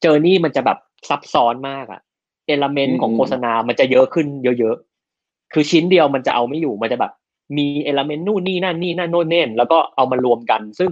[0.00, 2.00] เจอร์นี่มันจะแบบซับซ้อนมากอะ
[2.46, 4.76] เอลเมนต์ของโฆษณามันจะเยอะขึ้นเยอะ
[5.52, 7.12] คือชิ้นเดียวมันจะเอาไม่อยู่มันจะแบบ
[7.56, 10.90] มีเอลเมนต์นู่นนี่นั่นนี่นั่นโน่นเน่นแล้วก็เอามารวมกัน ซึ่ง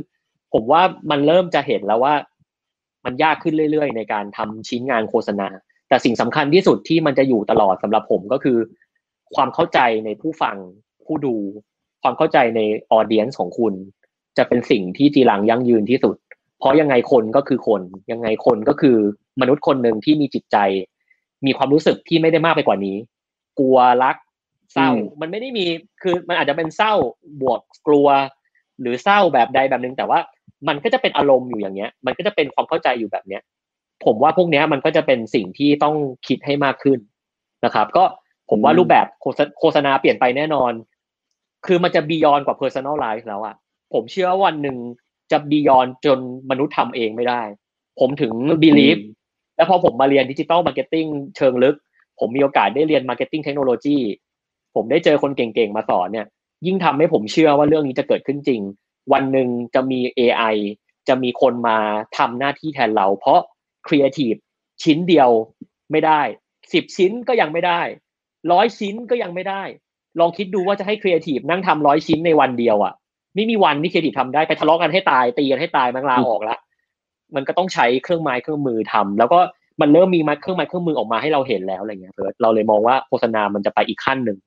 [0.53, 2.15] ผมว่ามันเริ่มจะเห็นแล้วว่า
[3.05, 5.49] มันยากขึ้นเรื่อยๆ ในการทำชิ้นงานโฆษณา
[5.89, 8.59] แต่สิ่งสำคัญที่สุดที่มันจะอยู่ตลอดสำหรับผมก็คือ
[9.35, 10.57] ความเข้าใจในผู้ฟัง
[11.05, 11.35] ผู้ดู
[12.03, 13.75] ความเข้าใจในออเดียนของคุณ
[14.39, 16.17] จะเป็นสิ่งที่จีรังยั่งยืนที่สุด
[16.59, 17.83] เพราะยังไงคนก็คือคน
[18.13, 18.97] ยังไงคนก็คือ
[19.41, 20.57] มนุษย์คนหนึ่งที่มีจิตใจ
[21.47, 22.97] มีความรู้สึกที่ไม่ได้มากไปกว่านี้
[23.59, 24.17] กลัวรัก
[24.73, 24.91] เศร้า
[25.21, 25.65] มันไม่ได้มี
[26.03, 26.93] คือมันอาจจะเป็นเศร้า
[27.41, 28.09] บวกกลัว
[28.81, 30.19] หรือเศร้าแบบใดแบบหนึ่งแต่ว่า
[30.69, 33.43] มันก็จะเป็นอารมณ์อยู่อย่างเงี้ย มันก็จะเป็นความเข้าใจอยู่แบบเนี้ย
[34.05, 35.95] ผมว่าพวกเนี้ยมันก็จะเป็นสิ่งที่ต้อง
[36.27, 36.99] คิดให้มากขึ้น
[37.65, 38.05] นะครับ ก็
[38.51, 39.07] ผมว่ารูปแบบ
[39.59, 40.73] โฆษณาเปลี่ยนไปแน่นอน
[41.67, 43.55] คือมันจะ beyond กว่า personal life แล้วอะ
[43.93, 44.77] ผมเชื่อว่าวันหนึ่ง
[45.33, 46.19] จะ beyond จน
[46.51, 47.43] มนุษย์ทำเองไม่ได้
[48.01, 49.03] ผมถึง believe
[49.57, 51.07] แล้วพอผมมาเรียน digital marketing
[51.37, 51.77] เชิงลึก
[52.21, 53.99] ผมมีโอกาสได้เรียน marketing technology
[54.77, 56.27] ผมได้เจอคนเก่งๆมาสอนเนี่ย
[56.67, 58.61] ยิ่งทำให้ผมเชื่อว่าเรื่องนี้จะเกิดขึ้นจริง
[59.13, 60.57] วันหนึ่งจะมี AI
[61.09, 61.79] จะมีคนมา
[62.19, 63.41] ทำหน้าที่แทนเรา เพราะ
[63.87, 64.35] ครีเอทีฟ
[64.83, 65.31] ชิ้นเดียว
[65.91, 66.21] ไม่ได้
[66.73, 67.81] สิบชิ้นก็ยังไม่ได้
[68.53, 69.63] ร้อยชิ้นก็ยังไม่ได้
[70.21, 72.95] ลองคิดดูว่าจะให้ครีเอทีฟนั่งทำร้อยชิ้นในวันเดียวอะ่ะ
[73.35, 76.57] ไม่มีวันที่ครีเอทีฟทำได้ไปทะเลาะกันให้ตายตีกันให้ตายมันลาออกละ
[77.35, 79.41] มันก็ต้องใช้เครื่องไม้เครื่องมือทำแล้วก็
[79.81, 84.39] มันเริ่มมีเครื่องไม้เครื่องมือออกมาให้เราเห็นแล้วอะไรเงี้ยเพิร์เราเลยมองว่าโฆษณามันจะไปอีกขั้นหนึ่ง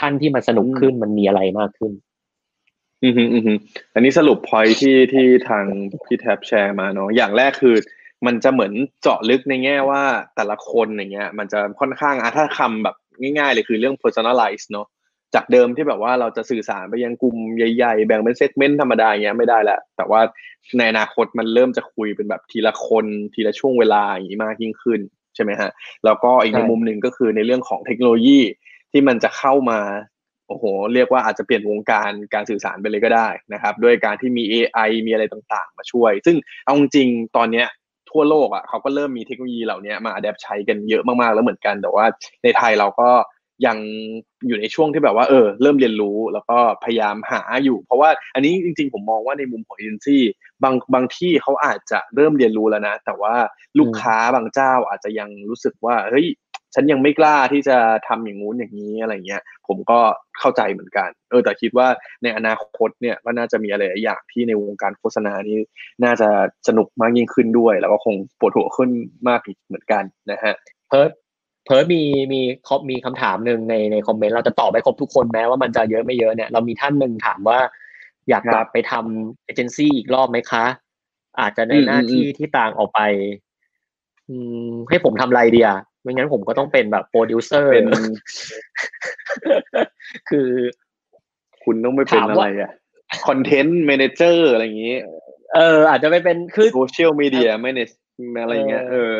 [0.00, 1.92] ขั้นที่มันสนุกขึ้นมันมีอะไรมากขึ้น
[3.02, 3.58] อืมอืม
[3.94, 5.64] อันนี้สรุปพอยที่ที่ทาง
[6.04, 7.76] พี่แท็บแชร์มาเนาะอย่างแรกคือ
[8.26, 8.72] มันจะเหมือน
[9.02, 10.02] เจาะลึกในแง่ว่า
[10.36, 12.96] แต่ละคนอย่างเงี้ย มันจะค่อนข้างอะถ้าคำแบบ
[13.38, 14.86] ง่ายๆเลยคือเรื่อง personalize เนาะ
[15.34, 20.20] จากเดิมที่แบบว่าเราจะสื่อสารไปยังกลุ่มใหญ่ๆ แบ่งเป็นเซกเมนต์ธรรมดาอย่างเงี้ยไม่ได้แล้วแต่ว่า
[20.78, 25.00] ในอนาคตมันเริ่มจะคุยเป็นแบบทีละคนทีละช่วงเวลาอย่างนี้มากยิ่งขึ้น
[25.34, 25.70] ใช่ไหมฮะ
[26.04, 28.40] แล้วก็อีกในมุมหนึ่งก็คือในเรื่องของเทคโนโลยี
[28.92, 29.80] ที่มันจะเข้ามา
[30.48, 30.64] โอ้โห
[30.94, 37.66] เรียกว่าอาจจะเปลี่ยนวงการการสื่อสารไปเลยก็ได้นะครับ ด้วยการที่มี AI มีอะไรต่างๆ มาช่วย ซึ่งเอาจริงตอนเนี้ย
[38.10, 42.04] ทั่วโลกอะเขาก็เริ่มมีเทคโนโลยีเหล่านี้มาอัดแอปใช้กันเยอะมากๆแล้วเหมือนกัน แต่ว่า
[42.44, 43.10] ในไทยเราก็
[43.66, 43.78] ยัง
[44.46, 50.22] อยู่ในช่วงที่แบบว่าเออเริ่มเรียนรู้แล้วก็พยายามหาอยู่ เพราะว่าอันนี้จริง ๆ ผมมองว่าในมุมของเอเจนซี่
[50.62, 53.34] บางบางที่เขาอาจจะเริ่มเรียนรู้แล้วนะ แต่ว่า
[53.78, 56.26] ลูกค้าบางเจ้าอาจจะยังรู้สึกว่าเฮ้ย
[56.74, 57.76] ฉันยังไม่กล้าที่จะ
[58.08, 59.98] ทำอย่างงู้นอย่างนี้อะไรเงี้ย ผมก็
[60.38, 61.88] เข้าใจเหมือนกัน เออแต่คิดว่า
[62.22, 65.58] ในอนาคตเนี่ยก็น่าจะมีอะไรอย่างที่ในวงการโฆษณานี้
[66.04, 66.28] น่าจะ
[66.68, 68.90] สนุกมากยิ่งขึ้นด้วย แล้วก็คงปวดหัวขึ้น
[69.28, 70.54] มากอีกเหมือนกันนะฮะ
[70.88, 71.10] เพิร์ด
[71.66, 72.02] เพิร์ดมี
[72.32, 77.58] มีคมีคำถามหนึ่งในในคอมเมนต์เราจะตอบไปครบทุกคนแม้ว่ามันจะเยอะไม่เยอะเนี่ยเรามีท่านหนึ่งถามว่า
[78.28, 80.64] อยากกลับไปทำเอเจนซี่อีกรอบไหมคะ
[81.40, 83.00] อาจจะในหน้าที่ที่ต่างออกไป
[84.28, 84.36] อื
[84.68, 87.86] มให้ผมทำอะไรดีอะ ไม่งั้นผมก็ต้องเป็นแบบโปรดิวเซอร์เป็น
[90.28, 90.48] คือ
[91.64, 92.72] คุณต้องไปเป็นอะไรอะ
[93.26, 94.96] content manager อะไรอย่างนี้
[95.54, 97.88] เออ อาจจะไปเป็นคือ social media manage
[98.42, 99.12] อะไรอย่างเงี้ยเออ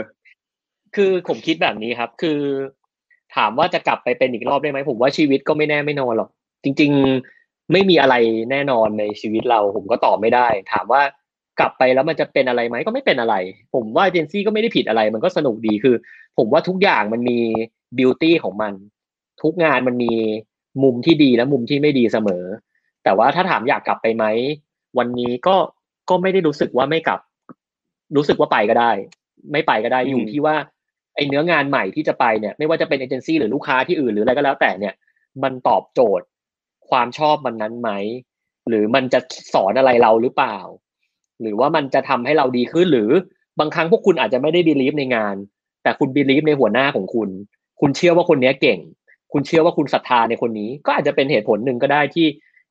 [0.96, 2.38] คือผมคิดแบบนี้ครับ คือ
[3.36, 6.30] ถามว่าจะกลับไปเป็นอีกรอบได้ไหมผมว่าชีวิตก็ไม่แน่ไม่นอนหรอก
[6.64, 6.90] จริง
[7.30, 8.14] ๆ ไม่มีอะไร
[8.50, 11.02] แน่นอนในชีวิตเรา ผมก็ตอบไม่ได้ ถามว่า
[11.58, 13.34] กลับไปแล้วมันจะเป็นอะไรไหมก็ไม่เป็นอะไร
[13.74, 15.94] ผมว่าเจนซี่ก็ไม่ได้ผิดอะไร มันก็สนุกดีคือ
[16.38, 17.38] ผมว่าทุกอย่างมันมี
[17.98, 18.72] บิวตี้ของมัน
[19.42, 20.12] ทุกงานมันมี
[20.82, 22.44] มุมที่ดีและมุมที่ไม่ดีเสมอ
[23.04, 24.24] แต่ว่าถ้าถามอยากกลับไปไหม
[24.98, 25.56] วันนี้ก็
[26.10, 27.20] ก็ไม่ได้รู้สึกว่าไม่กลับ
[28.16, 28.92] รู้สึกว่าไปก็ได้
[29.52, 30.56] ไม่ไปก็ได้อยู่ที่ว่า
[31.14, 34.94] ไอเนื้องานใหม่ที่จะไปเนี่ย ไม่ว่าจะเป็นเอเจนซี่หรือลูกค้าที่อื่นหรืออะไรก็แล้วแต่เนี่ย
[35.42, 36.26] มันตอบโจทย์
[36.90, 37.90] ความชอบมันนั้นไหม
[38.68, 39.20] หรือมันจะ
[39.54, 40.58] สอนอะไรเราหรือเปล่า
[41.42, 43.10] หรือว่ามันจะทำให้เราดีขึ้นหรือ
[43.60, 45.36] บางครั้งพวกคุณอาจจะไม่ได้บีลีฟในงาน
[45.82, 47.28] แต่คุณบีลีฟในหัวหน้าของคุณ
[47.80, 48.78] คุณเชื่อว่าคนนี้เก่ง
[49.32, 52.26] คุณเชื่อว่าคุณศรัทธาในคนนี้ ก็อาจจะเป็นเหตุผลหนึ่งก็ได้ที่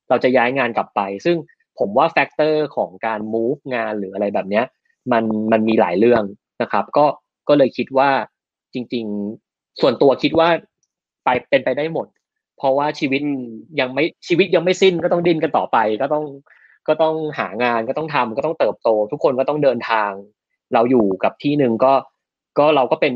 [0.10, 1.38] เราจะย้ายงานกลับไป ซึ่ง
[1.80, 4.66] ผมว่า factor ของการ move งานหรืออะไรแบบเนี้ย
[5.12, 6.24] มันมันมีหลายเรื่อง
[6.62, 7.06] นะครับ ก็
[7.48, 8.10] ก็เลยคิดว่า
[8.74, 9.06] จริง
[9.44, 10.50] ๆ ส่วนตัวคิดว่า
[11.24, 12.08] ไปเป็นไปได้หมด
[12.58, 13.22] เพราะว่าชีวิต
[13.80, 16.26] ยังไม่ชีวิตยังไม่สิ้นก็ต้องดิ้นกันต่อไป ก็ต้อง
[16.90, 20.12] ก็ต้องหางานก็ต้องทำก็ต้องเติบโต ทุกคนก็ต้องเดินทาง
[20.74, 21.94] เราอยู่กับที่หนึ่งก็
[22.60, 23.14] ก็เราก็เป็น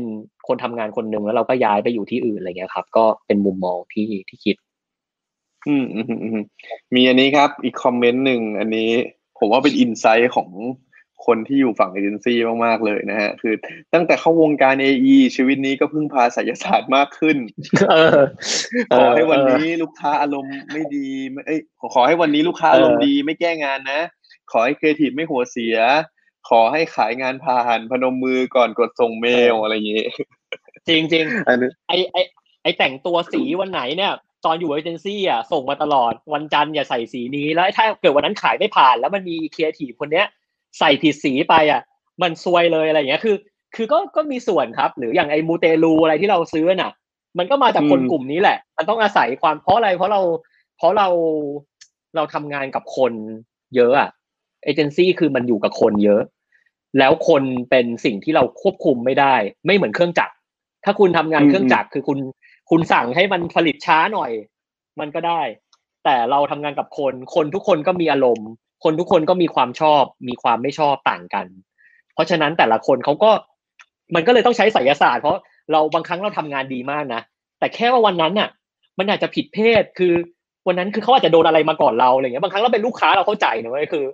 [0.48, 4.56] คนทำงานคนหนึ่งแล้วเราก็ย้ายไปอยู่ที่อื่นอะไรเงี้ยครับ ก็เป็นมุมมองที่ที่คิด
[5.66, 6.40] อืมอืมอืม
[6.94, 8.90] มีอันนี้ครับ อีกคอมเมนต์หนึ่งอันนี้
[9.38, 10.48] ผมว่าเป็น insight ของ
[11.26, 13.54] คนที่อยู่ฝั่งเอเจนซี่มาก ๆ เลยนะฮะ คือ
[13.94, 17.36] ตั้งแต่เข้าวงการ AE ชีวิตนี้ก็พึ่งพาไสยศาสตร์มากขึ้น
[17.90, 18.18] เออ
[18.96, 21.60] ขอให้วันนี้ลูกค้าอารมณ์ไม่ดีไม่เอ้ย
[21.94, 24.00] ขอให้วันนี้ลูกค้าอารมณ์ดีไม่แก้งานนะ
[24.52, 25.76] ขอให้ครีเอทีฟไม่หัวเสีย
[26.48, 30.04] ขอให้ขายงานผ่านพนมมือก่อนกดส่งเมลอะไรอย่างนี้
[30.88, 32.16] จริงจริงอันนี้ไอไอ
[32.62, 34.12] ไอแต่งตัวสีวันไหนเนี่ย
[34.44, 40.26] ตอนอยู่เอเจนซี่อะส่งมาตลอดวันจันทร์อย่าใส่สีนี้แล้วถ้าเกิดวันนั้นขายไม่ผ่าน แล้วมันมีครีเอทีฟคนเนี้ย
[40.78, 41.82] ใส่ผิดสีไปอะ
[42.22, 43.36] มันซวยเลยอะไรอย่างเงี้ยคือ
[43.74, 46.92] คือก็ก็มีส่วนครับ หรืออย่างไอมูเตลูอะไรที่เราซื้อน่ะ
[47.38, 50.20] มันก็มาจากคนกลุ่มนี้แหละ มันต้องอาศัยความเพราะอะไรเพราะเรา
[50.76, 51.08] เพราะเรา
[52.16, 53.12] เราทำงานกับคน
[53.76, 54.10] เยอะอะ
[54.64, 56.22] เอเจนซี่คือมันอยู่กับคนเยอะ
[56.98, 59.34] แล้วคนเป็นสิ่งที่เราควบคุมไม่ได้
[59.66, 60.34] ไม่เหมือนเครื่องจักร
[60.84, 62.18] ถ้าคุณทำงานเครื่องจักรคือคุณ
[62.70, 64.30] คุณสั่งให้มันผลิตช้าหน่อย
[65.00, 65.40] มันก็ได้
[66.04, 68.48] แต่เราทำงานกับคน คนทุกคนก็มีอารมณ์
[68.84, 71.46] คนทุกคนก็มีความชอบ มีความไม่ชอบต่างกัน
[72.14, 73.30] เพราะฉะนั้นแต่ละคนเขาก็
[74.14, 75.38] มันก็เลยต้องใช้ไสยศาสตร์ เพราะ
[75.72, 77.20] เราบางครั้งเราทำงานดีมากนะ
[77.58, 78.48] แต่แค่ว่าวันนั้นน่ะ
[78.98, 80.14] มันอาจจะผิดเพศคือ
[80.66, 84.04] วันนั้นคือเขาอาจจะโดนอะไรมาก่อนเราอะไรเงี้ยบางครั้งเราเป็นลูกค้าเราเข้าใจนะเว้ยคือ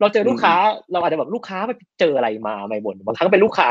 [0.00, 0.54] เราเจอลูกค้า
[0.92, 1.70] เราอาจจะแบบลูกค้าไป
[2.00, 3.70] เจออะไรมาไม่บ่นบางครั้งเป็นลูกค้า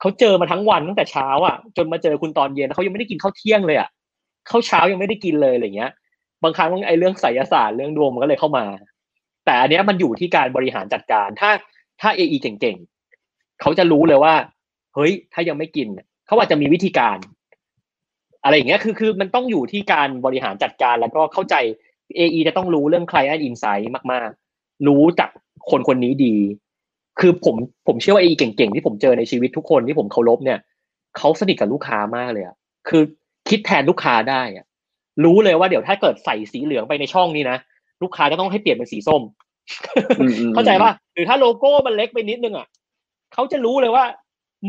[0.00, 3.88] เขาเจอมาทั้งวันตั้งแต่เช้าอะจนมาเจอคุณตอนเย็นเขายังไม่ได้กินข้าวเที่ยงเลยอะ
[4.50, 5.90] ข้าวเช้ายังไม่ได้กินเลยอะไรเงี้ย
[6.44, 8.64] บางครั้งไอ้เรื่องไสยศาสตร์เรื่องดวงมันก็เลยเข้ามา
[9.44, 11.50] แต่อันเนี้ยมันอยู่ที่การบริหารจัดการ ถ้า
[12.00, 14.34] ถ้าเอไอเก่งๆเขาจะรู้เลยว่า
[14.94, 15.88] เฮ้ย ถ้ายังไม่กิน
[16.26, 17.18] เขาอาจจะมีวิธีการ
[18.44, 21.54] อะไรอย่างเงี้ยคือคือมันต้องอยู่ที่การบริหารจัดการแล้วก็เข้าใจ
[22.16, 25.30] AE จะต้องรู้เรื่อง client insight มากๆ รู้จาก
[25.70, 26.36] คนคนนี้ดี
[27.20, 30.58] คือผมผมเชื่อว่า AE เก่งๆ ที่ผมเจอในชีวิตทุกคนที่ผมเคารพเนี่ย
[31.16, 32.56] เขาสนิทกับลูกค้ามากเลยอะ
[32.88, 33.02] คือ
[33.48, 34.66] คิดแทนลูกค้าได้อะ
[35.24, 37.58] รู้เลยว่าเดี๋ยวถ้าเกิดใส่สีเหลืองไปในช่องนี้นะ
[38.02, 39.22] ลูกค้าจะต้องให้เปลี่ยนเป็นสีส้ม
[40.54, 42.66] เข้าใจป่ะหรือถ้าโลโก้มันเล็กไปนิดนึงอะ
[43.34, 44.04] เขาจะรู้เลยว่า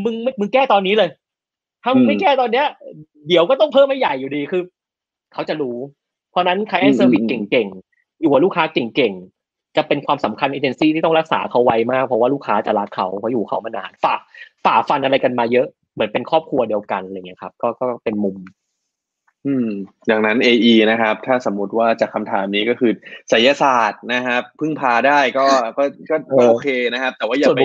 [0.04, 1.10] มึงมึงแก้ตอนนี้เลย
[1.82, 2.66] ถ้ามึงไม่แก้ตอนเนี้ย
[3.28, 4.62] เดี๋ยวก็ต้องเพิ่มไม่ใหญ่อยู่ดีคือ
[5.32, 5.76] เขาจะรู้
[6.30, 14.14] เพราะนั้นใครให้ service เก่งๆอยู่กับลูกค้าเก่งๆ จะเป็นความสำคัญเอเจนซี่ที่ต้องรักษาเขาไว้มากเพราะว่าลูกค้าจะรักเขาเพราะอยู่เขามานานฝ่า
[14.64, 18.36] ฝ่าฟันอะไรกันมาเยอะเหมือนเป็นครอบครัวเดียวกันอะไรเงี้ยครับ ก็ก็เป็นมุม
[19.46, 19.68] อืม
[20.10, 22.92] ดังนั้น AE นะครับ ถ้าสมมติว่าจากคำถามนี้ก็คือ
[23.30, 25.46] ไสยศาสตร์นะครับ พึ่งพาได้ก็
[25.78, 26.16] ก็ก็
[26.48, 27.60] โอเคนะครับ แต่ว่าอย่าไป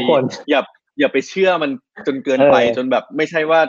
[0.50, 0.62] อย่า
[1.00, 1.72] อย่าไปเชื่อมัน
[2.08, 3.60] จนเกินไปจนแบบไม่ใช่ว่า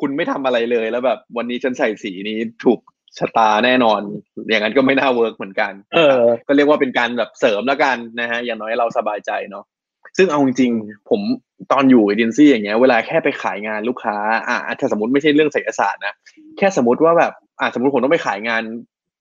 [0.00, 2.80] คุณไม่ทำอะไรเลยแล้วแบบวันนี้ฉันใส่สีนี้ถูก
[3.18, 4.00] ชะตาแน่นอน
[4.50, 9.64] อย่างนั้นก็ไม่น่า work เหมือนกันเออ ก็เรียกว่าเป็นการแบบเสริมแล้วกันนะฮะอย่างน้อยเราสบายใจเนาะ
[10.16, 11.20] ซึ่งเอาจริงๆผม
[11.72, 14.16] ตอนอยู่เอเจนซี่อย่างเงี้ยเวลาแค่ไปขายงานลูกค้า
[14.48, 16.14] อะถ้าสมมติไม่ใช่เรื่องไสยศาสตร์นะ
[16.58, 17.32] แค่สมมติว่าแบบ
[17.62, 18.62] อะสมมติผมต้องไปขายงาน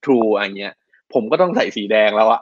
[0.04, 0.74] ทรูอย่างเงี้ย
[1.14, 2.42] ผมก็ต้องใส่สีแดงแล้วอะ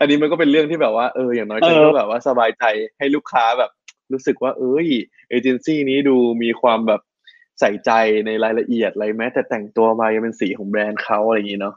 [0.00, 2.64] อันนี้มันก็เป็นเรื่องที่แบบว่าเอออย่างน้อยฉันก็แบบว่าสบายใจ
[2.98, 3.70] ให้ลูกค้าแบบ
[4.12, 4.86] รู้สึกว่า เอ้ย
[5.30, 7.00] เอเจนซี่นี้ดูมีความแบบ
[7.60, 7.90] ใส่ใจ
[8.26, 11.74] ในรายละเอียดอะไรแม้ แต่แต่งตัวมายังเป็นสีของแบรนด์เขาอะไรอย่างงี้เนาะ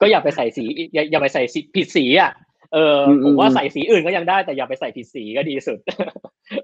[0.00, 0.64] ก็อย่าไปใส่สี
[0.94, 2.30] อย่าอย่าไปใส่สีผิดสีอะ
[2.74, 5.78] เออผมว่าใส่สีอื่นก็ยังได้แต่อย่าไปใส่ผิดสีก็ดีสุด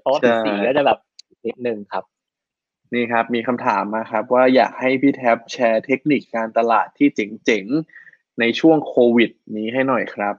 [0.01, 0.97] เพราะว่าผิดสีก็จะแบบ
[1.45, 2.03] นิดนึงครับ
[2.93, 10.35] นี่ครับมีคำถามมาครับ ว่าอยากให้พี่แท็บแชร์เทคนิคการตลาดที่เจ๋งๆ ในช่วงโควิด นี้ให้หน่อยครับ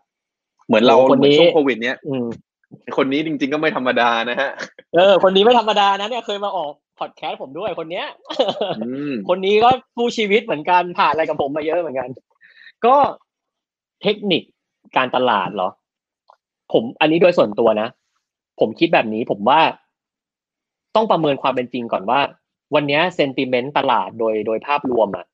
[0.67, 2.27] เหมือนเราคนนี้ช่วงโควิด เนี้ยอืม
[2.97, 4.51] คนนี้จริง ๆ ก็ไม่ธรรมดานะฮะ
[4.95, 8.07] เออ คนนี้ไม่ธรรมดานะเนี่ยเคยมาออกพอดแคสต์ผมด้วยคนเนี้ย
[8.79, 12.09] อืมคนนี้ก็ผู้ชีวิตเหมือนกันผ่านอะไรกับผมมาเยอะเหมือนกัน
[12.87, 12.97] ก็
[14.03, 14.43] เทคนิค
[14.97, 15.69] การตลาดเหรอ
[16.73, 17.89] ผมอันนี้โดยส่วนตัวนะ
[18.61, 19.61] ผมคิดแบบนี้ผมว่า
[20.97, 22.21] ต้องประเมินความเป็นจริงก่อนว่า
[22.75, 25.27] วันนี้เซนติเมนต์ตลาดโดยโดยภาพรวมอะ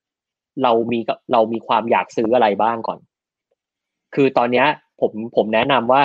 [0.62, 0.98] เรามี
[1.32, 2.98] เรามีความอยากซื้ออะไรบ้างก่อน
[4.14, 4.64] คือตอนนี้
[5.00, 6.02] ผมผมแนะนำว่า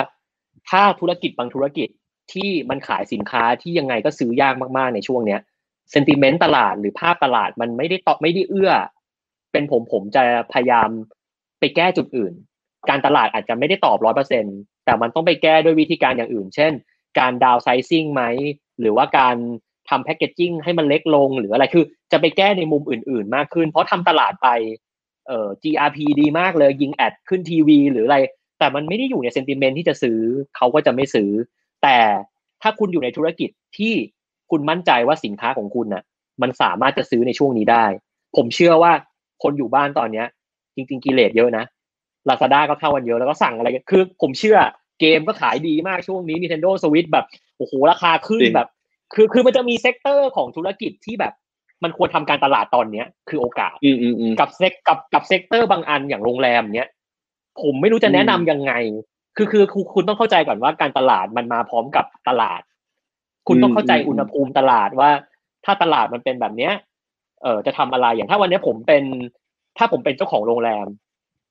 [0.70, 1.88] ถ้าธุรกิจบางธุรกิจ
[2.32, 5.40] ที่มันขายสินค้าที่ยังไงก็ซื้อยากมากๆในช่วงเนี้ย
[5.90, 8.72] เซนติเมนต์ตลาดหรือภาพตลาดมันไม่ได้ตอบไม่ได้เอื้อ
[9.52, 10.22] เป็นผมผมจะ
[10.52, 10.88] พยายาม
[11.60, 12.32] ไปแก้จุดอื่น
[12.88, 14.44] การตลาดอาจจะไม่ได้ตอบร้อยเปอร์เซ็น
[14.84, 16.72] แต่มันต้องไปแก้ด้วยวิธีการอย่างอื่น เช่น
[17.18, 18.22] การ downsizing ไหม
[18.80, 19.36] หรือว่าการ
[19.88, 24.48] ทำ packaging ให้มันเล็กลงหรืออะไรคือ จะไปแก้ในมุมอื่น ๆ มากขึ้น เพราะทำตลาดไป
[25.26, 28.18] เอ่อ GRP ดีมากเลยยิง ad ขึ้นทีวีหรืออะไร
[28.58, 30.18] แต่มันไม่ได้อยู่ใน sentiment ที่จะซื้อ
[30.56, 31.30] เขาก็จะไม่ซื้อ
[31.82, 31.98] แต่
[32.62, 33.94] ถ้าคุณอยู่ในธุรกิจที่
[34.50, 36.02] คุณมั่นใจว่าสินค้าของคุณน่ะ
[36.42, 37.84] มันสามารถจะซื้อในช่วงนี้ได้
[38.36, 38.92] ผมเชื่อว่า
[39.42, 40.26] คนอยู่บ้านตอนเนี้ย
[40.76, 41.64] จริง ๆกิเลสเยอะนะ
[42.28, 44.58] ลาซาด้าก็เข้าวันเยอะแล้วก็สั่งอะไรคือ ผมเชื่อ
[45.00, 47.26] เกมก็ขายดีมากช่วงนี้ Nintendo Switch แบบ
[47.58, 48.68] โอ้โหราคาขึ้นแบบ
[49.14, 51.32] คือคือมันจะมี sector ของธุรกิจที่แบบ
[51.84, 56.88] มันควรทำการตลาดตอนเนี้ย คือโอกาสอืมอืมอืมกับ sec กับกับ sector บางอันอย่างโรงแรมเนี้ย
[57.62, 58.72] ผมไม่รู้จะแนะนำยังไง
[59.36, 62.60] คือคือคือคุณต้องเข้าใจก่อนว่าการตลาดมันมาพร้อมกับตลาด
[63.48, 65.10] คุณต้องเข้าใจอุณหภูมิตลาดว่า
[65.64, 66.72] ถ้าตลาดมันเป็นแบบเนี้ย
[67.42, 69.04] เออจะทำอะไรอย่างถ้าวันนี้ผมเป็น
[69.78, 70.86] ถ้าผมเป็นเจ้าของโรงแรม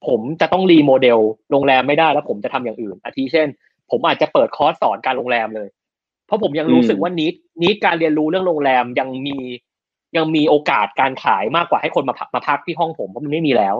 [0.07, 1.19] ผมจะต้อง remodel
[1.51, 3.47] โรงแรมไม่ได้แล้วผมจะทำอย่างอื่น อาทิเช่น
[3.91, 5.67] ผมอาจจะเปิดคอร์สสอนการโรงแรมเลย
[6.25, 9.37] เพราะผมยังรู้สึกว่านิดนิดการเรียนรู้เรื่องโรงแรมยังมี
[10.17, 13.75] ยังมีโอกาสการขายมากกว่าให้คนมาพักมาพักที่ห้องผมเพราะมันไม่มีแล้ว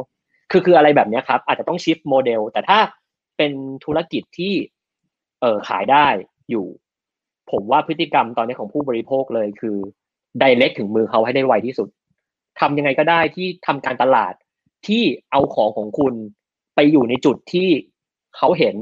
[0.51, 2.79] คือคืออะไรแบบเนี้ยครับ อาจจะต้อง shift model แต่ถ้า
[3.37, 3.51] เป็น
[3.85, 4.53] ธุรกิจที่
[5.41, 6.07] เออขายได้
[6.49, 6.65] อยู่
[7.51, 9.77] ผมว่าพฤติกรรมตอนนี้ของผู้บริโภคเลยคือ
[10.41, 11.89] direct ถึงมือเขาให้ได้ไวที่สุด
[12.59, 14.33] ทำยังไงก็ได้ที่ทำการตลาด
[14.87, 16.13] ที่เอาของของคุณ
[16.75, 17.69] ไปอยู่ในจุดที่
[18.37, 18.75] เขาเห็น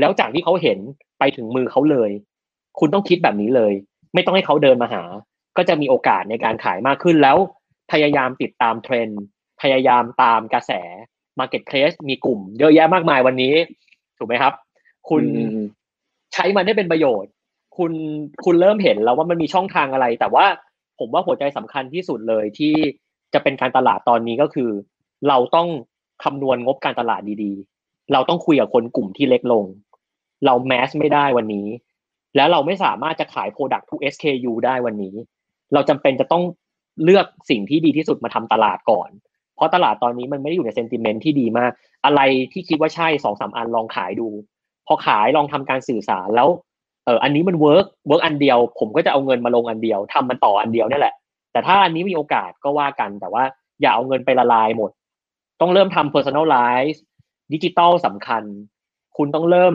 [0.00, 0.78] แล้วจากที่เขาเห็น
[1.18, 2.10] ไปถึงมือเขาเลย
[2.80, 3.72] คุณต้องคิดแบบนี้เลย
[4.14, 5.02] ไม่ต้องให้เขาเดินมาหา
[5.56, 7.36] ก็จะมีโอกาสในการขายมากขึ้นแล้ว
[7.92, 9.20] พยายามติดตามเทรนด์
[9.62, 10.72] พยายามตามกระแส
[11.38, 13.54] Marketplace มีกลุ่ม เยอะแยะมากมายวันนี้
[14.18, 14.52] ถูกไหมครับ
[15.08, 15.66] คุณอืมอืม
[16.32, 17.32] ใช้มันได้เป็นประโยชน์
[17.76, 17.92] คุณ
[18.44, 20.46] คุณเริ่มเห็นแล้วว่ามันมีช่องทางอะไร แต่ว่า
[20.98, 22.74] ผมว่าหัวใจสำคัญที่สุดเลยที่
[23.34, 24.70] จะเป็นการตลาดตอนนี้ก็คือ
[25.28, 25.68] เราต้อง
[26.24, 29.64] คำนวณงบการตลาดดีๆ เราต้องคุยกับคนกลุ่มที่เล็กลง
[30.44, 31.66] เราแมสไม่ได้วันนี้
[32.36, 35.14] แล้วเราไม่สามารถจะขาย Product ทุก SKU ได้วันนี้
[35.74, 36.42] เราจำเป็นจะต้อง
[37.04, 39.10] เลือกสิ่งที่ดีที่สุดมาทำตลาดก่อน
[39.56, 41.70] เพราะตลาดตอนนี้มันไม่ได้อยู่ใน sentiment ที่ดีมาก
[42.04, 42.20] อะไร
[42.52, 44.28] ที่คิดว่าใช่สองสามอันลองขายดู
[44.86, 46.48] พอขายลองทำการสื่อสารแล้ว
[47.04, 51.14] เอออันนี้มัน work work อันเดียว ผมก็จะเอาเงินมาลงอันเดียวทำมันต่ออันเดียวนี่แหละ
[51.52, 53.44] แต่ถ้าอันนี้มีโอกาสก็ว่ากัน แต่ว่า
[53.80, 54.90] อย่าเอาเงินไปละลายหมด
[55.60, 56.98] ต้องเริ่มทำ personalize
[57.52, 58.42] ดิจิตอลสำคัญ
[59.16, 59.74] คุณต้องเริ่ม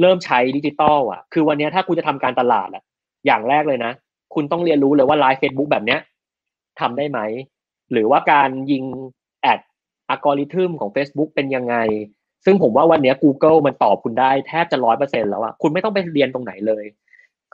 [0.00, 2.82] เริ่มใช้ดิจิตอลอะ คือวันนี้ถ้าคุณจะทำการตลาดอะ
[3.26, 3.92] อย่างแรกเลยนะ
[4.34, 6.00] คุณต้องเรียนรู้เลยว่า live Facebook แบบเนี้ย
[6.80, 7.20] ทำได้ไหม
[7.92, 8.84] หรือว่าการยิง
[9.42, 9.60] ad
[10.08, 11.76] อัลกอริทึมของ Facebook เป็นยังไง
[12.44, 16.84] ซึ่งผมว่าวันนี้ Google มันตอบคุณได้แทบจะร้อยเปอร์เซ็นแล้วอะคุณไม่ต้องไปเรียนตรงไหนเลย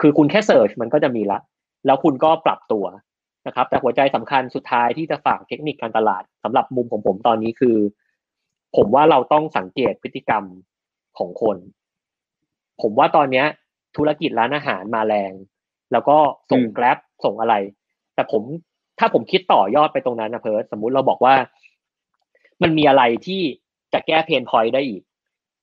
[0.01, 1.39] คือคุณแค่ search มันก็จะมีละ
[1.87, 2.85] แล้วคุณก็ปรับตัว
[3.47, 7.77] นะครับ แต่หัวใจสำคัญสุดท้ายที่จะฝากเทคนิคการตลาดสำหรับมุมของผมตอนนี้คือ
[8.77, 10.45] ผมว่าเราต้องสังเกตพฤติกรรม
[11.19, 11.57] ของคน
[12.83, 13.47] ผมว่าตอนเนี้ย
[13.97, 15.33] ธุรกิจร้านอาหารมาแรง
[15.93, 16.17] แล้วก็
[16.51, 17.55] ส่งอืมแกร็บส่งอะไร
[18.15, 18.43] แต่ผม
[18.99, 21.35] ถ้าผมคิดต่อยอดไปตรงนั้นนะเพิร์ดสมมุติเราบอกว่า
[22.63, 23.41] มันมีอะไรที่
[23.93, 25.03] จะแก้เพนพอยต์ได้อีก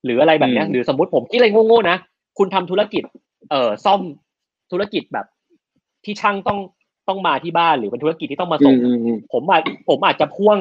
[0.04, 1.96] หรืออะไรแบบเนี้ยอืมหรือสมมติผมคิดอะไรโง่ๆนะ
[2.38, 3.02] คุณทำธุรกิจ
[3.50, 4.00] เอ่อซ่อม
[4.72, 5.26] ธุรกิจแบบ
[6.04, 6.58] ที่ช่างต้อง
[7.08, 10.58] ต้องมาที่บ้านหรือเป็นธุรกิจที่ต้องมาอืส่งมอืมอืมผมอาจผมอาจจะพ่วง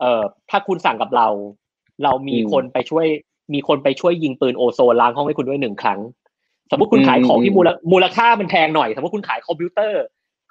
[0.00, 1.28] เอ่อถ้าคุณสั่งกับเรา
[2.04, 3.06] เรามีอืมคนไปช่วย
[3.54, 6.00] มีคนไปช่วยยิงปืนโอโซนล้างห้องให้คุณด้วยหนึ่งครั้ง
[6.70, 10.02] สมมติคุณอืมขายของที่อืมมูลมูลค่ามันแพงหน่อย สมมติคุณขายคอมพิวเตอร์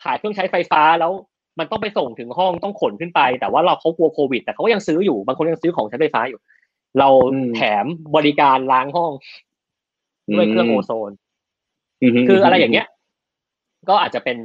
[0.04, 1.12] ขายเครื่องใช้ไฟฟ้าแล้ว
[1.60, 6.40] มันต้องไปส่งถึงห้องต้องขนขึ้นไป แต่ว่าเราเขากลัวโควิด แต่เขาก็ยังซื้ออยู่บางคนยังซื้อของใช้ไฟฟ้าอยู่
[7.00, 9.12] เราอืมแถมบริการล้างห้อง
[10.36, 11.12] ด้วยเครื่องอืมโอโซน
[12.14, 12.88] มคืออะไรอย่างเงี้ย
[13.90, 14.38] ก็อาจจะเป็น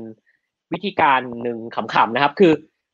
[0.72, 2.52] วิธีการหนึ่งขำๆนะครับ คือ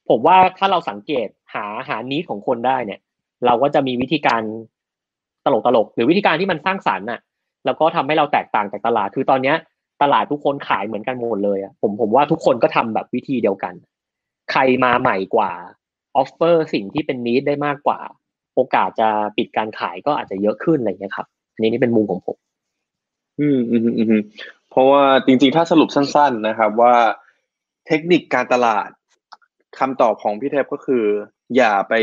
[0.09, 3.01] ผมว่าถ้าเราสังเกตหาหานิดของคนได้เนี่ย
[3.47, 4.43] เราก็จะมีวิธีการ
[5.47, 7.21] ตลกๆหรือวิธีการที่มันสร้างสรรค์น่ะ
[7.65, 9.57] แล้วก็ทำให้เราแตกต่างจากตลาด คือตอนเนี้ย
[10.03, 13.75] ตลาดทุกคนขายเหมือนกันหมดเลยอะผมผมว่าทุกคนก็ทำแบบวิธีเดียวกัน
[14.51, 15.51] ใครมาใหม่กว่า
[16.17, 17.99] ออฟเฟอร์สิ่งที่เป็นนิดได้มากกว่า
[18.55, 22.37] โอกาสจะปิดการขายก็อาจจะเยอะขึ้นอะไรอย่างเงี้ยครับอันนี้นี่เป็นมุมของผม
[23.41, 24.23] อืมอืมอืมอืม
[24.71, 26.95] เพราะว่าจริงๆ ถ้าสรุปสั้น ๆ นะครับว่า
[27.87, 28.89] เทคนิคการตลาด
[29.79, 31.05] คำตอบของพี่เทพก็คือ
[31.57, 31.95] อย่าไป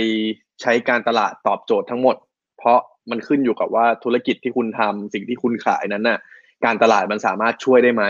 [0.62, 2.16] ใช้การตลาดตอบโจทย์ทั้งหมด
[2.58, 2.80] เพราะ
[3.12, 6.20] มันขึ้นอยู่กับว่าธุรกิจที่คุณทำสิ่งที่คุณขายนั้นน่ะ
[6.66, 8.06] การตลาดมันสามารถช่วยได้ไหม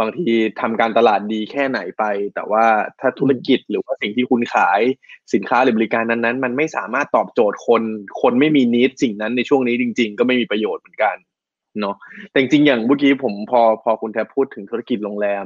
[0.00, 0.30] บางที
[0.60, 2.04] ทำการตลาดดีแค่ไหนไป
[2.34, 2.64] แต่ว่า
[3.00, 4.80] ถ้าธุรกิจหรือว่าสิ่งที่คุณขาย
[5.34, 7.82] สินค้าหรือบริการนั้นๆ มันไม่สามารถตอบโจทย์คน
[8.22, 11.16] คนไม่มีนิดสิ่งนั้นในช่วงนี้จริง ๆ ก็ไม่มีประโยชน์เหมือนกัน
[11.80, 11.96] เนาะ
[12.30, 15.44] แต่จริงๆอย่างเมื่อกี้ผมพอพอคุณแทบพูดถึงธุรกิจโรงแรม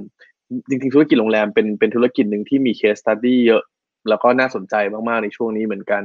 [0.69, 3.63] จริงๆธุรกิจโรงแรมเป็นเป็นธุรกิจหนึ่งที่มี case study เยอะ
[4.09, 4.75] แล้วก็น่าสนใจ
[5.09, 6.03] มากๆในช่วงนี้เหมือนกัน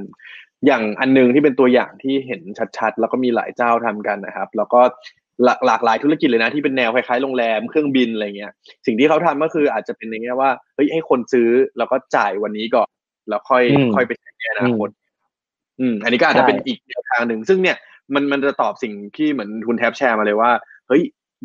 [0.66, 2.42] อย่างอันนึงที่เป็นตัวอย่างที่เห็น
[2.78, 4.82] ชัดๆ แล้วก็มีหลายเจ้าทำกันนะครับ แล้วก็
[5.46, 8.52] หลากหลากหลายธุรกิจเลยนะที่เป็นแนวคล้ายๆโรงแรมเครื่องบินอะไรเงี้ย
[8.86, 12.90] สิ่งที่เขาทำก็คืออาจจะเป็นในแง่ว่าเฮ้ยให้คนซื้อแล้วก็จ่ายวันนี้ก่อน
[13.30, 14.90] แล้วค่อยอืมค่อยไปใช้ในอนาคต
[15.80, 17.78] อืมอันนี้ก็อาจจะเป็นอีกแนวทางหนึ่งซึ่งเนี่ย
[18.14, 20.52] มันมันจะตอบสิ่งที่เหมือนคุณแท็บแชร์มาเลยว่า
[20.88, 21.04] เฮ้ย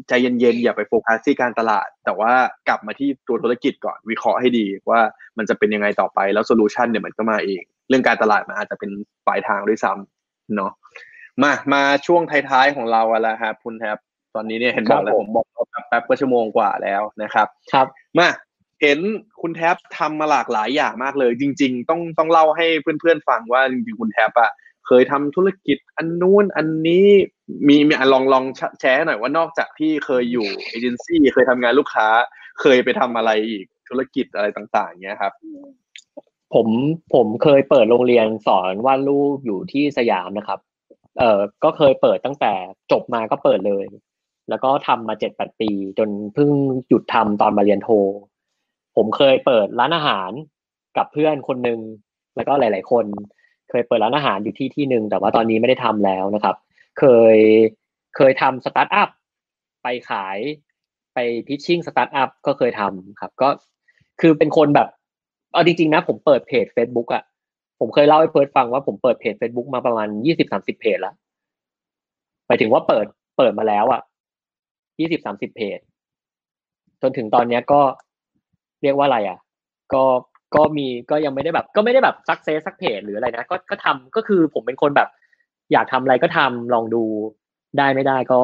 [0.09, 2.33] ใจเย็นๆอย่าไปโฟกัสที่การตลาด แต่ว่า
[2.69, 5.01] กลับมาที่ตัวธุรกิจก่อนวิเคราะห์ให้ดีว่า
[5.39, 8.91] มันจะเป็นยังไงต่อไปแล้ว solution เนี่ยมันก็มาเองเรื่องการตลาดมันอาจจะเป็น
[9.27, 10.73] ปลายทางด้วยซ้ำเนาะ
[11.43, 13.99] มามาช่วงท้ายๆของเราอะแล้วครับคุณแท็บ
[14.35, 17.87] ตอนนี้เนี่ยเห็นบอกแล้วครับผผมมบอกว่าแป๊บๆก็ชั่วโมงกว่าแล้วนะครับ ครับ
[18.19, 18.29] มา
[18.83, 18.99] เห็น
[19.43, 24.51] คุณแท็บทำมาหลากหลายอย่างมากเลย จริง ๆ ต้องต้องเล่าให้เพื่อนๆฟังว่าจริงๆคุณแท็บอะ
[24.87, 27.07] เคยทำธุรกิจอันนู้นอันนี้
[27.69, 28.45] มีมีอะลองลอง
[28.81, 32.09] แชร์ให้หน่อยว่านอกจากที่เคยอยู่เอเจนซี่เคยทำงานลูกค้า
[32.61, 35.33] เคยไปทำอะไรอีกธุรกิจอะไรต่างๆเงี้ยครับ
[36.55, 36.67] ผม
[37.15, 40.59] ผมเคยเปิดโรงเรียนสอนวาดรูปอยู่ที่สยามนะครับ
[41.19, 42.53] เอ่อก็เคยเปิดตั้งแต่
[42.93, 43.87] จบมาก็เปิดเลย
[44.49, 46.51] แล้วก็ทำมาเจ็ดแปดปี จนเพิ่ง
[46.89, 47.89] หยุดทำตอนมาเรียนโท
[48.97, 50.31] ผมเคยเปิดร้านอาหาร
[50.97, 51.81] กับเพื่อนคนหนึ่ง
[52.37, 53.05] แล้วก็หลาย ๆ คน
[53.71, 56.57] เคยเปิดร้านอาหารอยู่ที่ที่หนึ่งแต่ว่าตอนนี้ไม่ได้ทำแล้วนะครับ
[56.99, 57.05] เค
[57.35, 57.39] ย
[58.17, 59.09] เคยทำสตาร์ทอัพ
[59.83, 60.39] ไปขาย
[61.15, 63.49] ไป pitching สตาร์ทอัพก็เคยทำครับ ก็
[64.21, 64.89] คือเป็นคนแบบ
[65.55, 67.23] เอาจริงๆนะผมเปิดเพจ Facebook อะ
[67.81, 71.15] ผมเคยเล่าให้เพิร์ดฟังว่าผมเปิดเพจ Facebook มาประมาณยี่สิบสามสิบเพจแล้ว
[72.47, 73.07] หมายถึงว่าเปิด
[73.39, 74.01] เปิดมาแล้วอะ
[75.01, 75.79] ยี่สิบสามสิบเพจ
[77.03, 77.81] จนถึงตอนเนี้ยก็
[78.83, 79.39] เรียกว่าอะไรอะ
[79.93, 80.05] ก็
[80.57, 85.09] ก็มีก็ยังไม่ได้แบบ ก็ไม่ได้แบบซักเซสซักเพจหรืออะไรนะก็ก็ทำก็คือผมเป็นคนแบบ
[85.73, 87.03] อยากทำอะไรก็ทำลองดู
[87.79, 88.39] ได้ไม่ได้ก็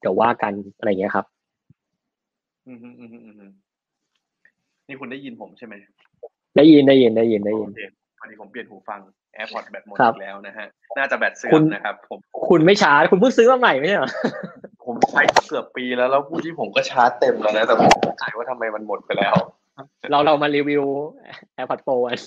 [0.00, 1.26] เดี๋ยวว่ากันอะไรอย่างเงี้ยครับ
[2.66, 3.52] อืมอืมอืมอืม
[4.88, 5.74] นี่คุณได้ยินผมใช่ไหม
[6.56, 7.82] ได้ยินได้ยินได้ยินได้ยินโอเค
[8.18, 9.00] พอดีผมเปลี่ยนหูฟัง
[9.36, 10.66] AirPods แบตหมดครับอีกแล้วนะฮะ
[10.98, 14.10] น่าจะแบตเสื่อคุมณนะครับ ผม คุณไม่ช้าคุณเพิ่งซื้อมาใหม่ไม่ใช่เหรอ
[14.84, 19.34] ผมใช้เกือบปีแล้วแล้วพูดที่ผมก็ชาร์จเต็มแล้วนะแต่ผมสงสัยว่าทำไมมันหมดไปแล้ว
[20.10, 20.84] เราเรามารีวิว
[21.56, 22.18] AirPods Pro กัน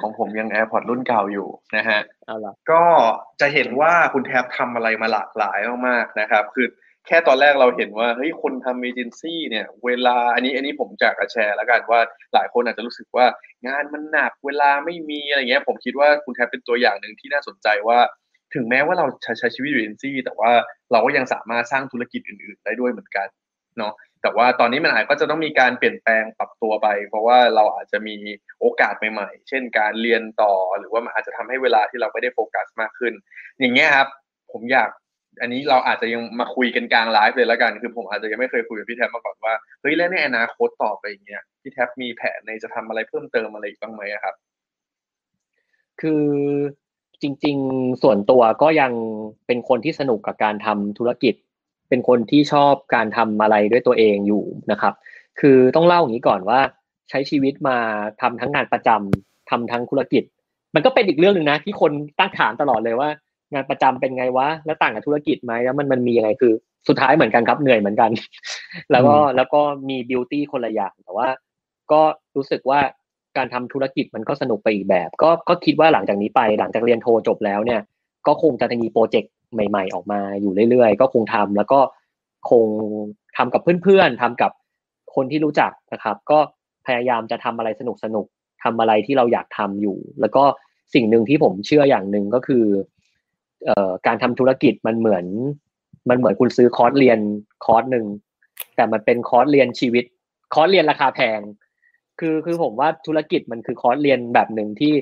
[0.00, 2.82] ของผมยัง AirPods รุ่นเก่าอยู่นะฮะเอาละก็
[3.40, 6.66] จะเห็นว่าคุณแท็บทำอะไรมาหลากหลายมากๆนะครับ คือ
[7.06, 12.00] แค่ตอนแรกเราเห็นว่าเฮ้ยคนทำเอเจนซี่เนี่ย เวลาอันนี้อันนี้ผมจากแชร์แล้วกันว่า
[12.34, 13.26] หลายคนอาจจะรู้สึกว่า
[13.66, 17.98] งานมันหนักเวลาไม่มีอะไรเงี้ย ผมคิดว่าคุณแทบเป็นตัวอย่างหนึ่งที่น่าสนใจว่า
[18.54, 20.50] ถึงแม้ว่าเราใช้ใช้ชีวิตอยู่เอเจนซี่แต่ว่า
[20.92, 23.26] เราก็ยังสามารถสร้างธุรกิจอื่น ๆ ได้ด้วยเหมือนกัน
[23.78, 23.92] เนาะ
[24.22, 28.16] แต่ว่าตอนนี้มันอาจก็จะต้องมีการเปลี่ยนแปลงปรับตัวไป เพราะว่าเราอาจจะมี
[28.60, 33.12] โอกาสใหม่ๆ เช่นการเรียนต่อหรือว่ามันอาจจะทำให้เวลาที่เราไม่ได้โฟกัสมากขึ้น
[33.60, 34.08] อย่างเงี้ยครับ
[34.52, 34.90] ผมอยาก
[35.40, 44.34] อันนี้เราอาจจะยังมาคุยกันกลางไลฟ์เลยแล้วกัน คือผมอาจจะยังไม่เคยคุยกับพี่แท็บมาก่อนว่าเฮ้ยแล้วในอนาคตต่อไปอย่างเงี้ยพี่แท็บมีแผนในจะทำอะไรเพิ่มเติมอะไรอีกบ้างไหมครับ
[46.00, 46.24] คือ
[47.22, 48.92] จริง ๆ ส่วนตัวก็ยัง
[49.46, 51.34] เป็นคนที่สนุกกับการทำธุรกิจ
[51.88, 54.94] เป็นคนที่ชอบการทำอะไรด้วยตัวเองอยู่นะครับ
[55.40, 56.60] คือต้องเล่าอย่างนี้ก่อนว่า
[57.10, 57.76] ใช้ชีวิตมา
[58.20, 60.22] ทำทั้งงานประจำทำทั้งธุรกิจ
[60.74, 63.08] มันก็เป็นอีกเรื่องหนึ่งนะ ที่คนตั้งถามตลอดเลยว่า
[63.56, 66.52] งานประจำเป็นไงวะ แล้วต่างกับธุรกิจไหมแล้วมันมันมียังไงคือ
[66.88, 68.10] สุดท้ายเหมือนกันครับเหนื่อยเหมือนกัน
[68.92, 71.28] แล้วก็แล้วก็มีบิวตี้คนละอย่างแต่ว่า
[71.92, 72.02] ก็
[72.36, 72.80] รู้สึกว่า
[73.36, 77.80] การทำธุรกิจมันก็สนุกไปอีกแบบ ก็ก็คิดว่าหลังจากนี้ไปหลังจากเรียนโทจบแล้วเนี่ย
[78.26, 81.80] ก็คงจะมีโปรเจกต์ใหม่ ๆ ออกมาอยู่เรื่อยๆ ก็คงทำแล้วก็
[82.50, 82.64] คง
[83.36, 84.50] ทำกับเพื่อนๆทำกับ
[85.14, 86.38] คนที่รู้จักนะครับ ก็
[86.86, 87.82] พยายามจะทำอะไรส
[88.14, 90.44] นุกๆทำอะไรที่เราอยากทำอยู่ แล้วก็
[90.94, 92.95] สิ่งหนึ่งที่ผมเชื่ออย่างหนึ่งก็คือเอ่อ
[94.06, 95.24] การทำธุรกิจมันเหมือน
[96.08, 97.18] มันเหมือนคุณซื้อคอร์สเรียน
[97.64, 98.06] คอร์สหนึ่ง
[98.76, 100.04] แต่มันเป็นคอร์สเรียนชีวิต
[100.54, 101.40] คอร์สเรียนราคาแพง
[102.20, 104.94] คือคือผมว่าธุรกิจมันคือคอร์สเรียนแบบหนึ่งที่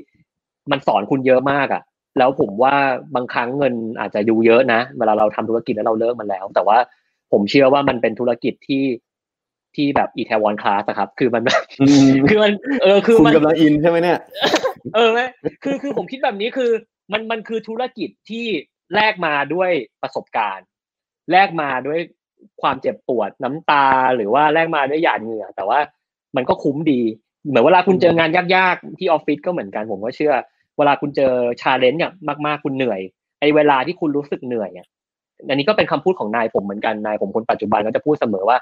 [0.71, 1.83] มันสอนคุณเยอะมากอะ่ะ
[2.19, 2.75] แล้วผมว่า
[3.15, 6.79] บางครั้งเงินอาจจะดูเยอะนะเวลาเราทำธุรกิจแล้วเราเลิกมันแล้ว แต่ว่า
[7.33, 8.85] ผมเชื่อว่ามันเป็นธุรกิจที่
[9.75, 11.63] ที่แบบ Itaewon Class ครับ คือมันแบบ
[12.31, 12.53] คือมัน
[12.83, 14.19] เออคือคุณมันกำลังอินใช่ไหมเนี่ย
[14.95, 15.21] เออไหม
[15.63, 16.71] คือคือผมคิดแบบนี้คือ
[17.13, 18.47] มันมันคือธุรกิจที่
[18.95, 19.71] แลกมาด้วย
[20.03, 20.67] ประสบการณ์
[21.31, 21.99] แลกมาด้วย
[22.63, 23.87] ความเจ็บปวดน้ำตา
[24.17, 25.79] หรือว่าแลกมาด้วยหยาดเหงื่อ แต่ว่า
[26.37, 27.01] มันก็คุ้มดี
[27.49, 30.35] เหมือนเวลาคุณเจองานยากๆที่ออฟฟิศก็เหมือนกันผมก็เชื่อ
[30.77, 32.13] เวลาคุณเจอชาเลนจ์เนี่ย
[32.47, 33.01] มากๆคุณเหนื่อย
[33.41, 34.87] ไอ้เวลาที่คุณรู้สึกเหนื่อยเนี่ย
[35.49, 38.59] อันนี้ก็เป็นคำพูดของนายผมเหมือนกันนายผมคนปัจจุบันก็จะพูดเสมอว่า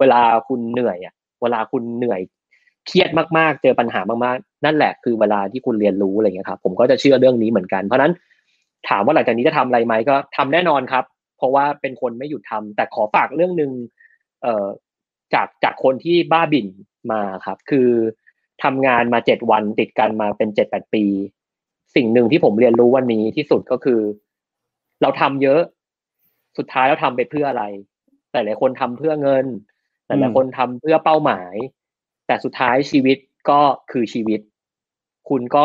[0.00, 2.20] เวลาคุณเหนื่อยอะ เวลาคุณเหนื่อย
[2.86, 8.12] เครียดมากๆ เจอปัญหามากๆ นั่นแหละคือเวลาที่คุณเรียนรู้อะไรเงี้ยครับ ผมก็จะเชื่อเรื่องนี้เหมือนกัน เพราะนั้น
[8.88, 11.04] ถามว่าหลังจากนี้จะทำอะไรไหมก็ทำแน่นอนครับ
[11.36, 13.70] เพราะว่าเป็นคนไม่หยุดทำแต่ขอฝากเรื่องหนึ่ง
[14.42, 14.66] เอ่อ
[15.34, 16.66] จากจากคนที่บ้าบิน
[17.12, 17.88] มาครับ คือ
[18.62, 21.04] ทำงานมาเจ็ดวันติดกันมาเป็นเจ็ดแปดปี
[21.96, 24.00] สิ่งหนึ่งที่ผมเรียนรู้วันนี้ที่สุดก็คือ
[25.02, 25.60] เราทำเยอะ
[26.58, 27.64] สุดท้ายเราทำไปเพื่ออะไร
[28.30, 29.46] แต่หลายคนทำเพื่อเงิน
[30.06, 31.54] แต่หลายคนทำเพื่อเป้าหมาย
[32.26, 33.18] แต่สุดท้ายชีวิต
[33.50, 33.60] ก็
[33.92, 34.40] คือชีวิต
[35.28, 35.64] คุณก็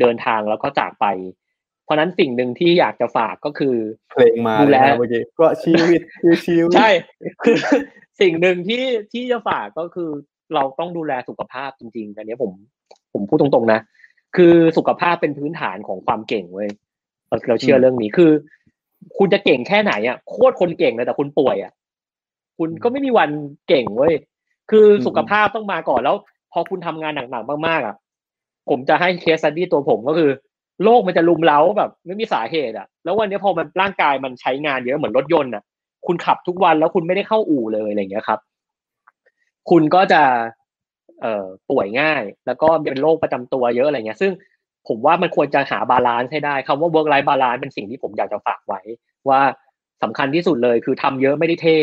[0.00, 1.06] เดินทางแล้วก็จากไป
[1.84, 3.74] เพราะนั้นสิ่งหนึ่งที่อยากจะฝากก็คือ
[4.10, 6.90] เพลงมาดูแลเมื่อกี้ก็ชีวิตคือชีวิตใช่
[7.42, 7.56] คือ
[8.20, 10.10] สิ่งหนึ่งที่ที่จะฝากก็คือ
[10.54, 12.50] เราต้องดูแลสุขภาพจริงๆอันนี้ผม
[13.12, 13.80] ผมพูดตรงๆนะ
[14.36, 16.70] คือสุขภาพเป็นพื้นฐานของความเก่งเว้ย
[17.28, 18.30] เราเราเชื่อเรื่องนี้คือ
[19.18, 21.72] คุณจะเก่งแค่ไหนอะโคตรคนเก่งเลยแต่คุณป่วยอะ
[22.58, 23.30] คุณก็ไม่มีวัน
[23.68, 24.14] เก่งเว้ย
[24.70, 26.16] คือสุขภาพต้องมาก่อนแล้ว
[26.52, 27.96] พอคุณทำงานหนักๆมากๆอะ
[28.70, 30.30] ผมจะให้เคสสตี้ตัวผมก็คือ
[30.84, 35.62] โรคมันจะลุมเล้าแบบ ไม่มีสาเหตุอะ แล้ววันนี้พอมันร่างกายมันใช้งานเยอะเหมือนรถยนต์อะ
[36.06, 38.40] คุณขับทุกวันแล้วคุณไม่ได้เข้าอู่เลยอะไรอย่างเงี้ยครับ
[39.70, 40.22] คุณก็จะ
[41.20, 44.32] เอ่อป่วยง่าย แล้วก็เป็นโรคประจำตัวเยอะอะไรเงี้ย ซึ่ง
[44.88, 48.80] ผมว่ามันควรจะหา balance ให้ได้คำว่า work life balance เป็นสิ่งที่ผมอยากจะฝากไว้
[49.28, 49.40] ว่า
[50.02, 51.78] สำคัญที่สุดเลยคือทำเยอะไม่ได้เท่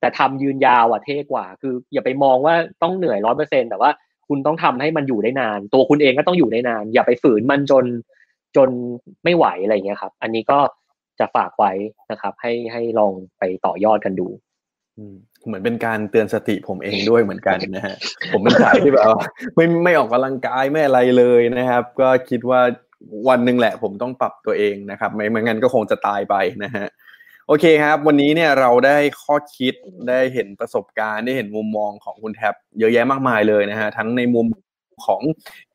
[0.00, 3.90] แต่ทำยืนยาวอะเท่กว่า คือ อย่าไปมองว่าต้องเหนื่อยร้อยเปอร์เซ็นแต่ว่า
[4.28, 7.84] คุณต้องทำให้มันอยู่ได้นาน ตัวคุณเองก็ต้องอยู่ได้นาน อย่าไปฝืนมันจน
[8.56, 8.68] จน
[9.24, 10.58] ไม่ไหวอะไรเงี้ยครับ อันนี้ก็
[11.18, 11.72] จะฝากไว้
[12.10, 14.28] นะครับ ให้ให้ลองไปต่อยอดกันดู
[15.46, 17.96] เหมือนเป็นการเตือนสติผมเองด้วยเหมือนกันนะฮะ
[18.32, 19.20] ผมเป็นสายที่แบบว่า
[19.54, 22.60] ไม่ไม่ออกกำลังกายไม่อะไรเลยนะครับ ก็คิดว่า
[23.28, 26.34] วันหนึ่งแหละผมต้องปรับตัวเองนะครับ ไม่ไม่งั้นก็คงจะตายไป
[26.64, 26.86] นะฮะ
[27.50, 29.74] โอเคครับ วันนี้เนี่ยเราได้ข้อคิด
[30.08, 34.46] ได้เห็นประสบการณ์ได้เห็นมุมมองของคุณแท็บเยอะแยะมากมายเลยนะฮะทั้งในมุม
[35.06, 35.22] ของ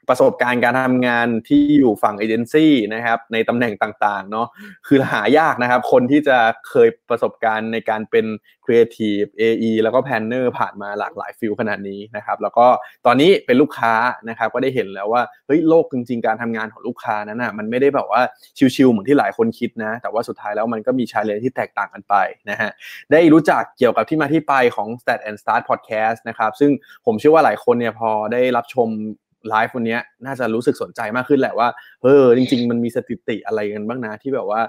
[0.09, 4.47] ประสบการณ์การทำงานที่อยู่ฝั่งเอเจนซี่นะครับในตำแหน่งต่างๆเนาะ
[4.88, 6.38] คือหายากนะครับ คนที่จะ
[6.69, 8.25] เคยประสบการณ์ในการเป็น
[8.65, 12.67] creative AE แล้วก็ planner ผ่านมาหลากหลาย field ขนาดนี้นะครับ แล้วก็
[13.05, 13.93] ตอนนี้เป็นลูกค้า
[14.30, 18.21] นะครับก็ได้เห็นแล้วว่าเฮ้ยโลกจริงๆการทำงานของลูกค้านั้นนะมันไม่ได้แบบว่า
[18.75, 22.15] ชิวๆเหมือนที่หลายคนคิดนะ แต่ว่าสุดท้ายแล้วมันก็มี challenge ที่แตกต่างกันไป
[22.49, 22.71] นะฮะ
[23.11, 26.71] ได้รู้จักเกี่ยวกับที่มาที่ไปของ Stat and Start Podcast นะครับซึ่ง
[27.05, 28.89] ผมเชื่อว่าหลายคนเนี่ยพอได้รับชม
[29.49, 31.68] ไลฟ์วันนี้น่าจะรู้สึกสนใจมากขึ้นแหละว่า
[32.03, 34.61] เออจริง ๆ มันมีสถิติอะไรกันบ้างนะที่แบบว่า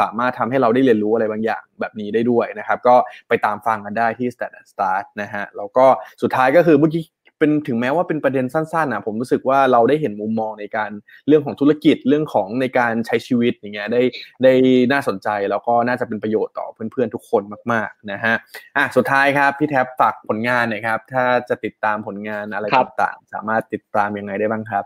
[0.00, 2.94] สามารถทำให้เราได้เรียนรู้อะไรบางอย่างแบบนี้ได้ด้วยนะครับ ก็
[3.28, 5.86] ไปตามฟังกันได้ที่ standard Start นะฮะแล้วก็
[6.22, 7.02] สุดท้ายก็คือเมื่อกี้
[7.42, 10.90] เป็นถึงแม้ว่าเป็นประเด็นสั้นๆนะผมรู้สึกว่าเราได้เห็นมุมมองในการ
[11.28, 14.02] เรื่องของธุรกิจเรื่องของในการใช้ชีวิตอย่างเงี้ยได้
[14.44, 14.52] ได้
[14.92, 17.42] น่าสนใจแล้วก็น่าจะเป็นประโยชน์ต่อเพื่อนๆทุกคน
[17.72, 18.34] มากๆนะฮะ
[18.76, 24.84] อะสุดท้ายครับพี่แท็บฝากผลงานหน่อยครับ ถ้าจะติดตามผลงานอะไรครับต่างๆสามารถติดตามยังไงได้บ้างครับ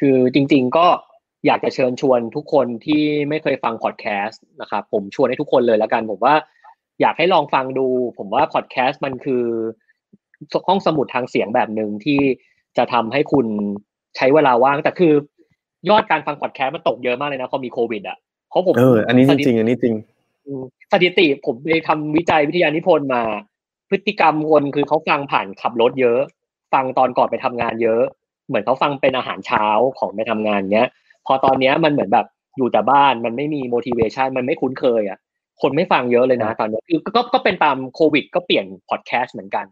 [0.00, 0.86] คือจริง ๆก็
[1.46, 6.34] อยากจะเชิญชวนทุกคนที่ไม่เคยฟังพอดแคสต์นะครับผมชวนให้ทุกคนเลยแล้วกันผมว่า
[7.00, 7.86] อยากให้ลองฟังดู
[8.18, 9.44] ผมว่าพอดแคสต์มันคือ
[10.68, 12.20] ห้องสมุดทางเสียงแบบหนึ่งที่
[12.76, 13.46] จะทำให้คุณ
[14.16, 15.12] ใช้เวลาว่าง แต่คือ
[15.88, 18.16] ยอดการฟังพอดแคสต์มันตกเยอะมากเลยนะพอมีโควิดอะ
[18.50, 19.94] เพราะผมเอออันนี้จริงๆอันนี้จริง
[20.46, 20.62] อืม
[20.92, 23.22] สถิติผมไปทำวิจัยวิทยานิพนธ์มา
[23.90, 26.20] พฤติกรรมคนคือเขาฟังผ่านขับรถเยอะ
[26.72, 28.02] ฟังตอนก่อนไปทำงานเยอะ
[28.48, 29.64] เหมือนเขาฟังเป็นอาหารเช้า
[29.98, 30.88] ของไปทำงานเนี้ย
[31.26, 35.18] พอตอนเนี้ยมันเหมือนแบบอยู่แต่บ้านมันไม่มี motivation มันไม่คุ้นเคยอะ
[35.62, 39.66] คนไม่ฟังเยอะเลยนะ ตอนเนี้ยคือก็ก็เป็นตามโควิด ก็เปลี่ยนพอดแคสต์เหมือนกัน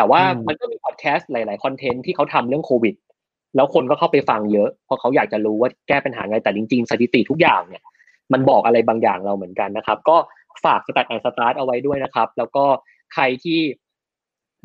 [0.00, 2.94] แต่ว่าอืมมันก็มีพอดแคสต์หลาย ๆ content ที่เขาทำเรื่องโควิด
[3.56, 7.82] แล้วคนก็เข้าไปฟังเยอะ เพราะเขาอยากจะรู้ว่าแก้ปัญหาไงแต่จริง ๆ สถิติทุกอย่างเนี่ย
[8.32, 10.16] มันบอกอะไรบางอย่างเราเหมือนกันนะครับ ก็
[10.64, 12.64] ฝาก Stat and Start เอาไว้ด้วยนะครับ แล้วก็
[13.14, 13.60] ใครที่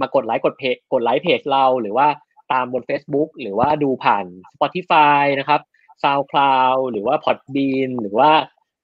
[0.02, 2.07] มากดไลค์กดเพจกดไลค์เพจเราหรือว่า
[2.52, 5.62] ตามบน Facebook หรือว่าดูผ่าน Spotify นะครับ
[6.03, 8.32] SoundCloud หรือว่า Podbean หรือว่า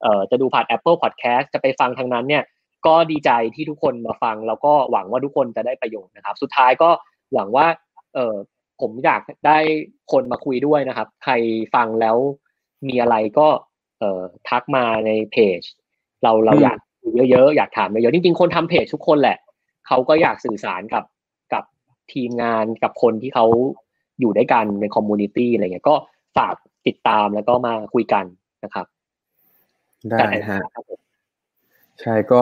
[0.02, 2.44] เอ่อจะดูผ่าน Apple Podcast จะไปฟังทางนั้นเนี่ย
[2.86, 6.90] ก็ดีใจที่ทุกคนมาฟัง แล้วก็หวังว่าทุกคนจะได้ประโยชน์นะครับ สุดท้ายก็
[7.34, 7.68] หวังว่า
[8.14, 8.36] เออ
[8.82, 9.58] ผมอยากได้
[10.12, 11.34] คนมาคุยด้วยนะครับ ใคร
[11.76, 12.18] ฟังแล้ว
[12.88, 13.48] มีอะไรก็
[14.00, 15.62] เอ่อทักมาในเพจ
[16.24, 19.38] เราเราอืมอยากคุยเยอะๆอยากถามเยอะๆจริงๆคนทำเพจทุกคนแหละ
[19.88, 21.04] เขาก็อยากสื่อสารกับ
[21.54, 21.64] กับ
[22.14, 23.46] ทีมงานกับคนที่เขา
[24.20, 25.96] อยู่ด้วยกันใน community อะไรเงี้ยก็
[26.38, 26.56] ฝาก
[26.88, 28.26] ติดตามแล้วก็มาคุยกัน
[28.64, 28.86] นะครับ
[30.10, 30.60] ได้ฮะ
[32.02, 32.42] ใช่ก็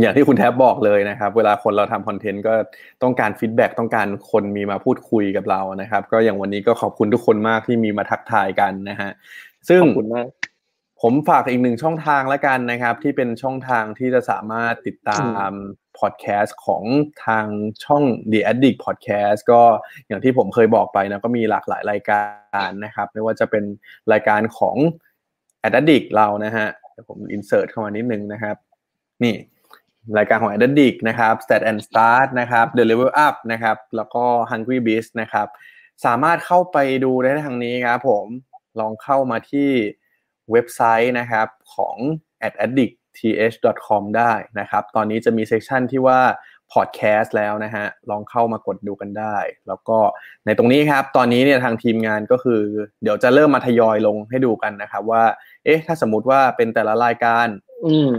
[0.00, 2.54] อย่างที่คุณแท็บบอกเลยนะครับ เวลาคนเราทำ content ก็
[3.02, 9.10] ต้องการ feedback ต้องการคนมีมาพูดคุยกับเรานะครับ ก็อย่างวันนี้ก็ขอบคุณทุกคนมากที่มีมาทักทายกันนะฮะ
[9.68, 10.26] ซึ่งขอบคุณมาก
[11.04, 15.50] ผมฝากอีกหนึ่งช่องทางแล้วกันนะครับ ที่เป็นช่องทางที่จะสามารถติดตาม
[15.98, 16.82] พอดแคสต์ของ
[17.26, 17.46] ทาง
[17.84, 18.02] ช่อง
[18.32, 19.62] The Addict Podcast ก็
[20.08, 22.22] อย่างที่ผมเคยบอกไปนะก็มีหลากหลายรายกา
[22.68, 23.64] รนะครับ ไม่ว่าจะเป็น
[24.12, 24.76] รายการของ
[25.66, 28.56] Addict เรานะฮะเดี๋ยวผมอินเสิร์ตเข้ามานิดนึงนะครับ
[29.24, 29.34] นี่
[30.18, 35.46] รายการของ Addict นะครับ Stat and Start นะครับ The Level Up นะครับ แล้วก็ Hungry Beast นะครับ
[36.04, 38.26] สามารถเข้าไปดูได้ทางนี้ครับผม
[38.80, 39.70] ลองเข้ามาที่
[40.52, 41.96] เว็บไซต์นะครับของ
[42.46, 46.20] addict.th.com ได้นะครับ ตอนนี้จะมีเซสชันที่ว่า
[46.72, 49.36] พอดแคสต์แล้วนะฮะ ลองเข้ามากดดูกันได้
[49.68, 49.98] แล้วก็
[50.46, 52.60] ในตรงนี้ครับ ตอนนี้เนี่ยทางทีมงานก็คือ
[53.02, 55.24] เดี๋ยวจะเริ่มมาทยอยลงให้ดูกันนะครับว่า
[55.64, 57.46] เอ๊ะ ถ้าสมมติว่าเป็นแต่ละรายการ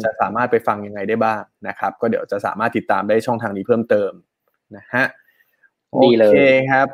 [0.04, 4.12] จะสามารถไปฟังยังไงได้บ้างนะครับ ก็เดี๋ยวจะสามารถติดตามได้ช่องทางนี้เพิ่มเติม
[4.76, 5.06] นะฮะ
[6.04, 6.40] ดีเลยโอเค
[6.72, 6.88] ครับ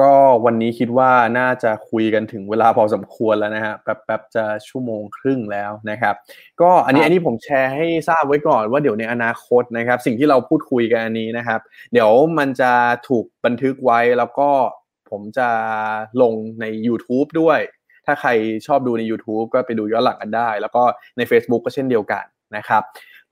[0.00, 0.12] ก็
[0.44, 6.14] วันนี้คิดว่าน่าจะคุยกันถึงเวลาพอสมควรแล้วนะฮะแป๊บๆจะชั่วโมงครึ่งแล้วนะครับ
[6.60, 11.60] ก็อันนี้ครับอันนี้ผมแชร์ให้ทราบไว้ก่อนว่าเดี๋ยวในอนาคตนะครับ สิ่งที่เราพูดคุยกันอันนี้นะครับ
[11.92, 12.72] เดี๋ยวมันจะ
[13.08, 14.50] ถูกบันทึกไว้แล้วก็
[15.10, 15.48] ผมจะ
[16.22, 17.60] ลงใน YouTube ด้วย
[18.08, 18.30] ถ้าใคร
[18.66, 20.82] ชอบดูใน YouTube ก็ไปดูย้อนหลังกันได้ แล้วก็
[21.16, 22.24] ใน Facebook ก็เช่นเดียวกัน
[22.56, 22.82] นะครับ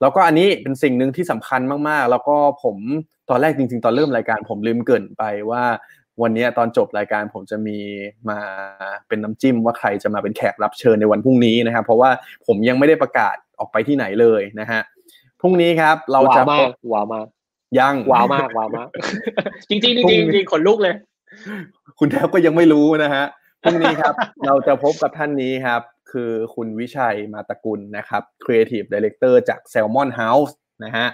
[0.01, 2.77] แล้วก็อันนี้เป็นสิ่งหนึ่งที่สำคัญมากๆ แล้วก็ผม
[3.31, 5.63] ตอนแรกจริง ๆ ตอนเริ่มรายการผมลืมเกรินไปว่า
[6.23, 7.79] วันนี้ตอนจบรายการผมจะมี
[8.31, 8.39] มา
[9.09, 12.11] เป็นน้ำจิ้มว่าใครจะมาเป็นแขกรับเชิญในวันพรุ่งนี้นะครับ เพราะว่า
[12.47, 14.81] ผมยังไม่ได้ประกาศออกไปที่ไหนเลยนะฮะ
[15.41, 17.27] พรุ่งนี้ครับ เราจะว้าวมากว้าวมาก
[17.79, 18.89] ยังว้าวมากว้าวมาก
[19.69, 20.95] จริงๆจริงพรุ่ๆจงนี้ริงๆขนลุกเลย
[21.99, 23.25] คุณแทบก็ยังไม่รู้นะฮะ
[23.63, 24.15] พรุ่งนี้ครับ
[24.47, 30.53] เราจะพบกับท่านนี้ครับ คือคุณวิชัยมาตะกุลนะครับ Creative Director จาก Salmon House
[30.85, 31.07] นะฮะ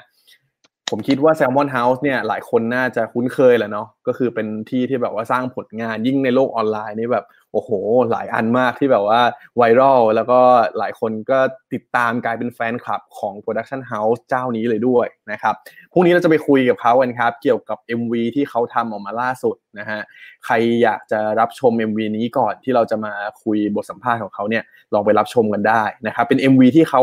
[0.93, 7.71] ผมคิดว่า Salmon House เนี่ยหลายคนน่าจะคุ้นเคยแหละเนาะก็คือเป็นที่ที่แบบว่าสร้างผลงานยิ่งในโลกออนไลน์นี่แบบโอ้โห
[8.11, 9.21] หลายอันมากที่แบบว่า
[9.57, 10.41] ไวรัลแล้วก็
[10.79, 11.39] หลายคนก็
[11.73, 15.55] ติดตามกลายเป็นแฟนคลับของ Production House เจ้านี้เลยด้วยนะครับ
[15.93, 20.01] พรุ่งนี้เราจะไปคุยกับเขากันครับ เกี่ยวกับ MV ที่เขาทำออกมาล่าสุดนะฮะ
[20.45, 23.13] ใครอยากจะรับชม MV นี้ก่อนที่เราจะมา
[23.43, 24.63] คุยบทสัมภาษณ์ของเขาเนี่ย
[24.95, 27.03] ลองไปรับชมกันได้นะครับเป็น MV ที่เขา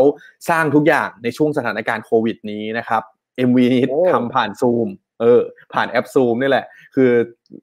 [0.50, 3.04] สร้างทุกอย่างในช่วงสถานการณ์โควิดนี้นะครับ
[3.48, 4.88] MV นี้โอ้ทำผ่านซูม
[5.20, 5.40] เออ
[5.72, 7.10] ผ่านแอปซูมนี่แหละ คือ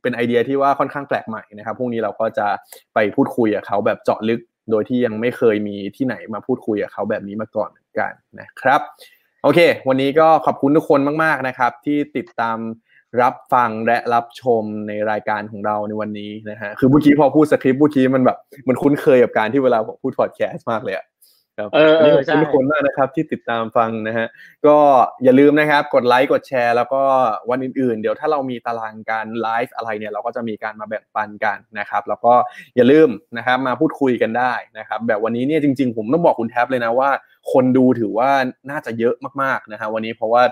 [0.02, 2.48] เป็นไอเดียที่ว่าค่อนข้างแปลกใหม่นะครับพรุ่งนี้เราก็จะ
[2.94, 4.42] ไปพูดคุยกับเขาแบบเจาะลึก
[4.72, 8.82] โดยที่ยังไม่เคยมีที่ไหนมาพูดคุยกับเขาแบบนี้มาก่อนเหมือนกันนะครับ
[9.44, 12.58] โอเค วันนี้ก็ขอบคุณทุกคนมากๆนะครับ ที่ติดตาม
[13.22, 18.38] รับฟังและรับชมในรายการของเราในวันนี้นะฮะ คือเมื่อกี้พอพูดสคริปต์เมื่อกี้มันแบบ
[18.68, 21.06] มันคุ้นเคยกับการที่เวลาผมพูดพอดแคสต์มากเลยอะ
[21.58, 24.28] ครับเออเออวันนี้ขอบคุณใช่ทุกคนมากนะครับที่ติดตามฟังนะฮะ
[24.68, 24.78] ก็
[25.24, 27.02] อย่าลืมนะครับกดไลค์กดแชร์ แล้วก็
[27.50, 32.34] วันอื่นๆ เดี๋ยวถ้าเรามีตารางการไลฟ์อะไรเนี่ยเราก็จะมีการมาแบ่งปันกันนะครับ แล้วก็
[32.76, 37.10] อย่าลืมนะครับมาพูดคุยกันได้นะครับ แบบวันนี้เนี่ยจริง ๆ ผมต้องบอกคุณแท็บเลยนะว่า
[37.52, 38.30] คนดูถือว่า
[38.72, 40.44] น่าจะเยอะมากๆนะฮะวันนี้เพราะว่า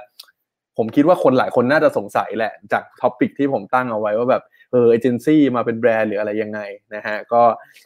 [0.77, 6.59] ผมคิดว่าคนหลายคนน่าจะสงสัยแหละจาก topic ที่ผมตั้งเอาไว้ว่าแบบเออเอเจนซี่มาเป็นแบรนด์หรืออะไรยังไง
[6.95, 7.41] นะฮะก็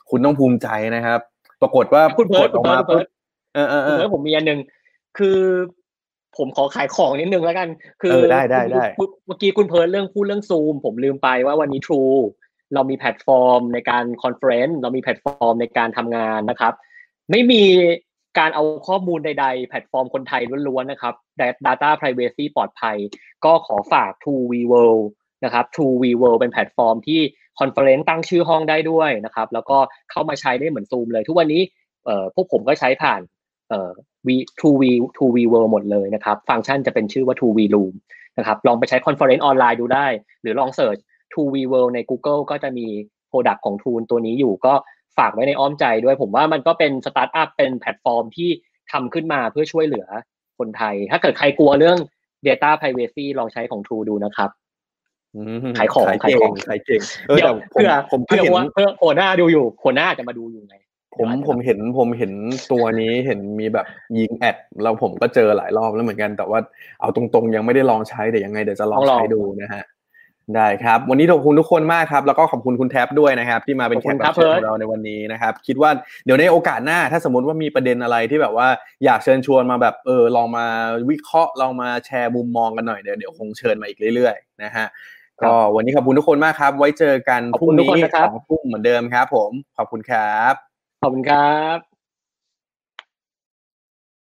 [0.10, 1.20] คุณต้องภูมิใจนะครับ
[1.62, 3.08] ปรากฏว่าคุณเพิร์ดกดออกมาคุณเพิร์ด
[3.54, 4.60] เออเออเออเออผมมีอันหนึ่ง
[5.18, 5.40] คือ
[6.38, 7.70] ผมขอขายของนิดนึงแล้วกัน
[8.02, 12.20] คือเออได้ได้ได้คุณเมื่อกี้คุณเพิร์ดเรื่องพูดเรื่องซูม ผมลืมไปว่าวันนี้ True
[12.74, 16.74] เรามีแพลตฟอร์มในการ conference เรามีแพลตฟอร์มในการทำงานนะครับ
[17.32, 17.64] ไม่มี
[18.40, 21.14] การเอาข้อมูลใด ๆ แพลตฟอร์มคนไทยล้วนๆนะครับ
[21.66, 22.98] Data Privacy ปลอดภัย
[23.46, 25.06] ก็ขอฝาก True V World
[25.46, 27.22] นะครับ True V World เป็นแพลตฟอร์มที่
[27.60, 29.78] conference ตั้งชื่อห้องได้ด้วยนะครับ แล้วก็
[30.12, 31.62] เข้ามาใช้ได้เหมือนซูมเลย ทุกวันนี้
[32.06, 33.22] เอ่อพวกผมก็ใช้ผ่าน
[33.70, 33.92] เอ่อ
[34.28, 34.30] V
[34.60, 34.84] True V
[35.16, 37.94] True V World หมดเลยนะครับ ฟังก์ชันจะเป็นชื่อว่า True V Room
[38.38, 40.08] นะครับ ลองไปใช้ conference ออนไลน์ดูได้
[40.42, 40.98] หรือลอง search
[41.32, 42.88] True V World ใน Google ก็จะมี
[43.32, 44.74] Product ของ True ตัวนี้อยู่ก็
[45.18, 48.50] ฝากไว้ในอ้อมใจด้วย ผมว่ามันก็เป็นสตาร์ทอัพเป็นแพลตฟอร์มที่
[48.92, 50.08] ทำขึ้นมาเพื่อช่วยเหลือ
[50.60, 51.98] คนไทย ถ้าเกิดใครกลัวเรื่อง
[52.48, 54.50] Data Privacy ลองใช้ของ True ดูนะครับ
[55.78, 60.76] ขายของขายขายเก่ของงขายเก่งเออเดี๋ยแต่วผมเพื่อผมก็เพื่อเห็นว่าเพื่อโหัวหน้าดูอยู่หัวหน้าจะมาดูอยู่ไง
[61.18, 62.32] ผมผมเห็นผมเห็น
[62.72, 63.86] ตัวนี้เห็นมีแบบ
[64.18, 66.60] ยิงแอดแล้วผมก็เจอหลายรอบแล้วเหมือนกัน แต่ว่า
[67.02, 69.84] เอาตรงๆ ยังไม่ได้ลองใช้แต่ยังไงเดี๋ยวจะลองต้องลองใช้ดูนะฮะ
[70.56, 75.92] ได้ครับ วันนี้ขอบคุณทุกคนมากครับ แล้วก็ขอบคุณคุณแท็บด้วยนะครับ ที่มาเป็นแขกรับเชิญของเราในวันนี้นะครับ คิดว่า
[76.26, 78.68] เดี๋ยวในโอกาสหน้า ถ้าสมมติว่ามีประเด็นอะไรที่แบบว่า
[79.06, 80.66] อยากเชิญชวนมาแบบเออลองมา
[81.10, 84.86] วิเคราะห์ลองมาแชร์มุมมองกันหน่อยเดี๋ยวเดี๋ยวคงเชิญมาอีกเรื่อยๆนะฮะ
[85.44, 90.54] ก็วันนี้ขอบคุณทุกคนมากครับ ไว้เจอกันขอบพรุ่คุงณทุกนี้คนนะครับสองทุ่มเหมือนเดิมครับ ผมขอบคุณครับ
[91.02, 91.89] ขอบคุณครับ